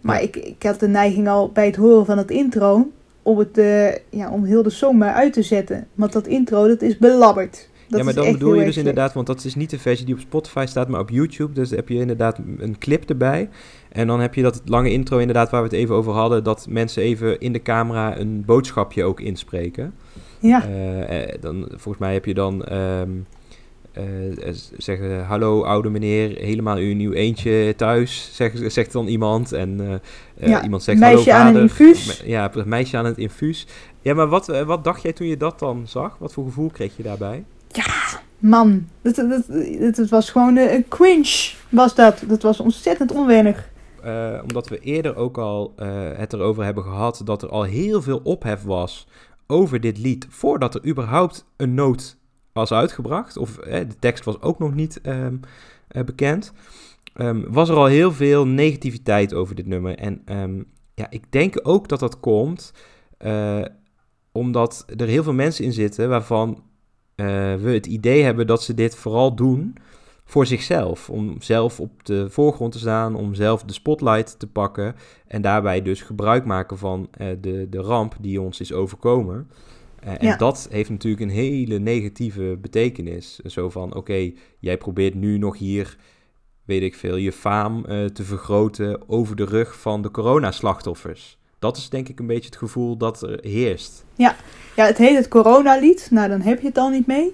Maar 0.00 0.16
Ja. 0.16 0.22
ik, 0.22 0.36
ik 0.36 0.62
had 0.62 0.80
de 0.80 0.88
neiging 0.88 1.28
al 1.28 1.50
bij 1.52 1.66
het 1.66 1.76
horen 1.76 2.06
van 2.06 2.18
het 2.18 2.30
intro 2.30 2.90
om, 3.22 3.38
het, 3.38 3.58
eh, 3.58 3.92
ja, 3.94 4.30
om 4.30 4.44
heel 4.44 4.62
de 4.62 4.70
song 4.70 4.98
maar 4.98 5.12
uit 5.12 5.32
te 5.32 5.42
zetten. 5.42 5.86
Want 5.94 6.12
dat 6.12 6.26
intro, 6.26 6.66
dat 6.66 6.82
is 6.82 6.98
belabberd. 6.98 7.68
Dat 7.88 7.98
ja, 7.98 8.04
maar 8.04 8.14
dan 8.14 8.32
bedoel 8.32 8.54
je 8.54 8.64
dus 8.64 8.76
inderdaad, 8.76 9.12
want 9.12 9.26
dat 9.26 9.44
is 9.44 9.54
niet 9.54 9.70
de 9.70 9.78
versie 9.78 10.06
die 10.06 10.14
op 10.14 10.20
Spotify 10.20 10.64
staat, 10.68 10.88
maar 10.88 11.00
op 11.00 11.10
YouTube. 11.10 11.52
Dus 11.52 11.70
heb 11.70 11.88
je 11.88 11.94
inderdaad 11.94 12.38
een 12.58 12.78
clip 12.78 13.08
erbij. 13.08 13.48
En 13.92 14.06
dan 14.06 14.20
heb 14.20 14.34
je 14.34 14.42
dat 14.42 14.62
lange 14.64 14.90
intro 14.90 15.18
inderdaad 15.18 15.50
waar 15.50 15.62
we 15.62 15.68
het 15.68 15.76
even 15.76 15.94
over 15.94 16.12
hadden, 16.12 16.44
dat 16.44 16.66
mensen 16.68 17.02
even 17.02 17.40
in 17.40 17.52
de 17.52 17.62
camera 17.62 18.18
een 18.18 18.42
boodschapje 18.46 19.04
ook 19.04 19.20
inspreken. 19.20 19.94
Ja, 20.48 20.64
Eh, 20.64 21.22
eh, 21.22 21.40
dan, 21.40 21.64
volgens 21.68 21.98
mij 21.98 22.12
heb 22.12 22.24
je 22.24 22.34
dan 22.34 22.64
ehm, 22.64 23.10
eh, 23.92 24.04
zeggen, 24.76 25.24
hallo 25.24 25.62
oude 25.62 25.90
meneer, 25.90 26.36
helemaal 26.38 26.76
uw 26.76 27.12
eentje 27.12 27.74
thuis, 27.76 28.30
zegt, 28.32 28.72
zegt 28.72 28.92
dan 28.92 29.06
iemand. 29.06 29.52
En 29.52 30.00
Ja, 30.40 30.62
iemand 30.62 30.82
zegt, 30.82 30.98
meisje 30.98 31.30
hallo 31.32 31.44
aan 31.44 31.56
een 31.56 31.68
vader. 31.68 31.86
infuus. 31.86 32.22
Me- 32.22 32.28
Ja, 32.28 32.50
meisje 32.64 32.96
aan 32.96 33.04
het 33.04 33.18
infuus. 33.18 33.66
Ja, 34.02 34.14
maar 34.14 34.28
wat, 34.28 34.46
wat 34.66 34.84
dacht 34.84 35.02
jij 35.02 35.12
toen 35.12 35.26
je 35.26 35.36
dat 35.36 35.58
dan 35.58 35.82
zag? 35.86 36.16
Wat 36.18 36.32
voor 36.32 36.44
gevoel 36.44 36.70
kreeg 36.70 36.96
je 36.96 37.02
daarbij? 37.02 37.44
man. 38.38 38.86
Dat, 39.02 39.14
dat, 39.14 39.28
dat, 39.80 39.94
dat 39.96 40.08
was 40.08 40.30
gewoon 40.30 40.56
een 40.56 40.88
cringe, 40.88 41.50
was 41.68 41.94
dat. 41.94 42.22
Dat 42.26 42.42
was 42.42 42.60
ontzettend 42.60 43.12
onwennig. 43.12 43.68
Omdat 44.42 44.68
we 44.68 44.78
eerder 44.78 45.16
ook 45.16 45.38
al 45.38 45.72
het 46.16 46.32
erover 46.32 46.64
hebben 46.64 46.82
gehad 46.84 47.20
dat 47.24 47.42
er 47.42 47.48
al 47.48 47.62
heel 47.62 48.02
veel 48.02 48.20
ophef 48.24 48.62
was 48.62 49.06
over 49.46 49.80
dit 49.80 49.98
lied 49.98 50.26
voordat 50.28 50.74
er 50.74 50.86
überhaupt 50.86 51.46
een 51.56 51.74
noot 51.74 52.18
was 52.52 52.72
uitgebracht. 52.72 53.36
Of 53.36 53.54
de 53.56 53.96
tekst 53.98 54.24
was 54.24 54.40
ook 54.40 54.58
nog 54.58 54.74
niet 54.74 55.00
ehm, 55.00 55.36
eh, 55.88 56.04
bekend. 56.04 56.52
ehm, 57.14 57.42
was 57.48 57.68
er 57.68 57.76
al 57.76 57.86
heel 57.86 58.12
veel 58.12 58.46
negativiteit 58.46 59.34
over 59.34 59.54
dit 59.54 59.66
nummer. 59.66 59.98
En 59.98 60.22
ehm, 60.24 60.62
ja, 60.94 61.06
ik 61.10 61.32
denk 61.32 61.60
ook 61.62 61.88
dat 61.88 62.00
dat 62.00 62.20
komt 62.20 62.72
eh, 63.18 63.64
omdat 64.32 64.84
er 64.96 65.06
heel 65.06 65.22
veel 65.22 65.32
mensen 65.32 65.64
in 65.64 65.72
zitten 65.72 66.08
waarvan 66.08 66.62
eh, 67.14 67.26
we 67.54 67.70
het 67.70 67.86
idee 67.86 68.22
hebben 68.22 68.46
dat 68.46 68.62
ze 68.62 68.74
dit 68.74 68.96
vooral 68.96 69.34
doen 69.34 69.76
voor 70.24 70.46
zichzelf. 70.46 71.10
Om 71.10 71.36
zelf 71.40 71.80
op 71.80 72.04
de 72.04 72.30
voorgrond 72.30 72.72
te 72.72 72.78
staan, 72.78 73.14
om 73.14 73.34
zelf 73.34 73.62
de 73.62 73.72
spotlight 73.72 74.38
te 74.38 74.46
pakken. 74.46 74.94
En 75.26 75.42
daarbij 75.42 75.82
dus 75.82 76.00
gebruik 76.02 76.44
maken 76.44 76.78
van 76.78 77.08
eh, 77.10 77.28
de, 77.40 77.66
de 77.70 77.78
ramp 77.80 78.14
die 78.20 78.40
ons 78.40 78.60
is 78.60 78.72
overkomen. 78.72 79.50
Eh, 80.00 80.12
en 80.12 80.26
Ja. 80.26 80.36
dat 80.36 80.68
heeft 80.70 80.90
natuurlijk 80.90 81.22
een 81.22 81.36
hele 81.36 81.78
negatieve 81.78 82.58
betekenis. 82.60 83.38
Zo 83.38 83.70
van, 83.70 83.94
oké, 83.94 84.32
jij 84.58 84.78
probeert 84.78 85.14
nu 85.14 85.38
nog 85.38 85.58
hier, 85.58 85.96
weet 86.64 86.82
ik 86.82 86.94
veel, 86.94 87.16
je 87.16 87.32
faam 87.32 87.84
eh, 87.84 88.04
te 88.04 88.22
vergroten 88.22 89.08
over 89.08 89.36
de 89.36 89.44
rug 89.44 89.80
van 89.80 90.02
de 90.02 90.10
coronaslachtoffers. 90.10 91.38
Dat 91.58 91.76
is 91.76 91.88
denk 91.88 92.08
ik 92.08 92.18
een 92.20 92.26
beetje 92.26 92.48
het 92.48 92.58
gevoel 92.58 92.96
dat 92.96 93.22
er 93.22 93.38
heerst. 93.42 94.04
Ja, 94.76 94.84
het 94.86 94.98
heet 94.98 95.16
het 95.16 95.28
coronalied. 95.28 96.08
Nou, 96.10 96.28
dan 96.28 96.40
heb 96.40 96.60
je 96.60 96.66
het 96.66 96.78
al 96.78 96.90
niet 96.90 97.06
mee. 97.06 97.32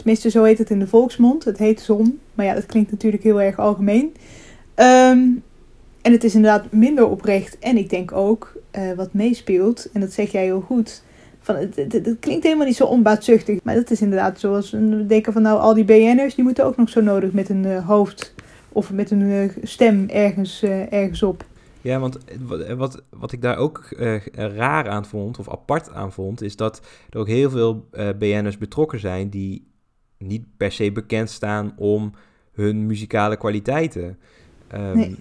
Tenminste, 0.00 0.30
zo 0.30 0.44
heet 0.44 0.58
het 0.58 0.70
in 0.70 0.78
de 0.78 0.86
volksmond. 0.86 1.44
Het 1.44 1.58
heet 1.58 1.80
zon. 1.80 2.20
Maar 2.34 2.46
ja, 2.46 2.54
dat 2.54 2.66
klinkt 2.66 2.90
natuurlijk 2.90 3.22
heel 3.22 3.40
erg 3.40 3.58
algemeen. 3.58 4.14
Ehm, 4.74 5.28
en 6.02 6.12
het 6.12 6.24
is 6.24 6.34
inderdaad 6.34 6.72
minder 6.72 7.08
oprecht. 7.08 7.58
En 7.58 7.76
ik 7.76 7.90
denk 7.90 8.12
ook 8.12 8.52
eh, 8.70 8.92
wat 8.92 9.12
meespeelt, 9.12 9.88
en 9.92 10.00
dat 10.00 10.12
zeg 10.12 10.32
jij 10.32 10.44
heel 10.44 10.60
goed. 10.60 11.02
Van, 11.40 11.56
het, 11.56 11.76
het, 11.76 12.16
klinkt 12.20 12.44
helemaal 12.44 12.66
niet 12.66 12.76
zo 12.76 12.84
onbaatzuchtig. 12.84 13.58
Maar 13.62 13.74
dat 13.74 13.90
is 13.90 14.00
inderdaad 14.00 14.40
zoals 14.40 14.70
we 14.70 15.06
denken 15.06 15.32
van 15.32 15.42
nou, 15.42 15.60
al 15.60 15.74
die 15.74 15.84
BN'ers, 15.84 16.34
die 16.34 16.44
moeten 16.44 16.64
ook 16.64 16.76
nog 16.76 16.88
zo 16.88 17.00
nodig 17.00 17.32
met 17.32 17.48
een 17.48 17.64
eh, 17.64 17.86
hoofd 17.86 18.34
of 18.68 18.92
met 18.92 19.10
een 19.10 19.30
eh, 19.30 19.56
stem 19.62 20.08
ergens, 20.08 20.62
ergens 20.90 21.22
op. 21.22 21.44
Ja, 21.80 21.98
want 21.98 22.18
wat, 22.76 23.02
wat, 23.10 23.32
ik 23.32 23.42
daar 23.42 23.56
ook 23.56 23.88
raar 24.32 24.88
aan 24.88 25.04
vond, 25.04 25.38
of 25.38 25.50
apart 25.50 25.92
aan 25.92 26.12
vond, 26.12 26.42
is 26.42 26.56
dat 26.56 26.80
er 27.10 27.18
ook 27.18 27.28
heel 27.28 27.50
veel 27.50 27.88
BN'ers 28.18 28.58
betrokken 28.58 29.00
zijn 29.00 29.28
die 29.28 29.69
niet 30.20 30.44
per 30.56 30.72
se 30.72 30.92
bekend 30.92 31.30
staan 31.30 31.72
om 31.76 32.12
hun 32.52 32.86
muzikale 32.86 33.36
kwaliteiten. 33.36 34.18
Ehm, 34.68 34.96
Nee. 34.96 35.16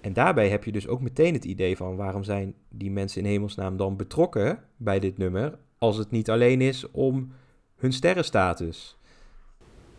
En 0.00 0.12
daarbij 0.12 0.48
heb 0.48 0.64
je 0.64 0.72
dus 0.72 0.88
ook 0.88 1.00
meteen 1.00 1.34
het 1.34 1.44
idee 1.44 1.76
van 1.76 1.96
waarom 1.96 2.24
zijn 2.24 2.54
die 2.68 2.90
mensen 2.90 3.20
in 3.22 3.26
hemelsnaam 3.28 3.76
dan 3.76 3.96
betrokken 3.96 4.58
bij 4.76 4.98
dit 5.00 5.18
nummer, 5.18 5.58
als 5.78 5.96
het 5.96 6.10
niet 6.10 6.30
alleen 6.30 6.60
is 6.60 6.90
om 6.90 7.32
hun 7.76 7.92
sterrenstatus. 7.92 8.98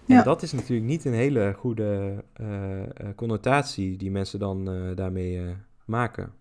En 0.08 0.16
Ja. 0.16 0.24
dat 0.24 0.42
is 0.42 0.52
natuurlijk 0.52 0.88
niet 0.88 1.06
een 1.06 1.14
hele 1.14 1.54
goede 1.58 2.24
eh, 2.34 2.82
eh, 2.82 2.88
connotatie 3.16 3.98
die 3.98 4.12
mensen 4.12 4.40
dan 4.40 4.70
eh, 4.70 4.96
daarmee 4.96 5.56
maken. 5.86 6.34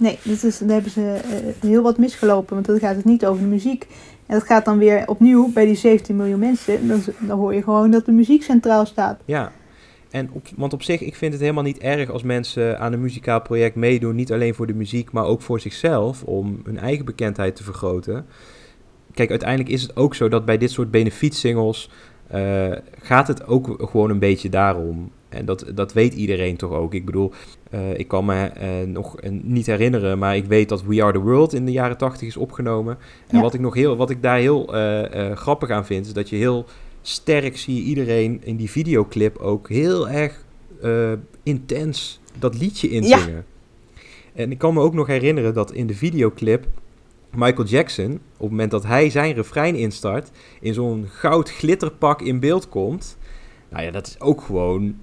Nee, 0.00 0.18
dat 0.22 0.42
is, 0.42 0.58
daar 0.58 0.68
hebben 0.68 0.90
ze 0.90 1.20
eh, 1.22 1.68
heel 1.70 1.82
wat 1.82 1.98
misgelopen. 1.98 2.54
Want 2.54 2.66
dan 2.66 2.78
gaat 2.78 2.96
het 2.96 3.04
niet 3.04 3.26
over 3.26 3.42
de 3.42 3.48
muziek. 3.48 3.86
En 4.26 4.34
dat 4.38 4.46
gaat 4.46 4.64
dan 4.64 4.78
weer 4.78 5.08
opnieuw 5.08 5.52
bij 5.52 5.64
die 5.64 5.76
17 5.76 6.16
miljoen 6.16 6.38
mensen. 6.38 6.88
Dan, 6.88 7.00
dan 7.18 7.38
hoor 7.38 7.54
je 7.54 7.62
gewoon 7.62 7.90
dat 7.90 8.04
de 8.04 8.12
muziek 8.12 8.42
centraal 8.42 8.86
staat. 8.86 9.20
Ja, 9.24 9.52
en 10.10 10.30
want 10.56 10.72
op 10.72 10.82
zich, 10.82 11.00
ik 11.00 11.16
vind 11.16 11.32
het 11.32 11.42
helemaal 11.42 11.62
niet 11.62 11.78
erg 11.78 12.10
als 12.10 12.22
mensen 12.22 12.78
aan 12.80 12.92
een 12.92 13.00
muzikaal 13.00 13.40
project 13.40 13.74
meedoen. 13.74 14.14
Niet 14.14 14.32
alleen 14.32 14.54
voor 14.54 14.66
de 14.66 14.74
muziek, 14.74 15.12
maar 15.12 15.24
ook 15.24 15.42
voor 15.42 15.60
zichzelf. 15.60 16.22
Om 16.22 16.60
hun 16.64 16.78
eigen 16.78 17.04
bekendheid 17.04 17.56
te 17.56 17.64
vergroten. 17.64 18.26
Kijk, 19.14 19.30
uiteindelijk 19.30 19.70
is 19.70 19.82
het 19.82 19.96
ook 19.96 20.14
zo 20.14 20.28
dat 20.28 20.44
bij 20.44 20.58
dit 20.58 20.70
soort 20.70 20.90
benefietsingles 20.90 21.90
eh 22.26 22.72
gaat 23.00 23.28
het 23.28 23.46
ook 23.46 23.76
gewoon 23.90 24.10
een 24.10 24.18
beetje 24.18 24.48
daarom. 24.48 25.10
En 25.28 25.44
dat, 25.44 25.72
dat 25.74 25.92
weet 25.92 26.14
iedereen 26.14 26.56
toch 26.56 26.70
ook. 26.70 26.94
Ik 26.94 27.04
bedoel, 27.04 27.32
eh, 27.70 27.98
ik 27.98 28.08
kan 28.08 28.24
me 28.24 28.44
eh, 28.44 28.68
nog 28.86 29.20
eh, 29.20 29.30
niet 29.42 29.66
herinneren, 29.66 30.18
maar 30.18 30.36
ik 30.36 30.44
weet 30.44 30.68
dat 30.68 30.82
We 30.82 31.02
Are 31.02 31.12
The 31.12 31.18
World 31.18 31.52
in 31.52 31.64
de 31.64 31.72
jaren 31.72 31.96
tachtig 31.96 32.28
is 32.28 32.36
opgenomen. 32.36 32.98
En 33.28 33.36
Ja. 33.36 33.42
wat, 33.42 33.54
ik 33.54 33.60
nog 33.60 33.74
heel, 33.74 33.96
wat 33.96 34.10
ik 34.10 34.22
daar 34.22 34.38
heel 34.38 34.64
grappig 35.34 35.70
aan 35.70 35.86
vind, 35.86 36.06
is 36.06 36.12
dat 36.12 36.28
je 36.28 36.36
heel 36.36 36.64
sterk 37.02 37.56
zie 37.56 37.74
je 37.74 37.82
iedereen 37.82 38.40
in 38.44 38.56
die 38.56 38.70
videoclip 38.70 39.38
ook 39.38 39.68
heel 39.68 40.08
erg 40.08 40.44
intens 41.42 42.20
dat 42.38 42.58
liedje 42.58 42.90
inzingen. 42.90 43.44
En 44.32 44.50
ik 44.50 44.58
kan 44.58 44.74
me 44.74 44.80
ook 44.80 44.94
nog 44.94 45.06
herinneren 45.06 45.54
dat 45.54 45.72
in 45.72 45.86
de 45.86 45.94
videoclip 45.94 46.66
Michael 47.34 47.68
Jackson, 47.68 48.12
op 48.12 48.40
het 48.40 48.50
moment 48.50 48.70
dat 48.70 48.86
hij 48.86 49.10
zijn 49.10 49.34
refrein 49.34 49.74
instart, 49.74 50.30
in 50.60 50.74
zo'n 50.74 51.06
goud 51.08 51.50
glitterpak 51.50 52.22
in 52.22 52.40
beeld 52.40 52.68
komt. 52.68 53.18
Nou 53.68 53.84
ja, 53.84 53.90
dat 53.90 54.06
is 54.06 54.20
ook 54.20 54.40
gewoon 54.40 54.94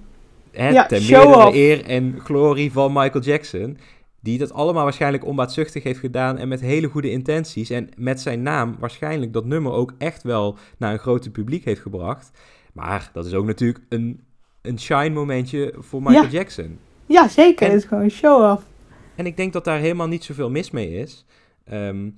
hè, 0.52 0.68
Ja, 0.68 0.86
meerdere 0.90 1.54
eer 1.54 1.84
en 1.84 2.20
glorie 2.20 2.72
van 2.72 2.92
Michael 2.92 3.24
Jackson. 3.24 3.78
Die 4.20 4.38
dat 4.38 4.52
allemaal 4.52 4.82
waarschijnlijk 4.84 5.24
onbaatzuchtig 5.24 5.82
heeft 5.82 5.98
gedaan 6.00 6.38
en 6.38 6.48
met 6.48 6.60
hele 6.60 6.86
goede 6.88 7.10
intenties. 7.10 7.70
En 7.70 7.88
met 7.96 8.20
zijn 8.20 8.42
naam 8.42 8.76
waarschijnlijk 8.78 9.32
dat 9.32 9.44
nummer 9.44 9.72
ook 9.72 9.92
echt 9.98 10.22
wel 10.22 10.56
naar 10.78 10.92
een 10.92 10.98
groter 10.98 11.30
publiek 11.30 11.64
heeft 11.64 11.80
gebracht. 11.80 12.30
Maar 12.72 13.10
dat 13.12 13.26
is 13.26 13.34
ook 13.34 13.46
natuurlijk 13.46 13.84
een, 13.88 14.20
een 14.62 14.80
shine 14.80 15.08
momentje 15.10 15.74
voor 15.78 16.02
Michael 16.02 16.22
Ja. 16.24 16.28
Jackson. 16.30 16.78
Ja, 17.06 17.28
zeker. 17.28 17.66
En- 17.66 17.72
Het 17.72 17.82
is 17.82 17.88
gewoon 17.88 18.04
een 18.04 18.10
show-off. 18.10 18.62
En 19.14 19.26
ik 19.26 19.36
denk 19.36 19.52
dat 19.52 19.64
daar 19.64 19.78
helemaal 19.78 20.06
niet 20.08 20.24
zoveel 20.24 20.50
mis 20.50 20.70
mee 20.70 20.90
is. 20.94 21.24
Ehm, 21.64 22.10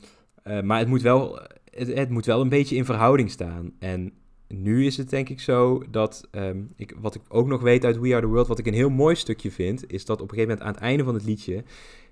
eh, 0.42 0.60
maar 0.60 0.78
het 0.78 0.88
moet, 0.88 1.02
wel, 1.02 1.38
het, 1.70 1.94
het 1.94 2.10
moet 2.10 2.26
wel 2.26 2.40
een 2.40 2.48
beetje 2.48 2.76
in 2.76 2.84
verhouding 2.84 3.30
staan. 3.30 3.70
En 3.78 4.12
nu 4.54 4.86
is 4.86 4.96
het 4.96 5.10
denk 5.10 5.28
ik 5.28 5.40
zo 5.40 5.82
dat, 5.90 6.28
ehm, 6.30 6.58
ik, 6.76 6.94
wat 7.00 7.14
ik 7.14 7.20
ook 7.28 7.46
nog 7.46 7.60
weet 7.62 7.84
uit 7.84 7.98
We 8.00 8.12
Are 8.12 8.20
The 8.20 8.26
World, 8.26 8.46
wat 8.48 8.58
ik 8.58 8.66
een 8.66 8.74
heel 8.74 8.90
mooi 8.90 9.14
stukje 9.14 9.50
vind, 9.50 9.84
is 9.92 10.04
dat 10.04 10.20
op 10.20 10.30
een 10.30 10.34
gegeven 10.34 10.48
moment 10.50 10.68
aan 10.68 10.74
het 10.74 10.82
einde 10.82 11.04
van 11.04 11.14
het 11.14 11.24
liedje 11.24 11.64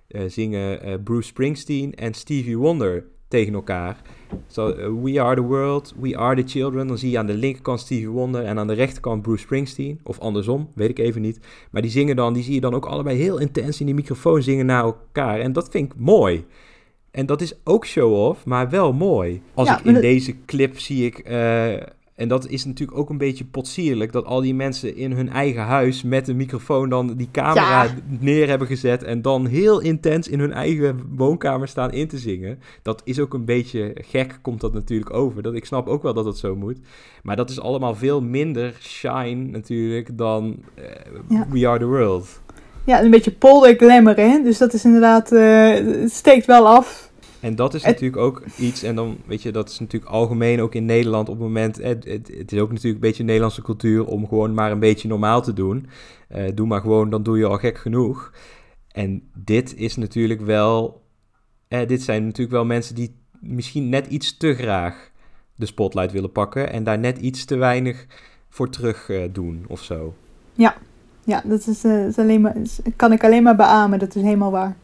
eh, 0.08 0.22
zingen 0.26 0.82
eh, 0.82 0.94
Bruce 1.04 1.28
Springsteen 1.28 1.94
en 1.94 2.14
Stevie 2.14 2.58
Wonder 2.58 3.04
tegen 3.28 3.54
elkaar. 3.54 4.02
Zo, 4.46 4.68
eh, 4.68 4.92
we 5.02 5.20
are 5.22 5.34
the 5.34 5.42
world, 5.42 5.94
we 6.00 6.16
are 6.16 6.42
the 6.42 6.48
children. 6.48 6.86
Dan 6.86 6.98
zie 6.98 7.10
je 7.10 7.18
aan 7.18 7.26
de 7.26 7.34
linkerkant 7.34 7.80
Stevie 7.80 8.08
Wonder 8.08 8.44
en 8.44 8.58
aan 8.58 8.66
de 8.66 8.72
rechterkant 8.72 9.22
Bruce 9.22 9.42
Springsteen. 9.42 10.00
Of 10.02 10.18
andersom, 10.18 10.68
weet 10.74 10.88
ik 10.90 10.98
even 10.98 11.20
niet. 11.22 11.40
Maar 11.70 11.82
die 11.82 11.90
zingen 11.90 12.16
dan, 12.16 12.32
die 12.32 12.42
zie 12.42 12.54
je 12.54 12.60
dan 12.60 12.74
ook 12.74 12.86
allebei 12.86 13.18
heel 13.18 13.38
intens 13.38 13.80
in 13.80 13.86
die 13.86 13.94
microfoon 13.94 14.42
zingen 14.42 14.66
naar 14.66 14.82
elkaar. 14.82 15.40
En 15.40 15.52
dat 15.52 15.68
vind 15.70 15.92
ik 15.92 15.98
mooi. 16.00 16.44
En 17.10 17.26
dat 17.26 17.40
is 17.40 17.54
ook 17.64 17.86
show-off, 17.86 18.44
maar 18.44 18.70
wel 18.70 18.92
mooi. 18.92 19.42
Als 19.54 19.68
Ja, 19.68 19.78
ik 19.78 19.84
in 19.84 19.92
dat- 19.92 20.02
deze 20.02 20.34
clip 20.46 20.78
zie 20.78 21.06
ik... 21.06 21.18
en 22.18 22.28
dat 22.28 22.48
is 22.48 22.64
natuurlijk 22.64 22.98
ook 22.98 23.10
een 23.10 23.18
beetje 23.18 23.44
potsierlijk... 23.44 24.12
dat 24.12 24.24
al 24.24 24.40
die 24.40 24.54
mensen 24.54 24.96
in 24.96 25.12
hun 25.12 25.28
eigen 25.28 25.62
huis 25.62 26.02
met 26.02 26.28
een 26.28 26.36
microfoon... 26.36 26.88
dan 26.88 27.14
die 27.16 27.28
camera 27.32 27.82
Ja. 27.82 27.94
neer 28.20 28.48
hebben 28.48 28.66
gezet... 28.66 29.02
en 29.02 29.22
dan 29.22 29.46
heel 29.46 29.80
intens 29.80 30.28
in 30.28 30.38
hun 30.40 30.52
eigen 30.52 31.00
woonkamer 31.16 31.68
staan 31.68 31.92
in 31.92 32.08
te 32.08 32.18
zingen. 32.18 32.58
Dat 32.82 33.00
is 33.04 33.20
ook 33.20 33.34
een 33.34 33.44
beetje 33.44 33.92
gek, 33.94 34.38
komt 34.42 34.60
dat 34.60 34.72
natuurlijk 34.72 35.14
over. 35.14 35.42
Dat, 35.42 35.54
ik 35.54 35.64
snap 35.64 35.88
ook 35.88 36.02
wel 36.02 36.14
dat 36.14 36.24
het 36.24 36.38
zo 36.38 36.56
moet. 36.56 36.78
Maar 37.22 37.36
dat 37.36 37.50
is 37.50 37.60
allemaal 37.60 37.94
veel 37.94 38.22
minder 38.22 38.74
shine 38.80 39.44
natuurlijk... 39.50 40.18
dan 40.18 40.56
eh, 40.74 40.84
Ja. 41.28 41.46
We 41.50 41.68
Are 41.68 41.78
The 41.78 41.86
World. 41.86 42.40
Ja, 42.84 43.02
een 43.02 43.10
beetje 43.10 43.32
polder 43.32 43.74
glamour, 43.76 44.16
hè. 44.16 44.42
Dus 44.42 44.58
dat 44.58 44.72
is 44.72 44.84
inderdaad... 44.84 45.32
eh, 45.32 45.72
het 46.02 46.12
steekt 46.12 46.46
wel 46.46 46.68
af. 46.68 47.07
En 47.40 47.54
dat 47.56 47.74
is 47.74 47.82
natuurlijk 47.82 48.22
ook 48.22 48.42
iets, 48.58 48.82
en 48.82 48.94
dan 48.94 49.16
weet 49.26 49.42
je, 49.42 49.52
dat 49.52 49.68
is 49.68 49.78
natuurlijk 49.78 50.12
algemeen 50.12 50.60
ook 50.60 50.74
in 50.74 50.84
Nederland 50.84 51.28
op 51.28 51.34
het 51.34 51.42
moment. 51.44 51.76
Het, 51.76 52.04
het, 52.04 52.30
het 52.38 52.52
is 52.52 52.58
ook 52.60 52.68
natuurlijk 52.68 52.94
een 52.94 53.08
beetje 53.08 53.22
Nederlandse 53.24 53.62
cultuur 53.62 54.06
om 54.06 54.28
gewoon 54.28 54.54
maar 54.54 54.70
een 54.70 54.78
beetje 54.78 55.08
normaal 55.08 55.42
te 55.42 55.52
doen. 55.52 55.86
Eh, 56.28 56.44
doe 56.54 56.66
maar 56.66 56.80
gewoon, 56.80 57.10
dan 57.10 57.22
doe 57.22 57.38
je 57.38 57.44
al 57.46 57.58
gek 57.58 57.78
genoeg. 57.78 58.32
En 58.92 59.22
dit 59.34 59.76
is 59.76 59.96
natuurlijk 59.96 60.40
wel. 60.40 61.02
Eh, 61.68 61.86
dit 61.86 62.02
zijn 62.02 62.24
natuurlijk 62.24 62.50
wel 62.50 62.64
mensen 62.64 62.94
die 62.94 63.16
misschien 63.40 63.88
net 63.88 64.06
iets 64.06 64.36
te 64.36 64.54
graag 64.54 65.10
de 65.54 65.66
spotlight 65.66 66.12
willen 66.12 66.32
pakken. 66.32 66.72
En 66.72 66.84
daar 66.84 66.98
net 66.98 67.18
iets 67.18 67.44
te 67.44 67.56
weinig 67.56 68.06
voor 68.48 68.70
terug 68.70 69.08
eh, 69.10 69.22
doen 69.32 69.64
of 69.68 69.82
zo. 69.82 70.14
Ja, 71.24 71.42
dat 71.44 71.66
is, 71.66 71.84
is 71.84 72.18
alleen 72.18 72.40
maar, 72.40 72.56
is- 72.56 72.80
kan 72.96 73.12
ik 73.12 73.24
alleen 73.24 73.42
maar 73.42 73.56
beamen. 73.56 73.98
Dat 73.98 74.14
is 74.14 74.22
helemaal 74.22 74.50
waar. 74.50 74.76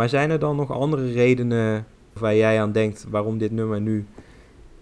Maar 0.00 0.08
zijn 0.08 0.30
er 0.30 0.38
dan 0.38 0.56
nog 0.56 0.72
andere 0.72 1.12
redenen 1.12 1.86
waar 2.12 2.36
jij 2.36 2.60
aan 2.60 2.72
denkt 2.72 3.06
waarom 3.10 3.38
dit 3.38 3.50
nummer 3.50 3.80
nu 3.80 4.04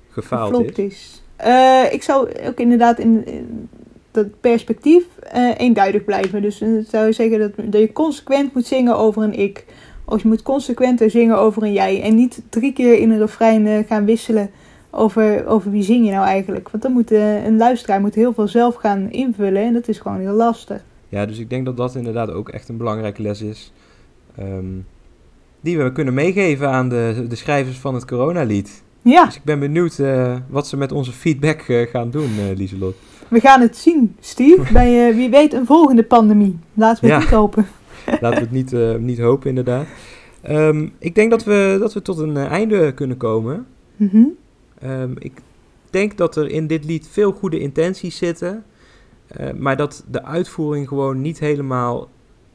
gefaald 0.09 0.53
is? 0.53 0.57
geflopt 0.57 0.79
is. 0.79 1.23
Eh, 1.37 1.93
ik 1.93 2.03
zou 2.03 2.33
ook 2.47 2.59
inderdaad 2.59 2.99
in, 2.99 3.27
in 3.27 3.69
dat 4.11 4.41
perspectief 4.41 5.05
eh, 5.19 5.51
eenduidig 5.57 6.05
blijven. 6.05 6.43
Dus 6.43 6.63
zou 6.89 7.07
je 7.07 7.13
zeggen 7.13 7.39
dat, 7.39 7.51
dat 7.73 7.81
je 7.81 7.93
consequent 7.93 8.55
moet 8.55 8.67
zingen 8.67 8.97
over 8.97 9.23
een 9.23 9.39
ik. 9.39 9.65
Of 10.05 10.23
je 10.23 10.29
moet 10.29 10.43
consequenter 10.43 11.11
zingen 11.11 11.39
over 11.39 11.63
een 11.63 11.73
jij. 11.73 12.03
En 12.03 12.15
niet 12.15 12.43
drie 12.49 12.73
keer 12.73 12.99
in 12.99 13.11
een 13.11 13.19
refrein 13.19 13.67
eh, 13.67 13.87
gaan 13.87 14.05
wisselen 14.05 14.51
over, 14.91 15.47
over 15.47 15.71
wie 15.71 15.83
zing 15.83 16.05
je 16.05 16.13
nou 16.13 16.27
eigenlijk. 16.27 16.69
Want 16.69 16.83
dan 16.83 16.93
moet 16.93 17.11
een 17.11 17.57
luisteraar 17.57 18.01
moet 18.01 18.15
heel 18.15 18.33
veel 18.33 18.49
zelf 18.49 18.75
gaan 18.75 19.11
invullen. 19.11 19.63
En 19.63 19.73
dat 19.73 19.89
is 19.89 19.99
gewoon 19.99 20.21
heel 20.21 20.35
lastig. 20.35 20.83
Ja, 21.09 21.27
dus 21.27 21.39
ik 21.39 21.51
denk 21.51 21.65
dat 21.65 21.77
dat 21.77 21.95
inderdaad 21.95 22.31
ook 22.31 22.49
echt 22.49 22.69
een 22.69 22.77
belangrijke 22.77 23.23
les 23.23 23.43
is. 23.43 23.73
ehm, 24.37 24.65
die 25.61 25.79
we 25.79 25.93
kunnen 25.93 26.15
meegeven 26.15 26.69
aan 26.71 26.89
de, 26.89 27.25
de 27.29 27.37
schrijvers 27.37 27.77
van 27.79 27.95
het 27.95 28.05
coronalied. 28.05 28.83
Ja, 29.03 29.25
Dus 29.25 29.37
ik 29.37 29.45
ben 29.45 29.59
benieuwd 29.59 29.99
eh, 29.99 30.37
wat 30.49 30.67
ze 30.67 30.77
met 30.77 30.93
onze 30.93 31.13
feedback 31.13 31.61
eh, 31.61 31.87
gaan 31.91 32.11
doen, 32.11 32.31
eh 32.39 32.57
Lieselot. 32.57 32.97
We 33.29 33.41
gaan 33.41 33.61
het 33.61 33.77
zien, 33.77 34.17
Steve. 34.21 34.73
Bij 34.73 35.15
wie 35.15 35.29
weet 35.31 35.53
een 35.53 35.67
volgende 35.67 36.05
pandemie. 36.05 36.59
Laten 36.75 37.05
we 37.05 37.11
het 37.13 37.23
Ja. 37.23 37.29
niet 37.29 37.35
hopen. 37.39 37.67
Laten 38.21 38.49
we 38.51 38.59
het 38.59 38.73
niet, 38.73 39.01
niet 39.01 39.19
hopen, 39.19 39.49
inderdaad. 39.49 39.87
Ehm, 40.43 40.89
ik 40.99 41.15
denk 41.15 41.31
dat 41.31 41.45
we, 41.45 41.77
dat 41.81 41.93
we 41.95 42.03
tot 42.03 42.19
een 42.19 42.37
einde 42.37 42.93
kunnen 42.93 43.17
komen. 43.17 43.67
Ehm, 44.81 45.11
ik 45.19 45.33
denk 45.91 46.17
dat 46.17 46.37
er 46.37 46.51
in 46.51 46.67
dit 46.67 46.85
lied 46.85 47.09
veel 47.11 47.33
goede 47.33 47.59
intenties 47.59 48.17
zitten. 48.17 48.65
maar 49.59 49.77
dat 49.77 50.05
de 50.11 50.25
uitvoering 50.25 50.89
gewoon 50.89 51.21
niet 51.21 51.39
helemaal 51.39 52.09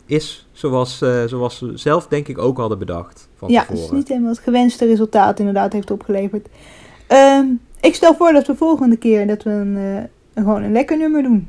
is 0.06 0.47
zoals, 0.51 1.01
eh, 1.01 1.24
zoals 1.26 1.58
ze 1.58 1.72
zelf 1.76 2.08
denk 2.08 2.28
ik 2.28 2.38
ook 2.38 2.58
hadden 2.58 2.80
bedacht 2.80 3.28
van 3.38 3.49
Ja, 3.51 3.66
het 3.68 3.78
is 3.80 3.91
niet 3.91 4.08
helemaal 4.08 4.30
het 4.30 4.39
gewenste 4.39 4.86
resultaat 4.86 5.39
inderdaad 5.39 5.74
heeft 5.74 5.91
opgeleverd. 5.91 6.47
Ehm, 7.08 7.45
ik 7.82 7.95
stel 7.95 8.16
voor 8.16 8.34
dat 8.34 8.47
we 8.47 8.56
volgende 8.56 8.97
keer 8.97 9.28
dat 9.28 9.43
we 9.43 9.49
een, 9.49 9.78
eh, 9.78 9.95
een- 9.95 10.43
gewoon 10.43 10.64
een 10.64 10.72
lekker 10.72 10.97
nummer 10.97 11.24
doen. 11.24 11.47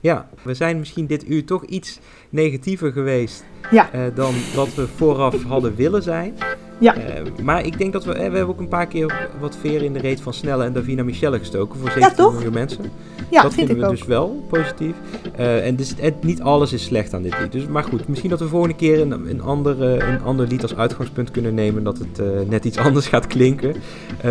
Ja, 0.00 0.28
we 0.42 0.54
zijn 0.54 0.78
misschien 0.78 1.06
dit 1.06 1.28
uur 1.28 1.44
toch 1.44 1.64
iets 1.64 1.98
negatiever 2.30 2.92
geweest 2.92 3.44
Ja. 3.70 3.92
eh, 3.92 4.00
dan 4.14 4.34
dat 4.54 4.74
we 4.74 4.86
vooraf 4.86 5.42
hadden 5.42 5.74
willen 5.76 6.02
zijn. 6.02 6.34
Ja. 6.78 6.94
Maar 7.42 7.64
ik 7.66 7.78
denk 7.78 7.92
dat 7.92 8.04
we, 8.04 8.12
we 8.12 8.18
hebben 8.18 8.46
ook 8.48 8.58
een 8.58 8.68
paar 8.68 8.86
keer 8.86 9.28
wat 9.40 9.56
veren 9.56 9.84
in 9.86 9.92
de 9.92 9.98
reet 9.98 10.20
van 10.20 10.34
Snelle 10.34 10.64
en 10.64 10.72
Davina 10.72 11.04
Michelle 11.04 11.38
gestoken 11.38 11.80
voor 11.80 11.90
17 11.90 12.16
toch? 12.16 12.32
miljoen 12.34 12.52
mensen. 12.52 12.84
Ja, 13.30 13.42
dat 13.42 13.54
vind 13.54 13.66
vinden 13.66 13.76
ik 13.76 13.82
we 13.82 13.88
ook. 13.88 13.96
dus 13.98 14.06
wel 14.06 14.44
positief. 14.48 14.94
Eh, 15.36 15.66
en 15.66 15.76
dus, 15.76 15.94
het, 15.98 16.24
niet 16.24 16.42
alles 16.42 16.72
is 16.72 16.84
slecht 16.84 17.14
aan 17.14 17.22
dit 17.22 17.40
lied. 17.40 17.52
Dus, 17.52 17.66
maar 17.66 17.84
goed, 17.84 18.08
misschien 18.08 18.30
dat 18.30 18.40
we 18.40 18.48
volgende 18.48 18.76
keer 18.76 19.00
een, 19.00 19.10
een, 19.30 19.42
ander, 19.42 19.82
eh, 19.82 20.08
een 20.08 20.22
ander 20.22 20.46
lied 20.46 20.62
als 20.62 20.76
uitgangspunt 20.76 21.30
kunnen 21.30 21.54
nemen. 21.54 21.84
Dat 21.84 21.98
het 21.98 22.18
eh, 22.18 22.26
net 22.48 22.64
iets 22.64 22.78
anders 22.86 23.06
gaat 23.06 23.26
klinken. 23.26 23.74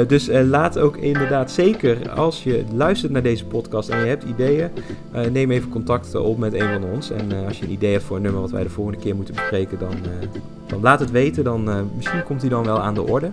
Dus 0.08 0.30
laat 0.44 0.80
ook 0.80 0.98
inderdaad 0.98 1.52
zeker, 1.52 2.10
als 2.10 2.44
je 2.44 2.64
luistert 2.74 3.12
naar 3.12 3.22
deze 3.22 3.46
podcast 3.46 3.90
en 3.90 4.00
je 4.00 4.06
hebt 4.06 4.24
ideeën, 4.24 4.70
neem 5.32 5.52
even 5.52 5.70
contact 5.70 6.16
op 6.16 6.38
met 6.38 6.54
een 6.54 6.74
van 6.74 6.84
ons. 6.84 7.12
En 7.12 7.46
als 7.48 7.60
je 7.60 7.66
een 7.66 7.72
idee 7.72 7.92
hebt 7.92 8.04
voor 8.04 8.16
een 8.16 8.22
nummer 8.22 8.42
wat 8.42 8.52
wij 8.52 8.64
de 8.64 8.70
volgende 8.70 9.00
keer 9.00 9.16
moeten 9.16 9.34
bespreken, 9.34 9.80
dan, 9.80 9.94
dan 10.68 10.82
laat 10.82 11.00
het 11.00 11.12
weten. 11.12 11.44
Dan, 11.44 11.90
misschien 11.96 12.24
komt 12.24 12.42
hij 12.42 12.50
dan 12.50 12.64
wel 12.66 12.80
aan 12.80 12.94
de 12.94 13.08
orde. 13.08 13.32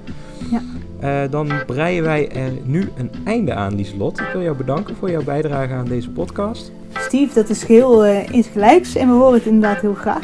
Ja. 0.51 0.63
Eh, 1.03 1.21
dan 1.31 1.53
breien 1.67 2.03
wij 2.03 2.31
er 2.31 2.53
nu 2.65 2.89
een 2.97 3.11
einde 3.25 3.55
aan, 3.55 3.75
Lieslot. 3.75 4.21
Ik 4.21 4.29
wil 4.33 4.43
jou 4.43 4.57
bedanken 4.57 4.97
voor 4.97 5.11
jouw 5.11 5.23
bijdrage 5.23 5.73
aan 5.73 5.85
deze 5.85 6.11
podcast. 6.11 6.73
Steve, 6.99 7.35
dat 7.35 7.49
is 7.49 7.63
geheel 7.63 8.05
eh 8.05 8.29
insgelijks 8.31 8.95
en 8.95 9.09
we 9.09 9.15
horen 9.15 9.35
het 9.35 9.47
inderdaad 9.47 9.81
heel 9.81 9.95
graag. 9.95 10.23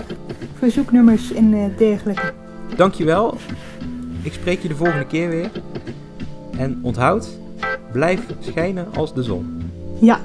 Verzoeknummers 0.59 1.33
en 1.33 1.55
eh, 1.55 1.79
dergelijke. 1.79 2.33
Dankjewel. 2.77 3.37
Ik 4.23 4.33
spreek 4.33 4.63
je 4.63 4.69
de 4.69 4.75
volgende 4.75 5.07
keer 5.07 5.29
weer. 5.29 5.51
En 6.59 6.79
onthoud, 6.83 7.29
blijf 7.93 8.21
schijnen 8.41 8.87
als 8.95 9.15
de 9.15 9.23
zon. 9.23 9.71
Ja, 10.01 10.21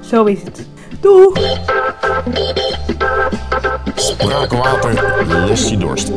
zo 0.00 0.24
is 0.24 0.42
het. 0.42 0.66
Doeg! 1.00 1.38
Spraakwater, 3.94 5.24
lust 5.46 5.68
je 5.68 5.76
dorst. 5.76 6.12